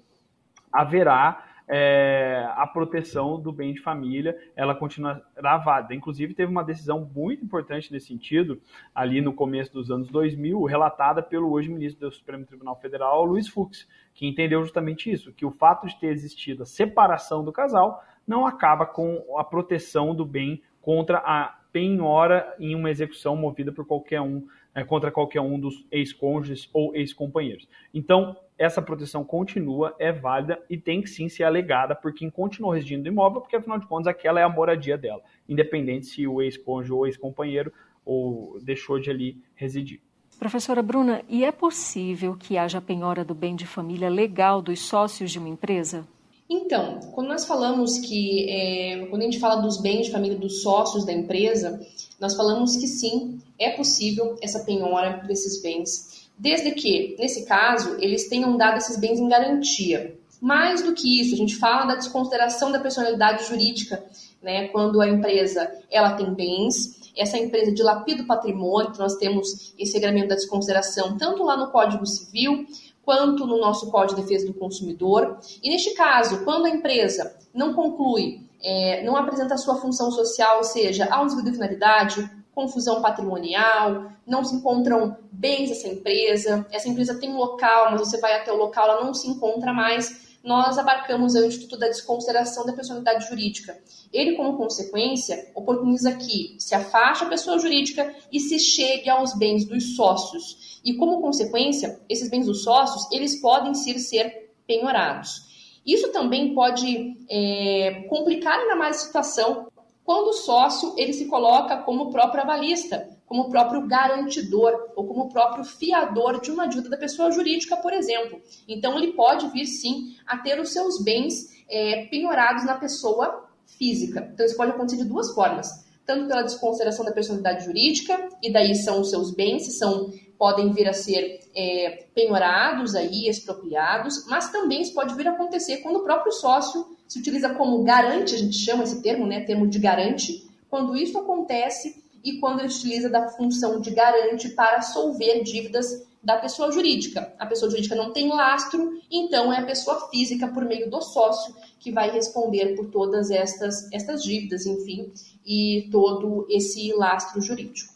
haverá 0.72 1.47
é, 1.68 2.48
a 2.56 2.66
proteção 2.66 3.38
do 3.38 3.52
bem 3.52 3.74
de 3.74 3.80
família, 3.80 4.36
ela 4.56 4.74
continuará 4.74 5.58
válida. 5.58 5.94
Inclusive, 5.94 6.32
teve 6.32 6.50
uma 6.50 6.64
decisão 6.64 7.08
muito 7.14 7.44
importante 7.44 7.92
nesse 7.92 8.06
sentido, 8.06 8.60
ali 8.94 9.20
no 9.20 9.34
começo 9.34 9.72
dos 9.72 9.90
anos 9.90 10.08
2000, 10.08 10.64
relatada 10.64 11.22
pelo 11.22 11.52
hoje 11.52 11.68
ministro 11.68 12.08
do 12.08 12.14
Supremo 12.14 12.46
Tribunal 12.46 12.76
Federal, 12.80 13.24
Luiz 13.24 13.48
Fux, 13.48 13.86
que 14.14 14.26
entendeu 14.26 14.62
justamente 14.62 15.10
isso, 15.12 15.32
que 15.32 15.44
o 15.44 15.50
fato 15.50 15.86
de 15.86 15.98
ter 16.00 16.08
existido 16.08 16.62
a 16.62 16.66
separação 16.66 17.44
do 17.44 17.52
casal 17.52 18.02
não 18.26 18.46
acaba 18.46 18.86
com 18.86 19.36
a 19.38 19.44
proteção 19.44 20.14
do 20.14 20.24
bem 20.24 20.62
contra 20.80 21.18
a 21.18 21.58
penhora 21.70 22.54
em 22.58 22.74
uma 22.74 22.90
execução 22.90 23.36
movida 23.36 23.70
por 23.70 23.86
qualquer 23.86 24.22
um, 24.22 24.46
é, 24.74 24.82
contra 24.84 25.10
qualquer 25.10 25.40
um 25.40 25.60
dos 25.60 25.86
ex-cônjuges 25.90 26.68
ou 26.72 26.94
ex-companheiros. 26.94 27.68
Então, 27.92 28.36
essa 28.58 28.82
proteção 28.82 29.24
continua, 29.24 29.94
é 29.98 30.10
válida 30.10 30.60
e 30.68 30.76
tem 30.76 31.00
que 31.00 31.08
sim 31.08 31.28
ser 31.28 31.44
alegada 31.44 31.94
por 31.94 32.12
quem 32.12 32.28
continuou 32.28 32.72
residindo 32.72 33.04
no 33.04 33.08
imóvel, 33.08 33.40
porque 33.40 33.56
afinal 33.56 33.78
de 33.78 33.86
contas 33.86 34.08
aquela 34.08 34.40
é 34.40 34.42
a 34.42 34.48
moradia 34.48 34.98
dela, 34.98 35.22
independente 35.48 36.06
se 36.06 36.26
o 36.26 36.42
ex-cônjuge 36.42 36.92
ou 36.92 37.06
ex-companheiro 37.06 37.72
ou 38.04 38.58
deixou 38.60 38.98
de 38.98 39.10
ali 39.10 39.40
residir. 39.54 40.00
Professora 40.38 40.82
Bruna, 40.82 41.22
e 41.28 41.44
é 41.44 41.50
possível 41.50 42.36
que 42.38 42.56
haja 42.56 42.80
penhora 42.80 43.24
do 43.24 43.34
bem 43.34 43.56
de 43.56 43.66
família 43.66 44.08
legal 44.08 44.62
dos 44.62 44.80
sócios 44.80 45.30
de 45.30 45.38
uma 45.38 45.48
empresa? 45.48 46.06
Então, 46.48 47.00
quando 47.12 47.28
nós 47.28 47.44
falamos 47.44 47.98
que, 47.98 48.48
é, 48.48 49.06
quando 49.10 49.22
a 49.22 49.24
gente 49.24 49.38
fala 49.38 49.60
dos 49.60 49.80
bens 49.80 50.06
de 50.06 50.12
família 50.12 50.38
dos 50.38 50.62
sócios 50.62 51.04
da 51.04 51.12
empresa, 51.12 51.78
nós 52.18 52.34
falamos 52.34 52.76
que 52.76 52.86
sim, 52.86 53.38
é 53.58 53.70
possível 53.70 54.36
essa 54.40 54.64
penhora 54.64 55.24
desses 55.26 55.60
bens, 55.60 56.27
desde 56.38 56.70
que, 56.72 57.16
nesse 57.18 57.44
caso, 57.46 57.96
eles 57.98 58.28
tenham 58.28 58.56
dado 58.56 58.78
esses 58.78 58.98
bens 58.98 59.18
em 59.18 59.28
garantia. 59.28 60.16
Mais 60.40 60.82
do 60.82 60.94
que 60.94 61.20
isso, 61.20 61.34
a 61.34 61.36
gente 61.36 61.56
fala 61.56 61.86
da 61.86 61.96
desconsideração 61.96 62.70
da 62.70 62.78
personalidade 62.78 63.48
jurídica, 63.48 64.04
né, 64.40 64.68
quando 64.68 65.00
a 65.00 65.08
empresa 65.08 65.70
ela 65.90 66.12
tem 66.12 66.32
bens, 66.32 67.12
essa 67.16 67.36
empresa 67.36 67.72
dilapida 67.72 68.22
o 68.22 68.26
patrimônio, 68.26 68.90
então 68.90 69.02
nós 69.02 69.16
temos 69.16 69.74
esse 69.76 69.94
regramento 69.94 70.28
da 70.28 70.36
desconsideração 70.36 71.18
tanto 71.18 71.42
lá 71.42 71.56
no 71.56 71.72
Código 71.72 72.06
Civil 72.06 72.64
quanto 73.04 73.46
no 73.46 73.58
nosso 73.58 73.90
Código 73.90 74.20
de 74.20 74.26
Defesa 74.26 74.46
do 74.46 74.54
Consumidor. 74.54 75.38
E 75.62 75.70
neste 75.70 75.94
caso, 75.94 76.44
quando 76.44 76.66
a 76.66 76.70
empresa 76.70 77.34
não 77.52 77.74
conclui, 77.74 78.42
é, 78.62 79.02
não 79.02 79.16
apresenta 79.16 79.54
a 79.54 79.58
sua 79.58 79.76
função 79.76 80.10
social, 80.10 80.58
ou 80.58 80.64
seja, 80.64 81.08
há 81.10 81.20
um 81.20 81.26
desvio 81.26 81.44
de 81.44 81.52
finalidade, 81.52 82.30
confusão 82.58 83.00
patrimonial, 83.00 84.10
não 84.26 84.44
se 84.44 84.56
encontram 84.56 85.16
bens 85.30 85.68
dessa 85.68 85.86
empresa, 85.86 86.66
essa 86.72 86.88
empresa 86.88 87.20
tem 87.20 87.30
um 87.30 87.36
local, 87.36 87.92
mas 87.92 88.00
você 88.00 88.18
vai 88.18 88.34
até 88.34 88.52
o 88.52 88.56
local, 88.56 88.90
ela 88.90 89.04
não 89.04 89.14
se 89.14 89.28
encontra 89.28 89.72
mais, 89.72 90.26
nós 90.42 90.76
abarcamos 90.76 91.36
o 91.36 91.44
Instituto 91.44 91.78
da 91.78 91.86
Desconsideração 91.86 92.66
da 92.66 92.72
Personalidade 92.72 93.28
Jurídica. 93.28 93.78
Ele, 94.12 94.34
como 94.34 94.56
consequência, 94.56 95.52
oportuniza 95.54 96.12
que 96.14 96.56
se 96.58 96.74
afaste 96.74 97.24
a 97.24 97.28
pessoa 97.28 97.60
jurídica 97.60 98.12
e 98.32 98.40
se 98.40 98.58
chegue 98.58 99.08
aos 99.08 99.38
bens 99.38 99.64
dos 99.64 99.94
sócios. 99.94 100.80
E 100.84 100.94
como 100.94 101.20
consequência, 101.20 102.00
esses 102.08 102.28
bens 102.28 102.46
dos 102.46 102.64
sócios, 102.64 103.06
eles 103.12 103.40
podem 103.40 103.72
ser, 103.74 104.00
ser 104.00 104.50
penhorados. 104.66 105.46
Isso 105.86 106.10
também 106.10 106.54
pode 106.54 107.16
é, 107.30 108.06
complicar 108.08 108.58
ainda 108.58 108.74
mais 108.74 108.96
a 108.96 109.06
situação 109.06 109.68
quando 110.08 110.28
o 110.28 110.32
sócio 110.32 110.94
ele 110.96 111.12
se 111.12 111.26
coloca 111.26 111.82
como 111.82 112.10
próprio 112.10 112.42
avalista, 112.42 113.06
como 113.26 113.50
próprio 113.50 113.86
garantidor 113.86 114.72
ou 114.96 115.06
como 115.06 115.28
próprio 115.28 115.66
fiador 115.66 116.40
de 116.40 116.50
uma 116.50 116.66
dívida 116.66 116.88
da 116.88 116.96
pessoa 116.96 117.30
jurídica, 117.30 117.76
por 117.76 117.92
exemplo. 117.92 118.40
Então, 118.66 118.96
ele 118.96 119.12
pode 119.12 119.46
vir 119.50 119.66
sim 119.66 120.16
a 120.26 120.38
ter 120.38 120.58
os 120.58 120.72
seus 120.72 121.04
bens 121.04 121.48
é, 121.68 122.06
penhorados 122.06 122.64
na 122.64 122.78
pessoa 122.78 123.50
física. 123.66 124.30
Então, 124.32 124.46
isso 124.46 124.56
pode 124.56 124.70
acontecer 124.70 124.96
de 124.96 125.04
duas 125.04 125.30
formas. 125.34 125.68
Tanto 126.06 126.26
pela 126.26 126.40
desconsideração 126.40 127.04
da 127.04 127.12
personalidade 127.12 127.66
jurídica, 127.66 128.30
e 128.42 128.50
daí 128.50 128.74
são 128.76 129.02
os 129.02 129.10
seus 129.10 129.34
bens, 129.34 129.76
são, 129.76 130.10
podem 130.38 130.72
vir 130.72 130.88
a 130.88 130.94
ser 130.94 131.38
é, 131.54 132.06
penhorados 132.14 132.94
aí, 132.94 133.28
expropriados, 133.28 134.24
mas 134.26 134.50
também 134.50 134.80
isso 134.80 134.94
pode 134.94 135.14
vir 135.14 135.28
a 135.28 135.32
acontecer 135.32 135.82
quando 135.82 135.96
o 135.96 136.04
próprio 136.04 136.32
sócio 136.32 136.96
se 137.08 137.18
utiliza 137.18 137.54
como 137.54 137.82
garante, 137.82 138.34
a 138.34 138.38
gente 138.38 138.56
chama 138.56 138.84
esse 138.84 139.02
termo, 139.02 139.26
né, 139.26 139.40
termo 139.40 139.66
de 139.66 139.78
garante, 139.78 140.46
quando 140.68 140.94
isso 140.94 141.18
acontece 141.18 142.04
e 142.22 142.38
quando 142.38 142.60
ele 142.60 142.68
utiliza 142.68 143.08
da 143.08 143.28
função 143.28 143.80
de 143.80 143.90
garante 143.90 144.50
para 144.50 144.82
solver 144.82 145.42
dívidas 145.42 146.06
da 146.22 146.36
pessoa 146.36 146.70
jurídica. 146.70 147.32
A 147.38 147.46
pessoa 147.46 147.70
jurídica 147.70 147.94
não 147.94 148.12
tem 148.12 148.28
lastro, 148.28 149.00
então 149.10 149.52
é 149.52 149.58
a 149.58 149.64
pessoa 149.64 150.10
física, 150.10 150.48
por 150.48 150.64
meio 150.64 150.90
do 150.90 151.00
sócio, 151.00 151.54
que 151.78 151.90
vai 151.90 152.10
responder 152.10 152.74
por 152.76 152.90
todas 152.90 153.30
estas, 153.30 153.90
estas 153.92 154.22
dívidas, 154.22 154.66
enfim, 154.66 155.10
e 155.46 155.88
todo 155.90 156.46
esse 156.50 156.92
lastro 156.92 157.40
jurídico. 157.40 157.94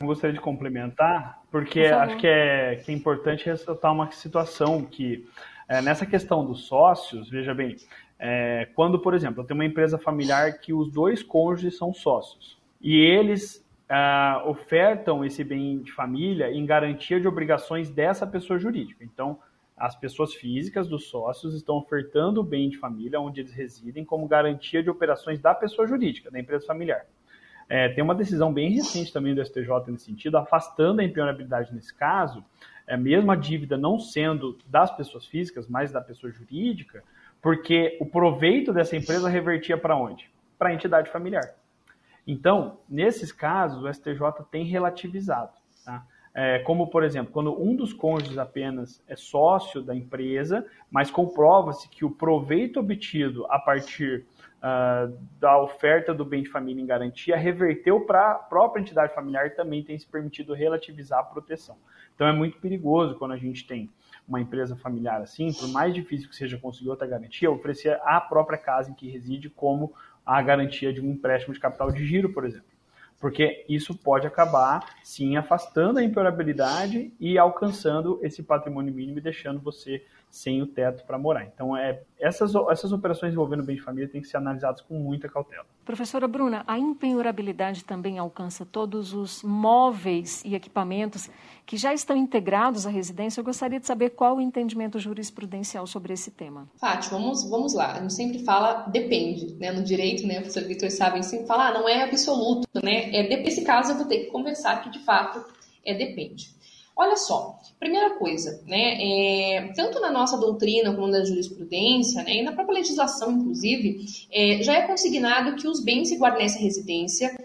Eu 0.00 0.06
gostaria 0.06 0.34
de 0.34 0.40
complementar, 0.40 1.42
porque 1.50 1.80
acho 1.80 2.18
que 2.18 2.26
é, 2.26 2.76
que 2.76 2.92
é 2.92 2.94
importante 2.94 3.44
ressaltar 3.46 3.92
uma 3.92 4.10
situação 4.10 4.82
que, 4.82 5.26
é, 5.68 5.82
nessa 5.82 6.06
questão 6.06 6.44
dos 6.44 6.66
sócios, 6.66 7.28
veja 7.28 7.54
bem, 7.54 7.76
é, 8.18 8.68
quando, 8.74 8.98
por 8.98 9.14
exemplo, 9.14 9.42
eu 9.42 9.46
tenho 9.46 9.58
uma 9.58 9.66
empresa 9.66 9.98
familiar 9.98 10.58
que 10.58 10.72
os 10.72 10.90
dois 10.90 11.22
cônjuges 11.22 11.76
são 11.76 11.92
sócios 11.92 12.58
e 12.80 12.96
eles 12.96 13.64
ah, 13.88 14.42
ofertam 14.46 15.24
esse 15.24 15.44
bem 15.44 15.80
de 15.80 15.92
família 15.92 16.50
em 16.50 16.64
garantia 16.64 17.20
de 17.20 17.28
obrigações 17.28 17.90
dessa 17.90 18.26
pessoa 18.26 18.58
jurídica. 18.58 19.04
Então, 19.04 19.38
as 19.76 19.94
pessoas 19.94 20.34
físicas 20.34 20.88
dos 20.88 21.08
sócios 21.08 21.54
estão 21.54 21.76
ofertando 21.76 22.40
o 22.40 22.44
bem 22.44 22.70
de 22.70 22.78
família 22.78 23.20
onde 23.20 23.40
eles 23.40 23.52
residem 23.52 24.04
como 24.04 24.26
garantia 24.26 24.82
de 24.82 24.88
operações 24.88 25.38
da 25.38 25.54
pessoa 25.54 25.86
jurídica, 25.86 26.30
da 26.30 26.40
empresa 26.40 26.66
familiar. 26.66 27.04
É, 27.68 27.88
tem 27.90 28.02
uma 28.02 28.14
decisão 28.14 28.52
bem 28.52 28.70
recente 28.70 29.12
também 29.12 29.34
do 29.34 29.44
STJ 29.44 29.68
nesse 29.88 30.06
sentido, 30.06 30.38
afastando 30.38 31.00
a 31.00 31.04
impenhorabilidade 31.04 31.74
nesse 31.74 31.94
caso, 31.94 32.42
é, 32.86 32.96
mesmo 32.96 33.30
a 33.30 33.36
dívida 33.36 33.76
não 33.76 33.98
sendo 33.98 34.56
das 34.66 34.96
pessoas 34.96 35.26
físicas, 35.26 35.68
mas 35.68 35.92
da 35.92 36.00
pessoa 36.00 36.32
jurídica, 36.32 37.02
porque 37.40 37.96
o 38.00 38.06
proveito 38.06 38.72
dessa 38.72 38.96
empresa 38.96 39.28
revertia 39.28 39.78
para 39.78 39.96
onde? 39.96 40.30
Para 40.58 40.70
a 40.70 40.74
entidade 40.74 41.10
familiar. 41.10 41.54
Então, 42.26 42.78
nesses 42.88 43.30
casos, 43.30 43.84
o 43.84 43.92
STJ 43.92 44.44
tem 44.50 44.64
relativizado. 44.64 45.52
Tá? 45.84 46.04
É, 46.34 46.58
como, 46.58 46.88
por 46.88 47.04
exemplo, 47.04 47.32
quando 47.32 47.58
um 47.58 47.74
dos 47.74 47.92
cônjuges 47.92 48.36
apenas 48.36 49.02
é 49.08 49.14
sócio 49.16 49.80
da 49.80 49.94
empresa, 49.94 50.66
mas 50.90 51.10
comprova-se 51.10 51.88
que 51.88 52.04
o 52.04 52.10
proveito 52.10 52.80
obtido 52.80 53.46
a 53.48 53.58
partir 53.58 54.26
uh, 54.58 55.16
da 55.40 55.58
oferta 55.58 56.12
do 56.12 56.24
bem 56.24 56.42
de 56.42 56.50
família 56.50 56.82
em 56.82 56.86
garantia 56.86 57.36
reverteu 57.36 58.00
para 58.02 58.32
a 58.32 58.34
própria 58.34 58.82
entidade 58.82 59.14
familiar 59.14 59.54
também 59.54 59.82
tem 59.82 59.98
se 59.98 60.06
permitido 60.06 60.52
relativizar 60.52 61.20
a 61.20 61.24
proteção. 61.24 61.78
Então, 62.14 62.26
é 62.26 62.32
muito 62.32 62.58
perigoso 62.58 63.14
quando 63.14 63.32
a 63.32 63.38
gente 63.38 63.66
tem 63.66 63.88
uma 64.28 64.40
empresa 64.40 64.76
familiar 64.76 65.20
assim, 65.20 65.52
por 65.52 65.68
mais 65.68 65.94
difícil 65.94 66.28
que 66.28 66.36
seja 66.36 66.58
conseguir 66.58 66.90
outra 66.90 67.06
garantia, 67.06 67.50
oferecer 67.50 68.00
a 68.04 68.20
própria 68.20 68.58
casa 68.58 68.90
em 68.90 68.94
que 68.94 69.10
reside 69.10 69.48
como 69.48 69.92
a 70.24 70.42
garantia 70.42 70.92
de 70.92 71.00
um 71.00 71.12
empréstimo 71.12 71.54
de 71.54 71.60
capital 71.60 71.92
de 71.92 72.04
giro, 72.04 72.32
por 72.32 72.44
exemplo. 72.44 72.66
Porque 73.18 73.64
isso 73.68 73.96
pode 73.96 74.26
acabar, 74.26 74.96
sim, 75.02 75.36
afastando 75.36 75.98
a 75.98 76.02
imperabilidade 76.02 77.14
e 77.18 77.38
alcançando 77.38 78.20
esse 78.22 78.42
patrimônio 78.42 78.92
mínimo 78.92 79.18
e 79.18 79.22
deixando 79.22 79.60
você 79.60 80.04
sem 80.36 80.60
o 80.60 80.66
teto 80.66 81.04
para 81.06 81.18
morar. 81.18 81.44
Então, 81.44 81.76
é, 81.76 82.02
essas, 82.20 82.52
essas 82.70 82.92
operações 82.92 83.32
envolvendo 83.32 83.62
bem 83.62 83.76
de 83.76 83.82
família 83.82 84.08
têm 84.08 84.20
que 84.20 84.28
ser 84.28 84.36
analisadas 84.36 84.82
com 84.82 84.94
muita 84.98 85.28
cautela. 85.28 85.64
Professora 85.84 86.28
Bruna, 86.28 86.62
a 86.66 86.78
impenhorabilidade 86.78 87.84
também 87.84 88.18
alcança 88.18 88.66
todos 88.66 89.14
os 89.14 89.42
móveis 89.42 90.44
e 90.44 90.54
equipamentos 90.54 91.30
que 91.64 91.76
já 91.76 91.94
estão 91.94 92.16
integrados 92.16 92.86
à 92.86 92.90
residência. 92.90 93.40
Eu 93.40 93.44
gostaria 93.44 93.80
de 93.80 93.86
saber 93.86 94.10
qual 94.10 94.36
o 94.36 94.40
entendimento 94.40 94.98
jurisprudencial 94.98 95.86
sobre 95.86 96.12
esse 96.12 96.30
tema. 96.30 96.68
Fátima, 96.78 97.18
vamos, 97.18 97.48
vamos 97.48 97.74
lá. 97.74 97.94
A 97.94 98.00
gente 98.00 98.12
sempre 98.12 98.44
fala 98.44 98.82
depende, 98.88 99.54
né? 99.54 99.72
No 99.72 99.82
direito, 99.82 100.26
né? 100.26 100.38
O 100.38 100.42
professor 100.42 100.64
Vitor 100.64 100.90
sabe, 100.90 101.22
sempre 101.22 101.46
fala, 101.46 101.68
ah, 101.68 101.74
não 101.74 101.88
é 101.88 102.02
absoluto, 102.02 102.68
né? 102.82 103.10
É, 103.14 103.42
nesse 103.42 103.64
caso, 103.64 103.92
eu 103.92 103.96
vou 103.96 104.06
ter 104.06 104.24
que 104.24 104.30
conversar 104.30 104.82
que, 104.82 104.90
de 104.90 104.98
fato, 104.98 105.42
é 105.84 105.94
depende. 105.94 106.55
Olha 106.98 107.16
só, 107.16 107.58
primeira 107.78 108.14
coisa, 108.14 108.62
né, 108.66 108.96
é, 108.98 109.72
tanto 109.76 110.00
na 110.00 110.10
nossa 110.10 110.38
doutrina 110.38 110.94
como 110.94 111.08
na 111.08 111.22
jurisprudência, 111.22 112.22
né, 112.22 112.36
e 112.36 112.42
na 112.42 112.52
própria 112.52 112.78
legislação, 112.78 113.32
inclusive, 113.32 114.06
é, 114.32 114.62
já 114.62 114.76
é 114.76 114.86
consignado 114.86 115.56
que 115.56 115.68
os 115.68 115.84
bens 115.84 116.08
que 116.08 116.16
guardam 116.16 116.40
nessa 116.40 116.58
residência, 116.58 117.36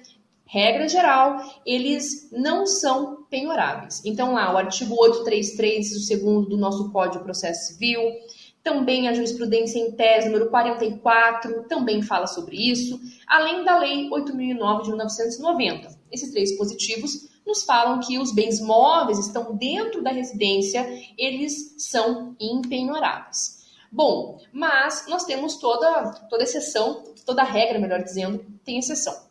regra 0.45 0.87
geral, 0.87 1.41
eles 1.65 2.29
não 2.31 2.65
são 2.65 3.23
penhoráveis. 3.29 4.01
Então, 4.05 4.33
lá, 4.33 4.53
o 4.53 4.57
artigo 4.57 4.95
833, 4.97 5.97
o 5.97 5.99
segundo 5.99 6.47
do 6.47 6.57
nosso 6.57 6.89
Código 6.91 7.19
de 7.19 7.23
Processo 7.25 7.73
Civil, 7.73 7.99
também 8.63 9.07
a 9.07 9.13
jurisprudência 9.13 9.79
em 9.79 9.91
tese 9.91 10.27
número 10.27 10.49
44 10.49 11.63
também 11.67 12.01
fala 12.01 12.27
sobre 12.27 12.55
isso, 12.55 12.99
além 13.27 13.65
da 13.65 13.77
Lei 13.79 14.09
8009 14.09 14.83
de 14.83 14.89
1990. 14.89 15.89
Esses 16.11 16.31
três 16.31 16.49
dispositivos 16.49 17.30
nos 17.45 17.63
falam 17.63 17.99
que 17.99 18.17
os 18.19 18.33
bens 18.33 18.59
móveis 18.59 19.19
estão 19.19 19.55
dentro 19.55 20.01
da 20.01 20.11
residência, 20.11 20.85
eles 21.17 21.75
são 21.77 22.35
impenhoráveis. 22.39 23.61
Bom, 23.91 24.39
mas 24.53 25.05
nós 25.07 25.25
temos 25.25 25.57
toda, 25.57 26.11
toda 26.29 26.43
exceção, 26.43 27.03
toda 27.25 27.43
regra, 27.43 27.79
melhor 27.79 28.01
dizendo, 28.01 28.45
tem 28.63 28.79
exceção. 28.79 29.29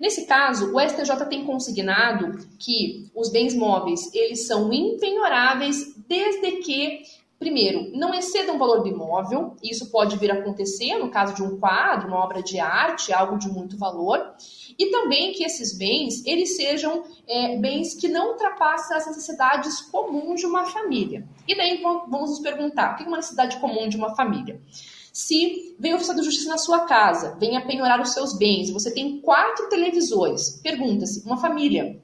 Nesse 0.00 0.26
caso, 0.26 0.74
o 0.74 0.80
STJ 0.80 1.26
tem 1.28 1.44
consignado 1.44 2.46
que 2.58 3.10
os 3.14 3.30
bens 3.30 3.54
móveis 3.54 4.12
eles 4.14 4.46
são 4.46 4.72
impenhoráveis 4.72 5.94
desde 6.08 6.52
que 6.58 7.02
Primeiro, 7.40 7.90
não 7.94 8.12
exceda 8.12 8.52
um 8.52 8.58
valor 8.58 8.82
do 8.82 8.88
imóvel, 8.88 9.56
isso 9.62 9.90
pode 9.90 10.18
vir 10.18 10.30
a 10.30 10.34
acontecer 10.34 10.98
no 10.98 11.10
caso 11.10 11.34
de 11.34 11.42
um 11.42 11.58
quadro, 11.58 12.08
uma 12.08 12.18
obra 12.18 12.42
de 12.42 12.60
arte, 12.60 13.14
algo 13.14 13.38
de 13.38 13.48
muito 13.48 13.78
valor, 13.78 14.34
e 14.78 14.90
também 14.90 15.32
que 15.32 15.42
esses 15.42 15.74
bens, 15.74 16.22
eles 16.26 16.54
sejam 16.54 17.02
é, 17.26 17.56
bens 17.56 17.94
que 17.94 18.08
não 18.08 18.32
ultrapassem 18.32 18.94
as 18.94 19.06
necessidades 19.06 19.80
comuns 19.80 20.38
de 20.38 20.44
uma 20.44 20.66
família. 20.66 21.26
E 21.48 21.56
daí 21.56 21.80
vamos 21.80 22.28
nos 22.28 22.40
perguntar, 22.40 22.92
o 22.92 22.96
que 22.96 23.04
é 23.04 23.06
uma 23.06 23.16
necessidade 23.16 23.56
comum 23.56 23.88
de 23.88 23.96
uma 23.96 24.14
família? 24.14 24.60
Se 25.10 25.74
vem 25.78 25.94
o 25.94 25.96
oficial 25.96 26.18
de 26.18 26.22
justiça 26.22 26.50
na 26.50 26.58
sua 26.58 26.80
casa, 26.80 27.38
vem 27.40 27.56
a 27.56 27.64
penhorar 27.64 28.02
os 28.02 28.12
seus 28.12 28.36
bens, 28.36 28.68
e 28.68 28.72
você 28.72 28.92
tem 28.92 29.18
quatro 29.18 29.66
televisores, 29.70 30.60
pergunta-se, 30.62 31.24
uma 31.24 31.38
família 31.38 31.98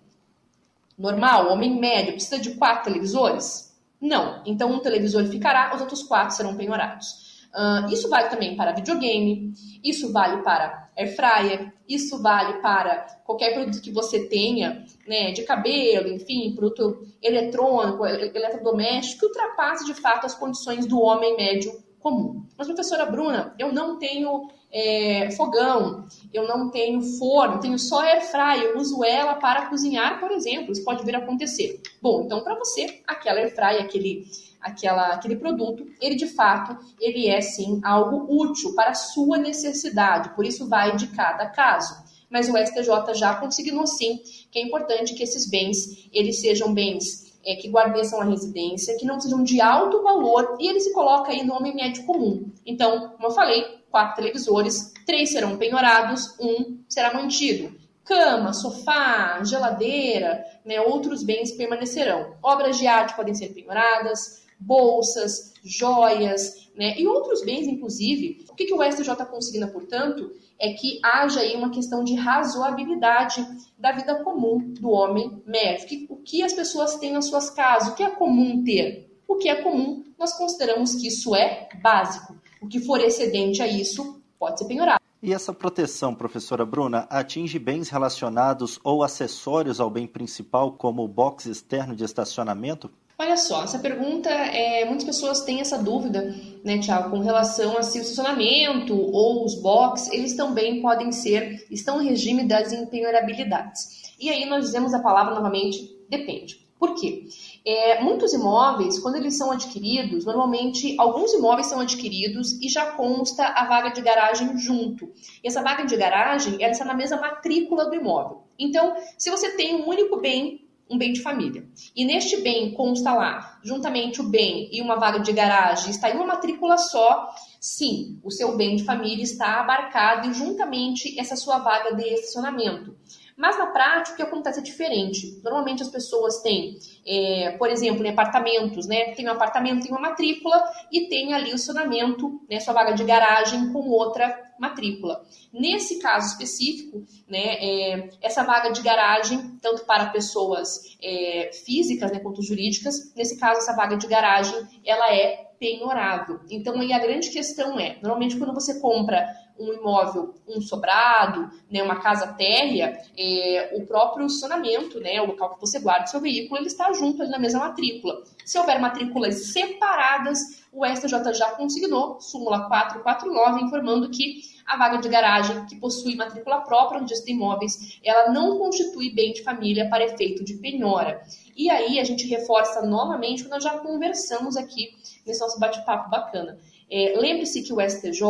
normal, 0.99 1.53
homem 1.53 1.79
médio, 1.79 2.15
precisa 2.15 2.39
de 2.39 2.55
quatro 2.55 2.85
televisores? 2.85 3.66
Não. 4.01 4.43
Então, 4.45 4.71
um 4.71 4.81
televisor 4.81 5.25
ficará, 5.27 5.75
os 5.75 5.81
outros 5.81 6.03
quatro 6.03 6.37
serão 6.37 6.57
penhorados. 6.57 7.27
Uh, 7.55 7.91
isso 7.91 8.09
vale 8.11 8.29
também 8.29 8.55
para 8.55 8.75
videogame, 8.75 9.55
isso 9.83 10.13
vale 10.13 10.43
para 10.43 10.91
air 10.95 11.17
fryer, 11.17 11.73
isso 11.89 12.21
vale 12.21 12.61
para 12.61 13.07
qualquer 13.25 13.55
produto 13.55 13.81
que 13.81 13.91
você 13.91 14.29
tenha, 14.29 14.85
né, 15.09 15.33
de 15.33 15.43
cabelo, 15.43 16.09
enfim, 16.09 16.55
produto 16.55 17.07
eletrônico, 17.23 18.05
eletrodoméstico, 18.05 19.21
que 19.21 19.27
ultrapasse 19.27 19.87
de 19.87 19.95
fato 19.95 20.27
as 20.27 20.35
condições 20.35 20.87
do 20.87 21.01
homem 21.01 21.35
médio 21.35 21.73
comum. 21.99 22.45
Mas, 22.59 22.67
professora 22.67 23.07
Bruna, 23.07 23.55
eu 23.59 23.73
não 23.73 23.99
tenho 23.99 24.49
é, 24.73 25.31
fogão, 25.33 26.07
eu 26.33 26.47
não 26.47 26.71
tenho 26.71 27.01
forno, 27.19 27.61
tenho 27.61 27.79
só 27.79 28.01
air 28.01 28.23
fry, 28.23 28.63
eu 28.63 28.79
uso 28.79 29.05
ela 29.05 29.35
para 29.35 29.67
cozinhar, 29.67 30.21
por 30.21 30.31
exemplo, 30.31 30.73
isso 30.73 30.85
pode 30.85 31.05
vir 31.05 31.15
a 31.15 31.19
acontecer. 31.19 31.81
Bom, 32.01 32.23
então 32.25 32.43
para 32.43 32.55
você, 32.57 33.01
aquela 33.07 33.41
air 33.41 33.55
fry, 33.55 33.79
aquele, 33.79 34.25
aquela, 34.61 35.15
aquele 35.15 35.37
produto, 35.37 35.87
ele 36.01 36.15
de 36.15 36.27
fato, 36.27 36.77
ele 37.01 37.29
é 37.29 37.41
sim 37.41 37.81
algo 37.85 38.27
útil 38.29 38.75
para 38.75 38.91
a 38.91 38.95
sua 38.95 39.39
necessidade, 39.39 40.31
por 40.35 40.45
isso 40.45 40.69
vai 40.69 40.97
de 40.97 41.09
cada 41.09 41.47
caso. 41.47 42.07
Mas 42.29 42.49
o 42.49 42.57
STJ 42.57 43.15
já 43.15 43.37
consignou 43.37 43.87
sim 43.87 44.21
que 44.51 44.59
é 44.59 44.63
importante 44.63 45.15
que 45.15 45.23
esses 45.23 45.49
bens, 45.49 46.09
eles 46.13 46.41
sejam 46.41 46.75
bens 46.75 47.27
é, 47.47 47.55
que 47.55 47.69
guarneçam 47.69 48.21
a 48.21 48.25
residência, 48.25 48.97
que 48.99 49.07
não 49.07 49.21
sejam 49.21 49.43
de 49.45 49.61
alto 49.61 50.03
valor, 50.03 50.57
e 50.59 50.69
ele 50.69 50.81
se 50.81 50.93
coloca 50.93 51.31
aí 51.31 51.45
no 51.45 51.55
homem 51.55 51.75
médio 51.75 52.05
comum. 52.05 52.51
Então, 52.67 53.11
como 53.11 53.29
eu 53.29 53.31
falei, 53.31 53.65
quatro 53.97 54.17
televisores, 54.17 54.93
três 55.07 55.31
serão 55.31 55.57
penhorados, 55.57 56.39
um 56.39 56.81
será 56.87 57.15
mantido. 57.15 57.75
Cama, 58.05 58.53
sofá, 58.53 59.43
geladeira, 59.43 60.45
né, 60.67 60.79
outros 60.83 61.23
bens 61.23 61.53
permanecerão. 61.53 62.35
Obras 62.43 62.77
de 62.77 62.87
arte 62.87 63.17
podem 63.17 63.35
ser 63.35 63.55
penhoradas, 63.55 64.45
bolsas, 64.61 65.55
joias, 65.65 66.69
né, 66.77 66.95
e 66.99 67.07
outros 67.07 67.43
bens, 67.43 67.67
inclusive. 67.67 68.45
O 68.51 68.55
que, 68.55 68.67
que 68.67 68.75
o 68.75 68.83
STJ 68.83 69.17
consigna, 69.31 69.67
portanto, 69.67 70.31
é 70.59 70.75
que 70.75 71.01
haja 71.03 71.41
aí 71.41 71.57
uma 71.57 71.71
questão 71.71 72.05
de 72.05 72.15
razoabilidade 72.17 73.47
da 73.79 73.93
vida 73.93 74.23
comum 74.23 74.59
do 74.59 74.91
homem 74.91 75.43
médio. 75.47 76.07
O 76.11 76.17
que 76.17 76.43
as 76.43 76.53
pessoas 76.53 76.97
têm 76.97 77.13
nas 77.13 77.25
suas 77.25 77.49
casas, 77.49 77.89
o 77.89 77.95
que 77.95 78.03
é 78.03 78.11
comum 78.11 78.63
ter? 78.63 79.11
O 79.27 79.37
que 79.37 79.49
é 79.49 79.55
comum, 79.55 80.05
nós 80.19 80.35
consideramos 80.35 80.97
que 80.97 81.09
isso 81.09 81.35
é 81.35 81.71
básico. 81.81 82.37
O 82.67 82.69
que 82.69 82.81
for 82.81 83.01
excedente 83.01 83.63
a 83.63 83.69
isso 83.69 84.21
pode 84.41 84.59
ser 84.59 84.65
penhorado. 84.65 85.01
E 85.23 85.33
essa 85.33 85.53
proteção, 85.53 86.13
professora 86.13 86.67
Bruna, 86.67 87.07
atinge 87.09 87.61
bens 87.61 87.89
relacionados 87.89 88.81
ou 88.83 89.05
acessórios 89.05 89.79
ao 89.79 89.89
bem 89.89 90.05
principal, 90.05 90.73
como 90.73 91.05
o 91.05 91.09
box 91.09 91.47
externo 91.47 91.95
de 91.95 92.03
estacionamento? 92.03 92.91
Olha 93.17 93.37
só, 93.37 93.63
essa 93.63 93.79
pergunta, 93.79 94.29
é, 94.29 94.85
muitas 94.85 95.05
pessoas 95.05 95.43
têm 95.43 95.61
essa 95.61 95.79
dúvida, 95.79 96.35
né, 96.65 96.79
Tiago, 96.79 97.11
com 97.11 97.21
relação 97.21 97.79
a 97.79 97.85
se 97.85 98.01
o 98.01 98.03
estacionamento 98.03 98.97
ou 98.97 99.45
os 99.45 99.55
box, 99.55 100.11
eles 100.13 100.35
também 100.35 100.83
podem 100.83 101.13
ser, 101.13 101.65
estão 101.71 101.99
no 101.99 102.03
regime 102.03 102.49
das 102.49 102.73
empenhorabilidades. 102.73 104.13
E 104.19 104.29
aí 104.29 104.45
nós 104.45 104.65
dizemos 104.65 104.93
a 104.93 104.99
palavra 104.99 105.37
novamente, 105.37 105.89
depende. 106.11 106.66
Por 106.79 106.95
quê? 106.95 107.25
É, 107.65 108.03
muitos 108.03 108.33
imóveis, 108.35 108.99
quando 108.99 109.17
eles 109.17 109.37
são 109.37 109.51
adquiridos, 109.51 110.25
normalmente 110.25 110.95
alguns 110.99 111.33
imóveis 111.33 111.67
são 111.67 111.81
adquiridos 111.81 112.53
e 112.61 112.69
já 112.69 112.93
consta 112.93 113.47
a 113.47 113.65
vaga 113.65 113.91
de 113.91 114.03
garagem 114.03 114.57
junto. 114.59 115.11
E 115.43 115.49
essa 115.49 115.63
vaga 115.63 115.85
de 115.85 115.97
garagem, 115.97 116.63
ela 116.63 116.73
está 116.73 116.85
na 116.85 116.95
mesma 116.95 117.17
matrícula 117.19 117.87
do 117.87 117.95
imóvel. 117.95 118.45
Então, 118.59 118.95
se 119.17 119.31
você 119.31 119.57
tem 119.57 119.75
um 119.75 119.89
único 119.89 120.21
bem, 120.21 120.67
um 120.89 120.99
bem 120.99 121.13
de 121.13 121.21
família, 121.21 121.67
e 121.97 122.05
neste 122.05 122.37
bem 122.43 122.73
consta 122.73 123.13
lá, 123.13 123.59
juntamente 123.65 124.21
o 124.21 124.29
bem 124.29 124.69
e 124.71 124.81
uma 124.81 124.97
vaga 124.97 125.19
de 125.19 125.33
garagem, 125.33 125.91
está 125.91 126.11
em 126.11 126.15
uma 126.15 126.27
matrícula 126.27 126.79
só, 126.79 127.35
sim, 127.61 128.21
o 128.23 128.31
seu 128.31 128.57
bem 128.57 128.77
de 128.77 128.85
família 128.85 129.25
está 129.25 129.61
abarcado 129.61 130.29
e 130.29 130.35
juntamente 130.35 131.19
essa 131.19 131.35
sua 131.35 131.59
vaga 131.59 131.97
de 131.97 132.05
estacionamento. 132.05 132.95
Mas 133.37 133.59
na 133.59 133.67
prática, 133.67 134.15
o 134.15 134.17
que 134.17 134.23
acontece 134.23 134.61
é 134.61 134.63
diferente. 134.63 135.41
Normalmente 135.45 135.83
as 135.83 135.91
pessoas 135.91 136.41
têm, 136.41 136.79
é, 137.07 137.55
por 137.59 137.69
exemplo, 137.69 138.05
em 138.05 138.09
apartamentos, 138.09 138.87
né? 138.87 139.13
Tem 139.13 139.29
um 139.29 139.33
apartamento, 139.33 139.83
tem 139.83 139.91
uma 139.91 140.01
matrícula 140.01 140.65
e 140.91 141.09
tem 141.09 141.35
ali 141.35 141.53
o 141.53 141.57
estacionamento, 141.57 142.41
né? 142.49 142.59
Sua 142.61 142.73
vaga 142.73 142.93
de 142.93 143.05
garagem 143.05 143.73
com 143.73 143.81
outra 143.91 144.47
matrícula. 144.59 145.23
Nesse 145.53 145.99
caso 145.99 146.29
específico, 146.29 147.05
né, 147.29 147.57
é, 147.61 148.09
essa 148.23 148.43
vaga 148.43 148.71
de 148.71 148.83
garagem, 148.83 149.59
tanto 149.61 149.85
para 149.85 150.07
pessoas 150.07 150.97
é, 151.03 151.51
físicas 151.65 152.11
né, 152.11 152.21
quanto 152.21 152.43
jurídicas, 152.43 153.13
nesse 153.15 153.39
caso, 153.39 153.59
essa 153.59 153.75
vaga 153.75 153.97
de 153.97 154.07
garagem, 154.07 154.67
ela 154.85 155.15
é 155.15 155.46
penhorável. 155.59 156.41
Então, 156.51 156.81
aí 156.81 156.93
a 156.93 156.99
grande 156.99 157.31
questão 157.31 157.79
é, 157.79 157.99
normalmente 158.03 158.37
quando 158.37 158.55
você 158.55 158.81
compra 158.81 159.27
um 159.59 159.73
imóvel, 159.73 160.35
um 160.47 160.61
sobrado, 160.61 161.51
né, 161.71 161.83
uma 161.83 161.97
casa 161.97 162.35
térrea, 162.35 162.99
é, 163.17 163.73
o 163.75 163.87
próprio 163.87 164.27
estacionamento, 164.27 165.01
né, 165.01 165.21
o 165.21 165.27
local 165.27 165.55
que 165.55 165.61
você 165.61 165.79
guarda 165.79 166.05
o 166.05 166.09
seu 166.09 166.21
veículo, 166.21 166.61
ele 166.61 166.67
está 166.67 166.93
junto 166.93 167.23
ali 167.23 167.31
na 167.31 167.39
mesma 167.39 167.61
matrícula. 167.61 168.23
Se 168.45 168.59
houver 168.59 168.79
matrículas 168.81 169.53
separadas, 169.53 170.67
o 170.73 170.85
STJ 170.85 171.33
já 171.33 171.53
consignou, 171.53 172.21
súmula 172.21 172.69
449, 172.69 173.65
informando 173.65 174.11
que 174.11 174.43
a 174.67 174.77
vaga 174.77 174.99
de 174.99 175.09
garagem 175.09 175.65
que 175.67 175.77
possui 175.77 176.17
matrícula 176.17 176.61
própria 176.61 177.01
no 177.01 177.07
registro 177.07 177.31
imóveis, 177.31 177.99
ela 178.05 178.31
não 178.33 178.59
constitui 178.59 179.15
bem 179.15 179.33
de 179.33 179.43
família 179.43 179.89
para 179.89 180.05
efeito 180.05 180.45
de 180.45 180.55
penhora. 180.55 181.23
E 181.57 181.71
aí 181.71 181.99
a 181.99 182.05
gente 182.05 182.27
reforça 182.27 182.85
novamente 182.85 183.41
o 183.41 183.45
que 183.47 183.51
nós 183.51 183.65
já 183.65 183.79
conversamos 183.79 184.57
aqui 184.57 184.95
nesse 185.27 185.41
nosso 185.41 185.59
bate-papo 185.59 186.11
bacana. 186.11 186.59
É, 186.91 187.15
Lembre-se 187.17 187.63
que 187.63 187.73
o 187.73 187.81
STJ, 187.81 188.23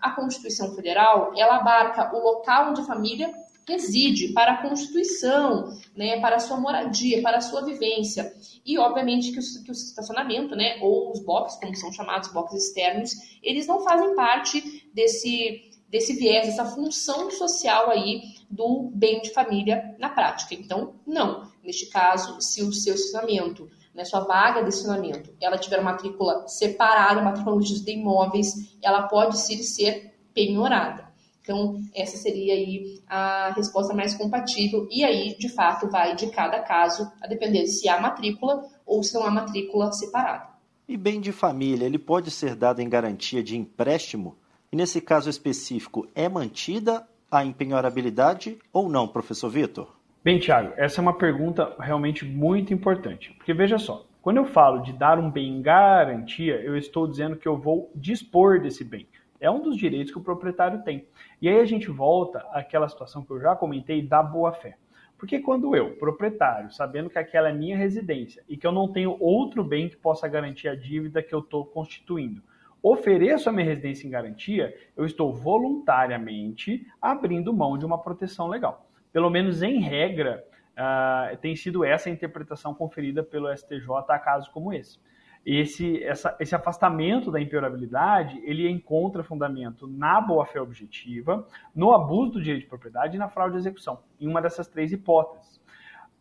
a 0.00 0.10
Constituição 0.10 0.74
Federal, 0.74 1.32
ela 1.36 1.56
abarca 1.56 2.14
o 2.14 2.20
local 2.20 2.70
onde 2.70 2.82
a 2.82 2.84
família 2.84 3.32
reside 3.66 4.32
para 4.32 4.52
a 4.52 4.62
Constituição, 4.62 5.76
né, 5.96 6.20
para 6.20 6.36
a 6.36 6.40
sua 6.40 6.58
moradia, 6.58 7.22
para 7.22 7.38
a 7.38 7.40
sua 7.40 7.64
vivência. 7.64 8.32
E, 8.64 8.78
obviamente, 8.78 9.32
que 9.32 9.38
o, 9.38 9.64
que 9.64 9.70
o 9.70 9.72
estacionamento, 9.72 10.54
né, 10.56 10.78
ou 10.82 11.12
os 11.12 11.20
boxes, 11.20 11.58
como 11.58 11.74
são 11.76 11.92
chamados, 11.92 12.32
boxes 12.32 12.66
externos, 12.66 13.14
eles 13.42 13.66
não 13.66 13.82
fazem 13.82 14.14
parte 14.14 14.88
desse, 14.92 15.70
desse 15.88 16.14
viés, 16.14 16.46
dessa 16.46 16.64
função 16.64 17.30
social 17.30 17.90
aí 17.90 18.22
do 18.50 18.90
bem 18.92 19.20
de 19.20 19.30
família 19.30 19.94
na 19.98 20.08
prática. 20.08 20.54
Então, 20.54 20.94
não. 21.06 21.49
Neste 21.62 21.86
caso, 21.86 22.40
se 22.40 22.62
o 22.62 22.72
seu 22.72 22.94
estacionamento 22.94 23.68
né, 23.94 24.04
sua 24.04 24.20
vaga 24.20 24.62
de 24.62 24.68
estacionamento, 24.70 25.34
ela 25.40 25.58
tiver 25.58 25.82
matrícula 25.82 26.46
separada, 26.46 27.22
matrícula 27.22 27.60
de 27.60 27.90
imóveis, 27.92 28.76
ela 28.82 29.02
pode 29.02 29.38
sim 29.38 29.62
ser 29.62 30.14
penhorada. 30.32 31.10
Então, 31.42 31.80
essa 31.94 32.16
seria 32.16 32.54
aí 32.54 33.00
a 33.08 33.52
resposta 33.56 33.94
mais 33.94 34.14
compatível. 34.14 34.86
E 34.90 35.02
aí, 35.02 35.36
de 35.38 35.48
fato, 35.48 35.90
vai 35.90 36.14
de 36.14 36.30
cada 36.30 36.60
caso, 36.60 37.10
a 37.20 37.26
depender 37.26 37.62
de 37.62 37.70
se 37.70 37.88
há 37.88 38.00
matrícula 38.00 38.62
ou 38.86 39.02
se 39.02 39.14
não 39.14 39.24
há 39.24 39.30
matrícula 39.30 39.90
separada. 39.90 40.48
E 40.86 40.96
bem 40.96 41.20
de 41.20 41.32
família, 41.32 41.86
ele 41.86 41.98
pode 41.98 42.30
ser 42.30 42.54
dado 42.54 42.80
em 42.80 42.88
garantia 42.88 43.42
de 43.42 43.56
empréstimo? 43.56 44.36
E 44.70 44.76
nesse 44.76 45.00
caso 45.00 45.28
específico, 45.28 46.06
é 46.14 46.28
mantida 46.28 47.06
a 47.30 47.44
empenhorabilidade 47.44 48.58
ou 48.72 48.88
não, 48.88 49.08
professor 49.08 49.48
Vitor? 49.48 49.99
Bem, 50.22 50.38
Tiago, 50.38 50.74
essa 50.76 51.00
é 51.00 51.02
uma 51.02 51.16
pergunta 51.16 51.74
realmente 51.80 52.26
muito 52.26 52.74
importante. 52.74 53.32
Porque 53.38 53.54
veja 53.54 53.78
só, 53.78 54.06
quando 54.20 54.36
eu 54.36 54.44
falo 54.44 54.82
de 54.82 54.92
dar 54.92 55.18
um 55.18 55.30
bem 55.30 55.48
em 55.48 55.62
garantia, 55.62 56.60
eu 56.60 56.76
estou 56.76 57.08
dizendo 57.08 57.36
que 57.36 57.48
eu 57.48 57.56
vou 57.56 57.90
dispor 57.94 58.60
desse 58.60 58.84
bem. 58.84 59.08
É 59.40 59.50
um 59.50 59.62
dos 59.62 59.78
direitos 59.78 60.12
que 60.12 60.18
o 60.18 60.22
proprietário 60.22 60.82
tem. 60.82 61.08
E 61.40 61.48
aí 61.48 61.58
a 61.58 61.64
gente 61.64 61.90
volta 61.90 62.40
àquela 62.52 62.86
situação 62.86 63.24
que 63.24 63.30
eu 63.30 63.40
já 63.40 63.56
comentei 63.56 64.02
da 64.02 64.22
boa-fé. 64.22 64.76
Porque 65.16 65.38
quando 65.38 65.74
eu, 65.74 65.96
proprietário, 65.96 66.70
sabendo 66.70 67.08
que 67.08 67.18
aquela 67.18 67.48
é 67.48 67.54
minha 67.54 67.78
residência 67.78 68.44
e 68.46 68.58
que 68.58 68.66
eu 68.66 68.72
não 68.72 68.92
tenho 68.92 69.16
outro 69.18 69.64
bem 69.64 69.88
que 69.88 69.96
possa 69.96 70.28
garantir 70.28 70.68
a 70.68 70.76
dívida 70.76 71.22
que 71.22 71.34
eu 71.34 71.38
estou 71.38 71.64
constituindo, 71.64 72.42
ofereço 72.82 73.48
a 73.48 73.52
minha 73.52 73.66
residência 73.66 74.06
em 74.06 74.10
garantia, 74.10 74.76
eu 74.94 75.06
estou 75.06 75.32
voluntariamente 75.32 76.86
abrindo 77.00 77.54
mão 77.54 77.78
de 77.78 77.86
uma 77.86 77.96
proteção 77.96 78.48
legal 78.48 78.89
pelo 79.12 79.30
menos 79.30 79.62
em 79.62 79.80
regra, 79.80 80.44
uh, 80.72 81.36
tem 81.38 81.54
sido 81.54 81.84
essa 81.84 82.08
a 82.08 82.12
interpretação 82.12 82.74
conferida 82.74 83.22
pelo 83.22 83.54
STJ 83.54 83.88
a 84.08 84.18
casos 84.18 84.48
como 84.48 84.72
esse. 84.72 84.98
Esse, 85.44 86.04
essa, 86.04 86.36
esse 86.38 86.54
afastamento 86.54 87.30
da 87.30 87.40
impiorabilidade, 87.40 88.38
ele 88.44 88.68
encontra 88.68 89.24
fundamento 89.24 89.86
na 89.86 90.20
boa-fé 90.20 90.60
objetiva, 90.60 91.46
no 91.74 91.94
abuso 91.94 92.32
do 92.32 92.42
direito 92.42 92.64
de 92.64 92.68
propriedade 92.68 93.16
e 93.16 93.18
na 93.18 93.28
fraude 93.28 93.54
de 93.54 93.60
execução, 93.60 94.00
em 94.20 94.28
uma 94.28 94.42
dessas 94.42 94.68
três 94.68 94.92
hipóteses. 94.92 95.60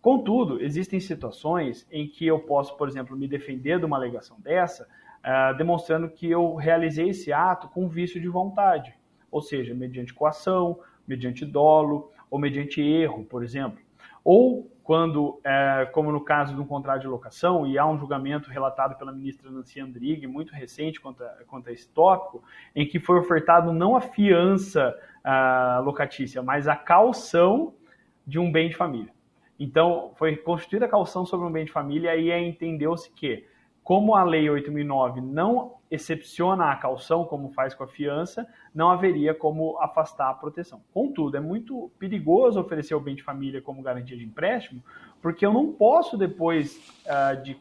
Contudo, 0.01 0.61
existem 0.61 1.01
situações 1.01 1.85
em 1.91 2.07
que 2.07 2.25
eu 2.25 2.39
posso, 2.39 2.77
por 2.77 2.87
exemplo, 2.87 3.17
me 3.17 3.27
defender 3.27 3.77
de 3.79 3.85
uma 3.85 3.97
alegação 3.97 4.39
dessa, 4.39 4.87
uh, 5.19 5.57
demonstrando 5.57 6.09
que 6.09 6.29
eu 6.29 6.55
realizei 6.55 7.09
esse 7.09 7.33
ato 7.33 7.67
com 7.67 7.89
vício 7.89 8.21
de 8.21 8.29
vontade, 8.29 8.93
ou 9.29 9.41
seja, 9.41 9.75
mediante 9.75 10.13
coação, 10.13 10.79
mediante 11.05 11.45
dolo, 11.45 12.09
ou 12.29 12.39
mediante 12.39 12.81
erro, 12.81 13.23
por 13.25 13.43
exemplo. 13.43 13.79
Ou 14.23 14.69
quando, 14.83 15.39
é, 15.43 15.87
como 15.91 16.11
no 16.11 16.19
caso 16.19 16.55
de 16.55 16.59
um 16.59 16.65
contrato 16.65 17.01
de 17.01 17.07
locação, 17.07 17.67
e 17.67 17.77
há 17.77 17.85
um 17.85 17.97
julgamento 17.97 18.49
relatado 18.49 18.97
pela 18.97 19.11
ministra 19.11 19.51
Nancy 19.51 19.79
Andrighi, 19.79 20.25
muito 20.25 20.51
recente 20.51 20.99
quanto 20.99 21.23
a, 21.23 21.27
quanto 21.47 21.69
a 21.69 21.71
esse 21.71 21.87
tópico, 21.89 22.43
em 22.75 22.87
que 22.87 22.99
foi 22.99 23.19
ofertado 23.19 23.71
não 23.71 23.95
a 23.95 24.01
fiança 24.01 24.97
a, 25.23 25.79
locatícia, 25.85 26.41
mas 26.41 26.67
a 26.67 26.75
calção 26.75 27.75
de 28.25 28.39
um 28.39 28.51
bem 28.51 28.69
de 28.69 28.75
família. 28.75 29.13
Então, 29.59 30.11
foi 30.15 30.35
constituída 30.37 30.85
a 30.85 30.89
calção 30.89 31.23
sobre 31.23 31.45
um 31.45 31.51
bem 31.51 31.65
de 31.65 31.71
família 31.71 32.15
e 32.15 32.31
aí 32.31 32.47
entendeu-se 32.47 33.11
que, 33.11 33.45
como 33.83 34.15
a 34.15 34.23
Lei 34.23 34.45
8.009 34.45 35.21
não 35.21 35.79
excepciona 35.89 36.71
a 36.71 36.75
calção, 36.75 37.25
como 37.25 37.49
faz 37.49 37.73
com 37.73 37.83
a 37.83 37.87
fiança, 37.87 38.47
não 38.73 38.91
haveria 38.91 39.33
como 39.33 39.77
afastar 39.79 40.29
a 40.29 40.33
proteção. 40.33 40.81
Contudo, 40.93 41.37
é 41.37 41.39
muito 41.39 41.91
perigoso 41.97 42.59
oferecer 42.59 42.93
o 42.93 42.99
bem 42.99 43.15
de 43.15 43.23
família 43.23 43.61
como 43.61 43.81
garantia 43.81 44.15
de 44.15 44.23
empréstimo, 44.23 44.83
porque 45.21 45.45
eu 45.45 45.51
não 45.51 45.71
posso, 45.73 46.17
depois 46.17 46.77
uh, 47.05 47.41
de 47.41 47.57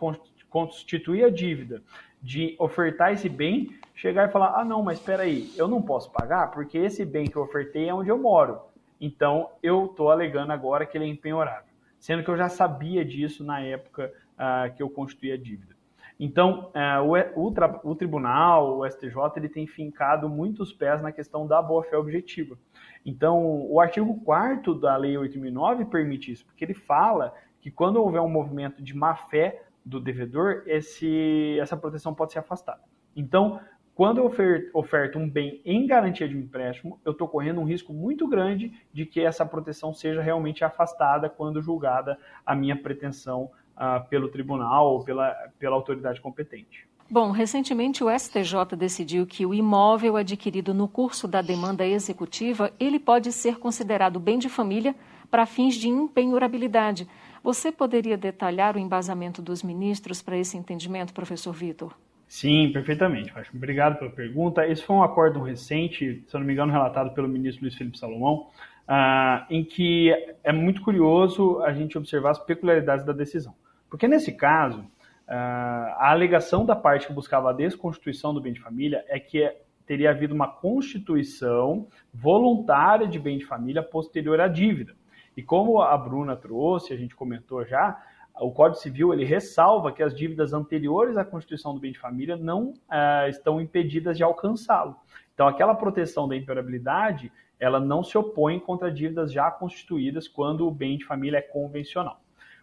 constituir 0.51 1.25
a 1.25 1.31
dívida, 1.31 1.83
de 2.21 2.55
ofertar 2.59 3.13
esse 3.13 3.29
bem, 3.29 3.79
chegar 3.95 4.29
e 4.29 4.33
falar: 4.33 4.55
ah, 4.57 4.65
não, 4.65 4.83
mas 4.83 4.99
espera 4.99 5.23
aí, 5.23 5.51
eu 5.57 5.67
não 5.67 5.81
posso 5.81 6.11
pagar 6.11 6.51
porque 6.51 6.77
esse 6.77 7.05
bem 7.05 7.27
que 7.27 7.37
eu 7.37 7.43
ofertei 7.43 7.89
é 7.89 7.95
onde 7.95 8.11
eu 8.11 8.19
moro. 8.19 8.61
Então, 9.01 9.51
eu 9.63 9.87
estou 9.87 10.11
alegando 10.11 10.53
agora 10.53 10.85
que 10.85 10.99
ele 10.99 11.05
é 11.05 11.09
empenhorável, 11.09 11.71
sendo 11.99 12.23
que 12.23 12.29
eu 12.29 12.37
já 12.37 12.49
sabia 12.49 13.05
disso 13.05 13.45
na 13.45 13.61
época 13.61 14.13
uh, 14.35 14.75
que 14.75 14.83
eu 14.83 14.91
constituí 14.91 15.33
a 15.33 15.37
dívida. 15.37 15.78
Então, 16.19 16.71
é, 16.75 16.99
o, 16.99 17.13
o, 17.37 17.55
o, 17.85 17.95
tribunal, 17.95 18.79
o 18.79 18.91
STJ, 18.91 19.15
ele 19.37 19.49
tem 19.49 19.67
fincado 19.67 20.29
muitos 20.29 20.73
pés 20.73 21.01
na 21.01 21.13
questão 21.13 21.47
da 21.47 21.63
boa-fé 21.63 21.97
objetiva. 21.97 22.59
Então, 23.07 23.65
o 23.71 23.81
artigo 23.81 24.21
4 24.25 24.75
da 24.75 24.97
Lei 24.97 25.15
8.009 25.15 25.89
permite 25.89 26.33
isso, 26.33 26.45
porque 26.45 26.65
ele 26.65 26.75
fala 26.75 27.33
que 27.61 27.71
quando 27.71 28.03
houver 28.03 28.21
um 28.21 28.29
movimento 28.29 28.83
de 28.83 28.95
má-fé, 28.97 29.63
do 29.89 29.99
devedor, 29.99 30.65
esse, 30.67 31.59
essa 31.59 31.77
proteção 31.77 32.15
pode 32.15 32.33
ser 32.33 32.41
afastada. 32.41 32.83
Então, 33.17 33.59
quando 33.95 34.19
eu 34.19 34.31
oferto 34.75 35.19
um 35.19 35.29
bem 35.29 35.61
em 35.65 35.87
garantia 35.87 36.29
de 36.29 36.37
um 36.37 36.41
empréstimo, 36.41 37.01
eu 37.05 37.13
estou 37.13 37.27
correndo 37.27 37.61
um 37.61 37.65
risco 37.65 37.93
muito 37.93 38.29
grande 38.29 38.73
de 38.93 39.05
que 39.05 39.21
essa 39.21 39.45
proteção 39.45 39.93
seja 39.93 40.23
realmente 40.23 40.63
afastada 40.63 41.29
quando 41.29 41.61
julgada 41.61 42.19
a 42.47 42.55
minha 42.55 42.81
pretensão 42.81 43.51
uh, 43.79 44.07
pelo 44.09 44.29
tribunal 44.29 44.93
ou 44.95 45.05
pela, 45.05 45.33
pela 45.59 45.77
autoridade 45.77 46.21
competente. 46.21 46.87
Bom, 47.11 47.31
recentemente 47.31 48.05
o 48.05 48.19
STJ 48.19 48.77
decidiu 48.77 49.27
que 49.27 49.47
o 49.47 49.55
imóvel 49.55 50.17
adquirido 50.17 50.75
no 50.75 50.87
curso 50.87 51.27
da 51.27 51.41
demanda 51.41 51.87
executiva, 51.87 52.71
ele 52.79 52.99
pode 52.99 53.33
ser 53.33 53.59
considerado 53.59 54.21
bem 54.21 54.39
de 54.39 54.51
família 54.51 54.95
para 55.31 55.47
fins 55.47 55.75
de 55.77 55.89
impenhorabilidade. 55.89 57.09
Você 57.43 57.73
poderia 57.73 58.19
detalhar 58.19 58.77
o 58.77 58.79
embasamento 58.79 59.41
dos 59.41 59.63
ministros 59.63 60.21
para 60.21 60.37
esse 60.37 60.59
entendimento, 60.59 61.15
professor 61.15 61.53
Vitor? 61.53 61.95
Sim, 62.27 62.71
perfeitamente. 62.73 63.33
Obrigado 63.55 63.99
pela 63.99 64.11
pergunta. 64.11 64.67
Esse 64.67 64.83
foi 64.83 64.95
um 64.95 65.03
acordo 65.03 65.41
recente, 65.41 66.23
se 66.27 66.37
eu 66.37 66.41
não 66.41 66.47
me 66.47 66.53
engano, 66.53 66.71
relatado 66.71 67.15
pelo 67.15 67.27
ministro 67.27 67.63
Luiz 67.63 67.75
Felipe 67.75 67.99
Salomão, 67.99 68.49
uh, 68.87 69.47
em 69.49 69.65
que 69.65 70.13
é 70.45 70.53
muito 70.53 70.83
curioso 70.83 71.63
a 71.63 71.73
gente 71.73 71.97
observar 71.97 72.33
as 72.33 72.39
peculiaridades 72.39 73.07
da 73.07 73.15
decisão. 73.15 73.55
Porque 73.89 74.07
nesse 74.07 74.33
caso, 74.33 74.81
uh, 74.81 74.87
a 75.29 76.11
alegação 76.11 76.65
da 76.65 76.77
parte 76.77 77.07
que 77.07 77.13
buscava 77.13 77.51
a 77.51 77.53
desconstituição 77.53 78.35
do 78.35 78.41
bem 78.41 78.53
de 78.53 78.61
família 78.61 79.05
é 79.09 79.19
que 79.19 79.51
teria 79.87 80.11
havido 80.11 80.35
uma 80.35 80.49
constituição 80.49 81.89
voluntária 82.13 83.07
de 83.09 83.19
bem 83.19 83.39
de 83.39 83.47
família 83.47 83.83
posterior 83.83 84.39
à 84.41 84.47
dívida. 84.47 84.95
E 85.35 85.43
como 85.43 85.81
a 85.81 85.97
Bruna 85.97 86.37
trouxe, 86.37 86.93
a 86.93 86.97
gente 86.97 87.17
comentou 87.17 87.65
já, 87.65 87.99
o 88.41 88.53
Código 88.53 88.81
Civil 88.81 89.13
ele 89.13 89.25
ressalva 89.25 89.93
que 89.93 90.03
as 90.03 90.15
dívidas 90.15 90.53
anteriores 90.53 91.17
à 91.17 91.25
constituição 91.25 91.75
do 91.75 91.81
bem 91.81 91.93
de 91.93 91.99
família 91.99 92.37
não 92.37 92.71
uh, 92.71 93.29
estão 93.29 93.61
impedidas 93.61 94.17
de 94.17 94.23
alcançá-lo. 94.23 94.97
Então, 95.33 95.49
aquela 95.49 95.75
proteção 95.75 96.29
da 96.29 96.37
imperabilidade, 96.37 97.33
ela 97.59 97.81
não 97.81 98.03
se 98.03 98.19
opõe 98.19 98.59
contra 98.59 98.91
dívidas 98.91 99.33
já 99.33 99.51
constituídas 99.51 100.29
quando 100.29 100.67
o 100.67 100.71
bem 100.71 100.99
de 100.99 101.05
família 101.05 101.39
é 101.39 101.43
convencional. 101.43 102.21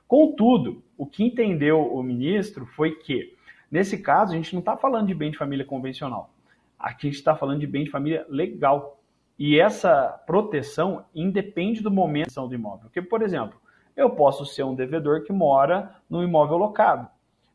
Contudo, 0.08 0.84
o 0.98 1.06
que 1.06 1.24
entendeu 1.24 1.82
o 1.82 2.04
ministro 2.04 2.66
foi 2.66 2.92
que, 2.92 3.36
nesse 3.72 3.98
caso, 3.98 4.34
a 4.34 4.36
gente 4.36 4.54
não 4.54 4.60
está 4.60 4.78
falando 4.78 5.08
de 5.08 5.16
bem 5.16 5.32
de 5.32 5.38
família 5.38 5.66
convencional. 5.66 6.30
Aqui 6.78 7.08
a 7.08 7.10
gente 7.10 7.20
está 7.20 7.36
falando 7.36 7.60
de 7.60 7.68
bem 7.68 7.84
de 7.84 7.92
família 7.92 8.26
legal. 8.30 9.00
E 9.38 9.60
essa 9.60 10.08
proteção 10.26 11.06
independe 11.14 11.82
do 11.82 11.92
momento 11.92 12.48
do 12.48 12.56
imóvel. 12.56 12.84
Porque, 12.84 13.02
por 13.02 13.22
exemplo, 13.22 13.60
eu 13.96 14.10
posso 14.10 14.46
ser 14.46 14.64
um 14.64 14.76
devedor 14.76 15.24
que 15.24 15.34
mora 15.34 15.96
no 16.10 16.24
imóvel 16.24 16.58
locado. 16.58 17.08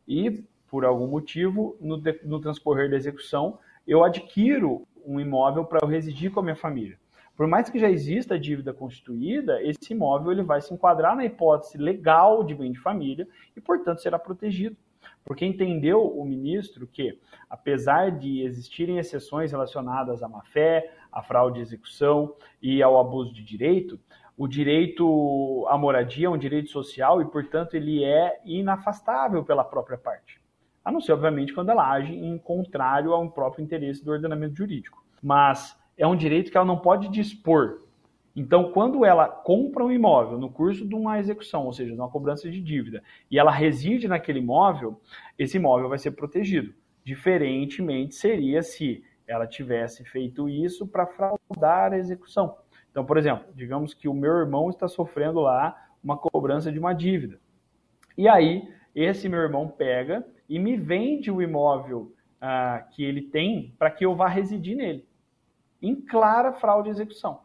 E, 0.07 0.45
por 0.69 0.85
algum 0.85 1.07
motivo, 1.07 1.77
no, 1.81 2.03
no 2.25 2.41
transcorrer 2.41 2.91
da 2.91 2.97
execução, 2.97 3.59
eu 3.87 4.05
adquiro 4.05 4.87
um 5.07 5.19
imóvel 5.19 5.65
para 5.65 5.81
eu 5.83 5.89
residir 5.89 6.31
com 6.31 6.41
a 6.41 6.43
minha 6.43 6.57
família. 6.57 6.99
Por 7.41 7.47
mais 7.47 7.71
que 7.71 7.79
já 7.79 7.89
exista 7.89 8.39
dívida 8.39 8.71
constituída, 8.75 9.63
esse 9.63 9.95
imóvel 9.95 10.31
ele 10.31 10.43
vai 10.43 10.61
se 10.61 10.75
enquadrar 10.75 11.17
na 11.17 11.25
hipótese 11.25 11.79
legal 11.79 12.45
de 12.45 12.55
bem 12.55 12.71
de 12.71 12.79
família 12.79 13.27
e, 13.57 13.61
portanto, 13.63 14.03
será 14.03 14.19
protegido. 14.19 14.77
Porque 15.25 15.47
entendeu 15.47 16.07
o 16.07 16.23
ministro 16.23 16.87
que, 16.87 17.19
apesar 17.49 18.11
de 18.11 18.43
existirem 18.43 18.99
exceções 18.99 19.53
relacionadas 19.53 20.23
à 20.23 20.29
má-fé, 20.29 20.93
à 21.11 21.23
fraude 21.23 21.55
de 21.55 21.61
execução 21.63 22.35
e 22.61 22.83
ao 22.83 23.01
abuso 23.01 23.33
de 23.33 23.43
direito, 23.43 23.99
o 24.37 24.47
direito 24.47 25.65
à 25.71 25.79
moradia 25.79 26.27
é 26.27 26.31
um 26.31 26.37
direito 26.37 26.69
social 26.69 27.23
e, 27.23 27.25
portanto, 27.25 27.73
ele 27.73 28.05
é 28.05 28.39
inafastável 28.45 29.43
pela 29.43 29.65
própria 29.65 29.97
parte. 29.97 30.39
A 30.85 30.93
não 30.93 31.01
ser, 31.01 31.13
obviamente, 31.13 31.55
quando 31.55 31.71
ela 31.71 31.91
age 31.91 32.15
em 32.15 32.37
contrário 32.37 33.15
ao 33.15 33.31
próprio 33.31 33.65
interesse 33.65 34.05
do 34.05 34.13
ordenamento 34.13 34.57
jurídico. 34.57 35.03
Mas 35.23 35.80
é 36.01 36.07
um 36.07 36.17
direito 36.17 36.51
que 36.51 36.57
ela 36.57 36.67
não 36.67 36.79
pode 36.79 37.09
dispor. 37.09 37.83
Então, 38.35 38.73
quando 38.73 39.05
ela 39.05 39.29
compra 39.29 39.85
um 39.85 39.93
imóvel 39.93 40.39
no 40.39 40.51
curso 40.51 40.89
de 40.89 40.95
uma 40.95 41.19
execução, 41.19 41.67
ou 41.67 41.75
seja, 41.75 41.93
de 41.93 42.01
uma 42.01 42.09
cobrança 42.09 42.51
de 42.51 42.59
dívida, 42.59 43.03
e 43.31 43.39
ela 43.39 43.51
reside 43.51 44.09
naquele 44.09 44.39
imóvel, 44.39 44.99
esse 45.39 45.59
imóvel 45.59 45.91
vai 45.91 45.99
ser 45.99 46.13
protegido. 46.13 46.73
Diferentemente 47.05 48.15
seria 48.15 48.63
se 48.63 49.05
ela 49.27 49.47
tivesse 49.47 50.03
feito 50.05 50.49
isso 50.49 50.87
para 50.87 51.07
fraudar 51.07 51.93
a 51.93 51.99
execução. 51.99 52.57
Então, 52.91 53.05
por 53.05 53.19
exemplo, 53.19 53.45
digamos 53.55 53.93
que 53.93 54.09
o 54.09 54.15
meu 54.15 54.33
irmão 54.33 54.71
está 54.71 54.89
sofrendo 54.89 55.41
lá 55.41 55.77
uma 56.03 56.17
cobrança 56.17 56.73
de 56.73 56.79
uma 56.79 56.95
dívida. 56.95 57.39
E 58.17 58.27
aí, 58.27 58.67
esse 58.95 59.29
meu 59.29 59.41
irmão 59.41 59.69
pega 59.69 60.27
e 60.49 60.59
me 60.59 60.79
vende 60.79 61.31
o 61.31 61.43
imóvel 61.43 62.15
ah, 62.41 62.87
que 62.91 63.05
ele 63.05 63.21
tem 63.21 63.75
para 63.79 63.91
que 63.91 64.05
eu 64.05 64.17
vá 64.17 64.29
residir 64.29 64.77
nele. 64.77 65.10
Em 65.83 65.95
clara 65.95 66.53
fraude 66.53 66.89
de 66.89 66.91
execução. 66.91 67.41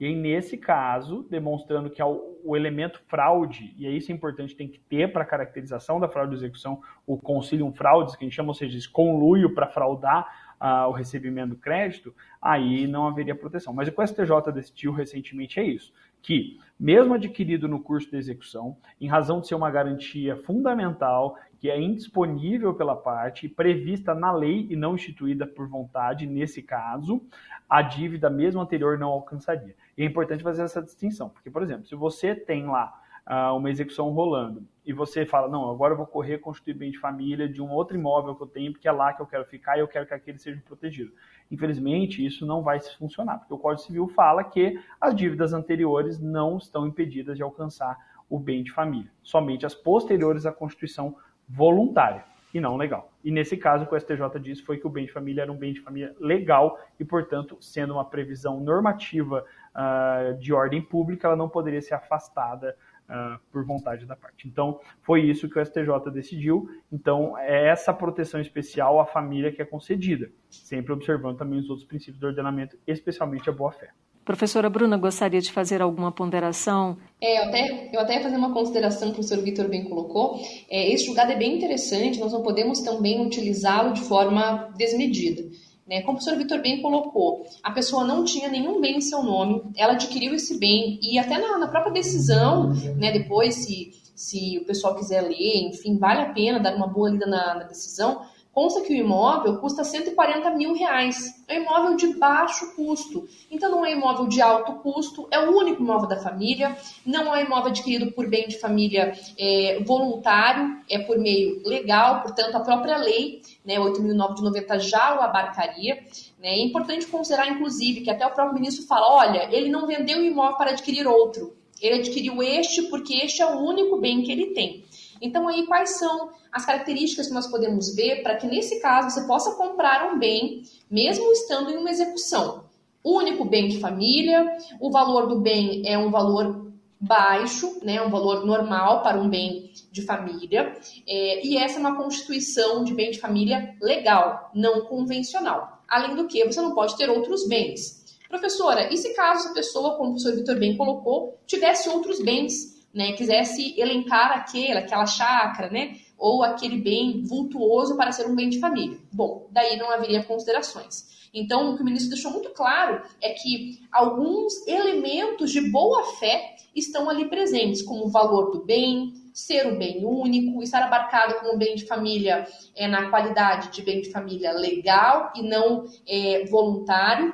E 0.00 0.06
aí, 0.06 0.14
nesse 0.14 0.56
caso, 0.56 1.26
demonstrando 1.28 1.90
que 1.90 2.02
o 2.02 2.56
elemento 2.56 3.02
fraude, 3.06 3.74
e 3.76 3.86
é 3.86 3.90
isso 3.90 4.10
é 4.10 4.14
importante, 4.14 4.56
tem 4.56 4.66
que 4.66 4.78
ter 4.78 5.12
para 5.12 5.22
a 5.22 5.26
caracterização 5.26 6.00
da 6.00 6.08
fraude 6.08 6.30
de 6.30 6.38
execução 6.38 6.80
o 7.06 7.18
concilium 7.18 7.70
fraudes, 7.70 8.16
que 8.16 8.24
a 8.24 8.26
gente 8.26 8.34
chama, 8.34 8.48
ou 8.48 8.54
seja, 8.54 8.78
esse 8.78 8.88
conluio 8.88 9.54
para 9.54 9.68
fraudar 9.68 10.26
ah, 10.58 10.88
o 10.88 10.92
recebimento 10.92 11.50
do 11.50 11.56
crédito, 11.56 12.14
aí 12.40 12.86
não 12.86 13.06
haveria 13.06 13.34
proteção. 13.34 13.74
Mas 13.74 13.88
o 13.88 13.92
que 13.92 14.00
o 14.00 14.06
STJ 14.06 14.50
decidiu 14.54 14.90
recentemente 14.90 15.60
é 15.60 15.64
isso, 15.64 15.92
que 16.22 16.58
mesmo 16.78 17.12
adquirido 17.12 17.68
no 17.68 17.78
curso 17.78 18.10
de 18.10 18.16
execução, 18.16 18.76
em 18.98 19.06
razão 19.06 19.40
de 19.40 19.48
ser 19.48 19.54
uma 19.54 19.70
garantia 19.70 20.34
fundamental, 20.36 21.36
que 21.58 21.70
é 21.70 21.78
indisponível 21.78 22.72
pela 22.72 22.96
parte, 22.96 23.48
prevista 23.48 24.14
na 24.14 24.32
lei 24.32 24.66
e 24.70 24.76
não 24.76 24.94
instituída 24.94 25.46
por 25.46 25.68
vontade, 25.68 26.26
nesse 26.26 26.62
caso, 26.62 27.22
a 27.68 27.82
dívida 27.82 28.30
mesmo 28.30 28.62
anterior 28.62 28.98
não 28.98 29.08
alcançaria. 29.08 29.76
E 29.96 30.02
é 30.02 30.06
importante 30.06 30.42
fazer 30.42 30.62
essa 30.62 30.82
distinção, 30.82 31.28
porque, 31.28 31.50
por 31.50 31.62
exemplo, 31.62 31.86
se 31.86 31.94
você 31.94 32.34
tem 32.34 32.66
lá 32.66 32.99
uh, 33.26 33.56
uma 33.56 33.70
execução 33.70 34.10
rolando 34.10 34.66
e 34.84 34.92
você 34.92 35.24
fala, 35.24 35.48
não, 35.48 35.70
agora 35.70 35.92
eu 35.92 35.96
vou 35.96 36.06
correr 36.06 36.38
constituir 36.38 36.74
bem 36.74 36.90
de 36.90 36.98
família 36.98 37.48
de 37.48 37.62
um 37.62 37.70
outro 37.70 37.96
imóvel 37.96 38.34
que 38.34 38.42
eu 38.42 38.46
tenho, 38.46 38.72
porque 38.72 38.88
é 38.88 38.92
lá 38.92 39.12
que 39.12 39.22
eu 39.22 39.26
quero 39.26 39.44
ficar 39.44 39.76
e 39.76 39.80
eu 39.80 39.86
quero 39.86 40.04
que 40.04 40.14
aquele 40.14 40.38
seja 40.38 40.60
protegido. 40.66 41.12
Infelizmente, 41.50 42.24
isso 42.24 42.46
não 42.46 42.62
vai 42.62 42.80
funcionar, 42.80 43.38
porque 43.38 43.54
o 43.54 43.58
Código 43.58 43.86
Civil 43.86 44.08
fala 44.08 44.42
que 44.42 44.80
as 45.00 45.14
dívidas 45.14 45.52
anteriores 45.52 46.18
não 46.18 46.56
estão 46.56 46.86
impedidas 46.86 47.36
de 47.36 47.42
alcançar 47.42 47.96
o 48.28 48.38
bem 48.38 48.62
de 48.62 48.72
família, 48.72 49.10
somente 49.22 49.66
as 49.66 49.74
posteriores 49.74 50.46
à 50.46 50.52
constituição 50.52 51.14
voluntária 51.48 52.24
e 52.52 52.60
não 52.60 52.76
legal. 52.76 53.12
E 53.22 53.30
nesse 53.30 53.56
caso, 53.56 53.84
o 53.84 53.86
que 53.86 53.94
o 53.94 54.00
STJ 54.00 54.40
disse 54.40 54.62
foi 54.62 54.78
que 54.78 54.86
o 54.86 54.90
bem 54.90 55.06
de 55.06 55.12
família 55.12 55.42
era 55.42 55.52
um 55.52 55.56
bem 55.56 55.72
de 55.72 55.80
família 55.80 56.14
legal 56.18 56.78
e, 56.98 57.04
portanto, 57.04 57.56
sendo 57.60 57.92
uma 57.94 58.04
previsão 58.04 58.58
normativa 58.60 59.44
uh, 59.74 60.36
de 60.38 60.52
ordem 60.52 60.82
pública, 60.82 61.28
ela 61.28 61.36
não 61.36 61.48
poderia 61.48 61.80
ser 61.80 61.94
afastada 61.94 62.76
uh, 63.10 63.38
por 63.52 63.64
vontade 63.64 64.06
da 64.06 64.16
parte. 64.16 64.46
Então, 64.46 64.80
foi 65.02 65.22
isso 65.22 65.48
que 65.48 65.58
o 65.58 65.64
STJ 65.64 66.10
decidiu. 66.12 66.68
Então, 66.90 67.36
é 67.36 67.68
essa 67.68 67.92
proteção 67.92 68.40
especial 68.40 69.00
à 69.00 69.06
família 69.06 69.52
que 69.52 69.60
é 69.60 69.64
concedida, 69.64 70.30
sempre 70.48 70.92
observando 70.92 71.36
também 71.36 71.58
os 71.58 71.68
outros 71.68 71.86
princípios 71.86 72.18
do 72.18 72.26
ordenamento, 72.26 72.78
especialmente 72.86 73.50
a 73.50 73.52
boa-fé. 73.52 73.90
Professora 74.24 74.70
Bruna, 74.70 74.96
gostaria 74.96 75.40
de 75.40 75.50
fazer 75.50 75.82
alguma 75.82 76.12
ponderação? 76.12 76.96
É, 77.20 77.40
eu 77.40 77.48
até, 77.48 77.90
eu 77.92 78.00
até 78.00 78.14
ia 78.14 78.22
fazer 78.22 78.36
uma 78.36 78.52
consideração 78.52 79.08
que 79.08 79.12
o 79.12 79.14
professor 79.14 79.42
Vitor 79.42 79.68
bem 79.68 79.88
colocou. 79.88 80.40
É, 80.70 80.92
esse 80.92 81.06
julgado 81.06 81.32
é 81.32 81.36
bem 81.36 81.56
interessante, 81.56 82.20
nós 82.20 82.32
não 82.32 82.42
podemos 82.42 82.80
também 82.80 83.26
utilizá-lo 83.26 83.92
de 83.92 84.02
forma 84.02 84.72
desmedida. 84.76 85.42
Né? 85.90 86.02
Como 86.02 86.16
o 86.16 86.20
professor 86.20 86.38
Vitor 86.38 86.62
bem 86.62 86.80
colocou, 86.80 87.44
a 87.64 87.72
pessoa 87.72 88.04
não 88.04 88.24
tinha 88.24 88.48
nenhum 88.48 88.80
bem 88.80 88.98
em 88.98 89.00
seu 89.00 89.24
nome, 89.24 89.60
ela 89.76 89.94
adquiriu 89.94 90.32
esse 90.32 90.56
bem 90.56 91.00
e 91.02 91.18
até 91.18 91.36
na, 91.36 91.58
na 91.58 91.66
própria 91.66 91.92
decisão, 91.92 92.72
né, 92.96 93.10
depois, 93.10 93.56
se, 93.56 93.92
se 94.14 94.58
o 94.58 94.64
pessoal 94.64 94.94
quiser 94.94 95.22
ler, 95.22 95.66
enfim, 95.66 95.98
vale 95.98 96.20
a 96.20 96.32
pena 96.32 96.60
dar 96.60 96.76
uma 96.76 96.86
boa 96.86 97.10
lida 97.10 97.26
na, 97.26 97.56
na 97.56 97.64
decisão, 97.64 98.22
Consta 98.60 98.82
que 98.82 98.92
o 98.92 98.96
imóvel 98.96 99.56
custa 99.56 99.82
140 99.82 100.50
mil 100.50 100.74
reais. 100.74 101.42
É 101.48 101.58
um 101.58 101.62
imóvel 101.62 101.96
de 101.96 102.12
baixo 102.18 102.76
custo. 102.76 103.26
Então 103.50 103.70
não 103.70 103.86
é 103.86 103.92
imóvel 103.92 104.26
de 104.26 104.42
alto 104.42 104.74
custo, 104.82 105.26
é 105.30 105.38
o 105.38 105.56
único 105.56 105.82
imóvel 105.82 106.06
da 106.06 106.18
família, 106.18 106.76
não 107.06 107.34
é 107.34 107.42
imóvel 107.42 107.70
adquirido 107.70 108.12
por 108.12 108.28
bem 108.28 108.48
de 108.48 108.58
família 108.58 109.18
é, 109.38 109.82
voluntário, 109.82 110.76
é 110.90 110.98
por 110.98 111.18
meio 111.18 111.62
legal, 111.66 112.20
portanto 112.20 112.54
a 112.54 112.60
própria 112.60 112.98
lei, 112.98 113.40
né, 113.64 113.76
8.009 113.76 114.34
de 114.34 114.42
90 114.42 114.78
já 114.78 115.18
o 115.18 115.22
abarcaria. 115.22 115.94
Né? 116.38 116.50
É 116.50 116.62
importante 116.62 117.06
considerar, 117.06 117.48
inclusive, 117.48 118.02
que 118.02 118.10
até 118.10 118.26
o 118.26 118.34
próprio 118.34 118.60
ministro 118.60 118.86
fala, 118.86 119.10
olha, 119.10 119.48
ele 119.50 119.70
não 119.70 119.86
vendeu 119.86 120.18
o 120.18 120.22
imóvel 120.22 120.58
para 120.58 120.72
adquirir 120.72 121.06
outro. 121.06 121.56
Ele 121.80 122.00
adquiriu 122.00 122.42
este 122.42 122.82
porque 122.90 123.14
este 123.14 123.40
é 123.40 123.46
o 123.46 123.58
único 123.58 123.96
bem 123.98 124.22
que 124.22 124.30
ele 124.30 124.48
tem. 124.48 124.84
Então, 125.20 125.48
aí, 125.48 125.66
quais 125.66 125.98
são 125.98 126.30
as 126.52 126.64
características 126.64 127.28
que 127.28 127.34
nós 127.34 127.46
podemos 127.46 127.94
ver 127.94 128.22
para 128.22 128.36
que, 128.36 128.46
nesse 128.46 128.80
caso, 128.80 129.10
você 129.10 129.26
possa 129.26 129.54
comprar 129.56 130.12
um 130.12 130.18
bem, 130.18 130.62
mesmo 130.90 131.30
estando 131.32 131.70
em 131.70 131.76
uma 131.76 131.90
execução? 131.90 132.64
Único 133.04 133.44
bem 133.44 133.68
de 133.68 133.80
família, 133.80 134.56
o 134.80 134.90
valor 134.90 135.26
do 135.26 135.40
bem 135.40 135.82
é 135.86 135.96
um 135.96 136.10
valor 136.10 136.70
baixo, 137.00 137.78
né, 137.82 138.02
um 138.02 138.10
valor 138.10 138.44
normal 138.44 139.02
para 139.02 139.18
um 139.18 139.28
bem 139.28 139.72
de 139.90 140.02
família, 140.02 140.74
é, 141.08 141.46
e 141.46 141.56
essa 141.56 141.76
é 141.76 141.80
uma 141.80 141.96
constituição 141.96 142.84
de 142.84 142.92
bem 142.92 143.10
de 143.10 143.18
família 143.18 143.74
legal, 143.80 144.50
não 144.54 144.82
convencional. 144.82 145.82
Além 145.88 146.14
do 146.14 146.26
que, 146.26 146.44
você 146.44 146.60
não 146.60 146.74
pode 146.74 146.96
ter 146.96 147.08
outros 147.08 147.48
bens. 147.48 148.18
Professora, 148.28 148.92
e 148.92 148.96
se 148.96 149.14
caso 149.14 149.48
a 149.48 149.54
pessoa, 149.54 149.96
como 149.96 150.10
o 150.10 150.12
professor 150.12 150.36
Vitor 150.36 150.58
bem 150.58 150.76
colocou, 150.76 151.38
tivesse 151.46 151.88
outros 151.88 152.22
bens, 152.22 152.79
né, 152.92 153.12
quisesse 153.12 153.78
elencar 153.80 154.32
aquele, 154.32 154.78
aquela 154.78 155.06
chácara, 155.06 155.70
né, 155.70 155.96
ou 156.18 156.42
aquele 156.42 156.78
bem 156.78 157.22
vultuoso 157.22 157.96
para 157.96 158.12
ser 158.12 158.26
um 158.26 158.34
bem 158.34 158.48
de 158.48 158.58
família? 158.58 158.98
Bom, 159.12 159.46
daí 159.50 159.76
não 159.76 159.90
haveria 159.90 160.22
considerações. 160.24 161.08
Então, 161.32 161.70
o 161.70 161.76
que 161.76 161.82
o 161.82 161.84
ministro 161.84 162.10
deixou 162.10 162.32
muito 162.32 162.50
claro 162.50 163.02
é 163.20 163.30
que 163.30 163.80
alguns 163.92 164.66
elementos 164.66 165.52
de 165.52 165.60
boa 165.70 166.04
fé 166.18 166.56
estão 166.74 167.08
ali 167.08 167.28
presentes, 167.28 167.82
como 167.82 168.06
o 168.06 168.10
valor 168.10 168.50
do 168.50 168.64
bem, 168.64 169.14
ser 169.32 169.72
o 169.72 169.78
bem 169.78 170.04
único, 170.04 170.62
estar 170.62 170.82
abarcado 170.82 171.34
como 171.34 171.56
bem 171.56 171.76
de 171.76 171.86
família 171.86 172.46
é, 172.74 172.88
na 172.88 173.10
qualidade 173.10 173.70
de 173.70 173.82
bem 173.82 174.00
de 174.00 174.10
família 174.10 174.52
legal 174.52 175.32
e 175.36 175.42
não 175.42 175.86
é, 176.06 176.44
voluntário, 176.46 177.32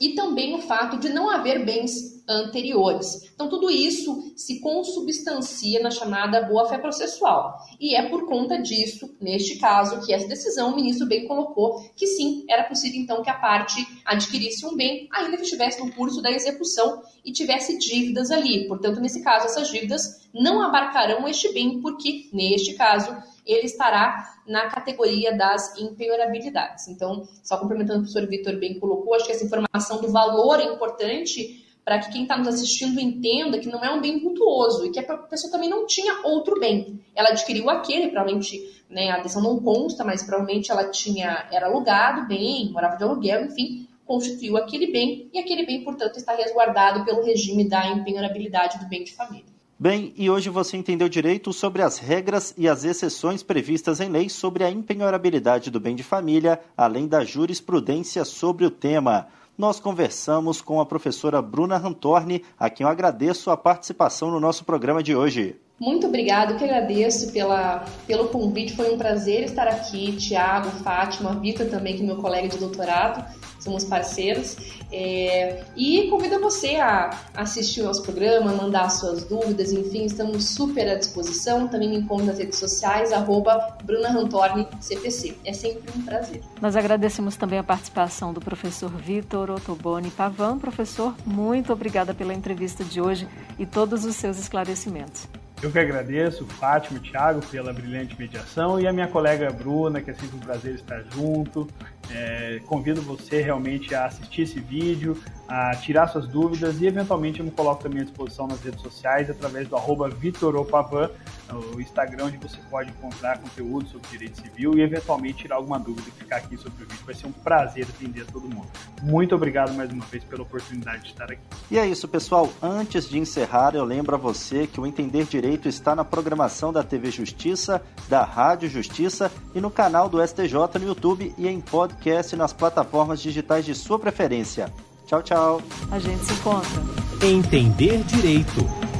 e 0.00 0.14
também 0.14 0.54
o 0.54 0.58
fato 0.58 0.98
de 0.98 1.08
não 1.08 1.30
haver 1.30 1.64
bens 1.64 2.11
anteriores. 2.28 3.32
Então, 3.34 3.48
tudo 3.48 3.70
isso 3.70 4.32
se 4.36 4.60
consubstancia 4.60 5.80
na 5.80 5.90
chamada 5.90 6.42
boa-fé 6.42 6.78
processual. 6.78 7.58
E 7.80 7.94
é 7.94 8.08
por 8.08 8.26
conta 8.26 8.60
disso, 8.60 9.14
neste 9.20 9.58
caso, 9.58 10.04
que 10.04 10.12
essa 10.12 10.28
decisão 10.28 10.72
o 10.72 10.76
ministro 10.76 11.06
bem 11.06 11.26
colocou 11.26 11.82
que 11.96 12.06
sim, 12.06 12.44
era 12.48 12.64
possível 12.64 13.00
então 13.00 13.22
que 13.22 13.30
a 13.30 13.34
parte 13.34 13.84
adquirisse 14.04 14.64
um 14.66 14.76
bem, 14.76 15.08
ainda 15.12 15.36
que 15.36 15.42
estivesse 15.42 15.84
no 15.84 15.92
curso 15.92 16.22
da 16.22 16.30
execução 16.30 17.02
e 17.24 17.32
tivesse 17.32 17.78
dívidas 17.78 18.30
ali. 18.30 18.66
Portanto, 18.68 19.00
nesse 19.00 19.22
caso, 19.22 19.46
essas 19.46 19.68
dívidas 19.68 20.28
não 20.32 20.62
abarcarão 20.62 21.28
este 21.28 21.52
bem, 21.52 21.80
porque, 21.80 22.28
neste 22.32 22.74
caso, 22.74 23.14
ele 23.44 23.66
estará 23.66 24.40
na 24.46 24.68
categoria 24.68 25.36
das 25.36 25.76
empenhorabilidades. 25.78 26.88
Então, 26.88 27.28
só 27.42 27.56
complementando 27.58 28.00
o 28.00 28.02
professor 28.02 28.28
Vitor 28.28 28.56
bem 28.58 28.78
colocou, 28.78 29.14
acho 29.14 29.26
que 29.26 29.32
essa 29.32 29.44
informação 29.44 30.00
do 30.00 30.10
valor 30.10 30.60
é 30.60 30.64
importante 30.64 31.61
para 31.84 31.98
que 31.98 32.12
quem 32.12 32.22
está 32.22 32.36
nos 32.36 32.48
assistindo 32.48 33.00
entenda 33.00 33.58
que 33.58 33.68
não 33.68 33.84
é 33.84 33.90
um 33.92 34.00
bem 34.00 34.20
cultuoso 34.20 34.86
e 34.86 34.90
que 34.90 34.98
a 34.98 35.16
pessoa 35.16 35.50
também 35.50 35.68
não 35.68 35.86
tinha 35.86 36.20
outro 36.24 36.58
bem. 36.58 37.00
Ela 37.14 37.30
adquiriu 37.30 37.68
aquele, 37.68 38.08
provavelmente, 38.08 38.82
né, 38.88 39.10
a 39.10 39.18
decisão 39.18 39.42
não 39.42 39.60
consta, 39.60 40.04
mas 40.04 40.22
provavelmente 40.22 40.70
ela 40.70 40.88
tinha, 40.90 41.48
era 41.50 41.66
alugado 41.66 42.26
bem, 42.28 42.70
morava 42.70 42.96
de 42.96 43.02
aluguel, 43.02 43.46
enfim, 43.46 43.88
constituiu 44.04 44.56
aquele 44.56 44.92
bem 44.92 45.28
e 45.32 45.38
aquele 45.38 45.66
bem, 45.66 45.82
portanto, 45.82 46.16
está 46.16 46.34
resguardado 46.34 47.04
pelo 47.04 47.24
regime 47.24 47.68
da 47.68 47.88
empenhorabilidade 47.88 48.78
do 48.78 48.86
bem 48.86 49.02
de 49.02 49.12
família. 49.12 49.52
Bem, 49.78 50.14
e 50.16 50.30
hoje 50.30 50.48
você 50.48 50.76
entendeu 50.76 51.08
direito 51.08 51.52
sobre 51.52 51.82
as 51.82 51.98
regras 51.98 52.54
e 52.56 52.68
as 52.68 52.84
exceções 52.84 53.42
previstas 53.42 53.98
em 53.98 54.08
lei 54.08 54.28
sobre 54.28 54.62
a 54.62 54.70
empenhorabilidade 54.70 55.72
do 55.72 55.80
bem 55.80 55.96
de 55.96 56.04
família, 56.04 56.60
além 56.76 57.08
da 57.08 57.24
jurisprudência 57.24 58.24
sobre 58.24 58.64
o 58.64 58.70
tema 58.70 59.26
nós 59.62 59.78
conversamos 59.78 60.60
com 60.60 60.80
a 60.80 60.84
professora 60.84 61.40
Bruna 61.40 61.78
Rantorni, 61.78 62.42
a 62.58 62.68
quem 62.68 62.84
eu 62.84 62.90
agradeço 62.90 63.48
a 63.48 63.56
participação 63.56 64.28
no 64.28 64.40
nosso 64.40 64.64
programa 64.64 65.04
de 65.04 65.14
hoje. 65.14 65.54
Muito 65.82 66.06
obrigado, 66.06 66.56
que 66.56 66.62
agradeço 66.62 67.32
pela, 67.32 67.84
pelo 68.06 68.28
convite, 68.28 68.76
foi 68.76 68.94
um 68.94 68.96
prazer 68.96 69.42
estar 69.42 69.66
aqui. 69.66 70.12
Tiago, 70.12 70.70
Fátima, 70.70 71.34
Vitor 71.34 71.66
também, 71.66 71.96
que 71.96 72.04
é 72.04 72.06
meu 72.06 72.18
colega 72.18 72.46
de 72.46 72.56
doutorado 72.56 73.26
somos 73.62 73.84
parceiros. 73.84 74.56
É, 74.90 75.62
e 75.76 76.08
convido 76.08 76.38
você 76.40 76.76
a 76.76 77.10
assistir 77.34 77.80
o 77.80 77.84
nosso 77.84 78.02
programa, 78.02 78.52
mandar 78.52 78.90
suas 78.90 79.24
dúvidas, 79.24 79.72
enfim, 79.72 80.04
estamos 80.04 80.48
super 80.48 80.88
à 80.88 80.96
disposição. 80.96 81.68
Também 81.68 81.88
me 81.88 81.96
encontro 81.98 82.26
nas 82.26 82.38
redes 82.38 82.58
sociais, 82.58 83.12
arroba 83.12 83.76
Bruna 83.84 84.10
Rantorni, 84.10 84.66
CPC. 84.80 85.36
É 85.44 85.52
sempre 85.52 85.82
um 85.96 86.02
prazer. 86.02 86.42
Nós 86.60 86.76
agradecemos 86.76 87.36
também 87.36 87.58
a 87.58 87.64
participação 87.64 88.32
do 88.32 88.40
professor 88.40 88.90
Vitor 88.90 89.50
Ottoboni 89.50 90.10
Pavan. 90.10 90.58
Professor, 90.58 91.14
muito 91.24 91.72
obrigada 91.72 92.12
pela 92.12 92.34
entrevista 92.34 92.84
de 92.84 93.00
hoje 93.00 93.28
e 93.58 93.64
todos 93.64 94.04
os 94.04 94.16
seus 94.16 94.38
esclarecimentos. 94.38 95.28
Eu 95.62 95.70
que 95.70 95.78
agradeço, 95.78 96.44
Fátima 96.44 96.98
e 96.98 97.08
Thiago, 97.08 97.40
pela 97.46 97.72
brilhante 97.72 98.18
mediação 98.18 98.80
e 98.80 98.88
a 98.88 98.92
minha 98.92 99.06
colega 99.06 99.48
Bruna, 99.52 100.00
que 100.00 100.10
é 100.10 100.14
sempre 100.14 100.36
um 100.36 100.40
prazer 100.40 100.74
estar 100.74 101.04
junto. 101.14 101.68
É, 102.10 102.60
convido 102.66 103.00
você 103.00 103.40
realmente 103.40 103.94
a 103.94 104.06
assistir 104.06 104.42
esse 104.42 104.58
vídeo, 104.58 105.16
a 105.46 105.70
tirar 105.76 106.08
suas 106.08 106.26
dúvidas 106.26 106.80
e 106.80 106.86
eventualmente 106.88 107.38
eu 107.38 107.44
me 107.44 107.52
coloco 107.52 107.80
também 107.80 108.00
à 108.00 108.02
disposição 108.02 108.48
nas 108.48 108.60
redes 108.60 108.80
sociais 108.80 109.30
através 109.30 109.68
do 109.68 109.76
arroba 109.76 110.08
Vitoropavan, 110.08 111.08
o 111.54 111.80
Instagram 111.80 112.26
onde 112.26 112.36
você 112.38 112.58
pode 112.70 112.90
encontrar 112.90 113.38
conteúdo 113.38 113.88
sobre 113.88 114.08
direito 114.08 114.40
civil 114.40 114.76
e 114.76 114.82
eventualmente 114.82 115.38
tirar 115.38 115.56
alguma 115.56 115.78
dúvida 115.78 116.08
e 116.08 116.12
ficar 116.12 116.36
aqui 116.36 116.56
sobre 116.56 116.84
o 116.84 116.86
vídeo. 116.86 117.04
Vai 117.04 117.14
ser 117.14 117.26
um 117.26 117.32
prazer 117.32 117.84
atender 117.84 118.22
a 118.22 118.32
todo 118.32 118.48
mundo. 118.48 118.66
Muito 119.02 119.34
obrigado 119.34 119.72
mais 119.74 119.90
uma 119.90 120.04
vez 120.06 120.24
pela 120.24 120.42
oportunidade 120.42 121.02
de 121.02 121.08
estar 121.10 121.30
aqui. 121.30 121.40
E 121.70 121.78
é 121.78 121.86
isso, 121.86 122.06
pessoal. 122.08 122.50
Antes 122.62 123.08
de 123.08 123.18
encerrar, 123.18 123.74
eu 123.74 123.84
lembro 123.84 124.14
a 124.14 124.18
você 124.18 124.66
que 124.66 124.80
o 124.80 124.86
Entender 124.86 125.24
Direito 125.24 125.68
está 125.68 125.94
na 125.94 126.04
programação 126.04 126.72
da 126.72 126.82
TV 126.82 127.10
Justiça, 127.10 127.82
da 128.08 128.24
Rádio 128.24 128.68
Justiça 128.68 129.30
e 129.54 129.60
no 129.60 129.70
canal 129.70 130.08
do 130.08 130.24
STJ 130.26 130.78
no 130.80 130.86
YouTube 130.86 131.34
e 131.36 131.48
em 131.48 131.60
podcast 131.60 132.34
nas 132.36 132.52
plataformas 132.52 133.20
digitais 133.20 133.64
de 133.64 133.74
sua 133.74 133.98
preferência. 133.98 134.72
Tchau, 135.06 135.22
tchau. 135.22 135.62
A 135.90 135.98
gente 135.98 136.24
se 136.24 136.32
encontra. 136.32 136.82
Entender 137.22 138.02
Direito 138.04 138.91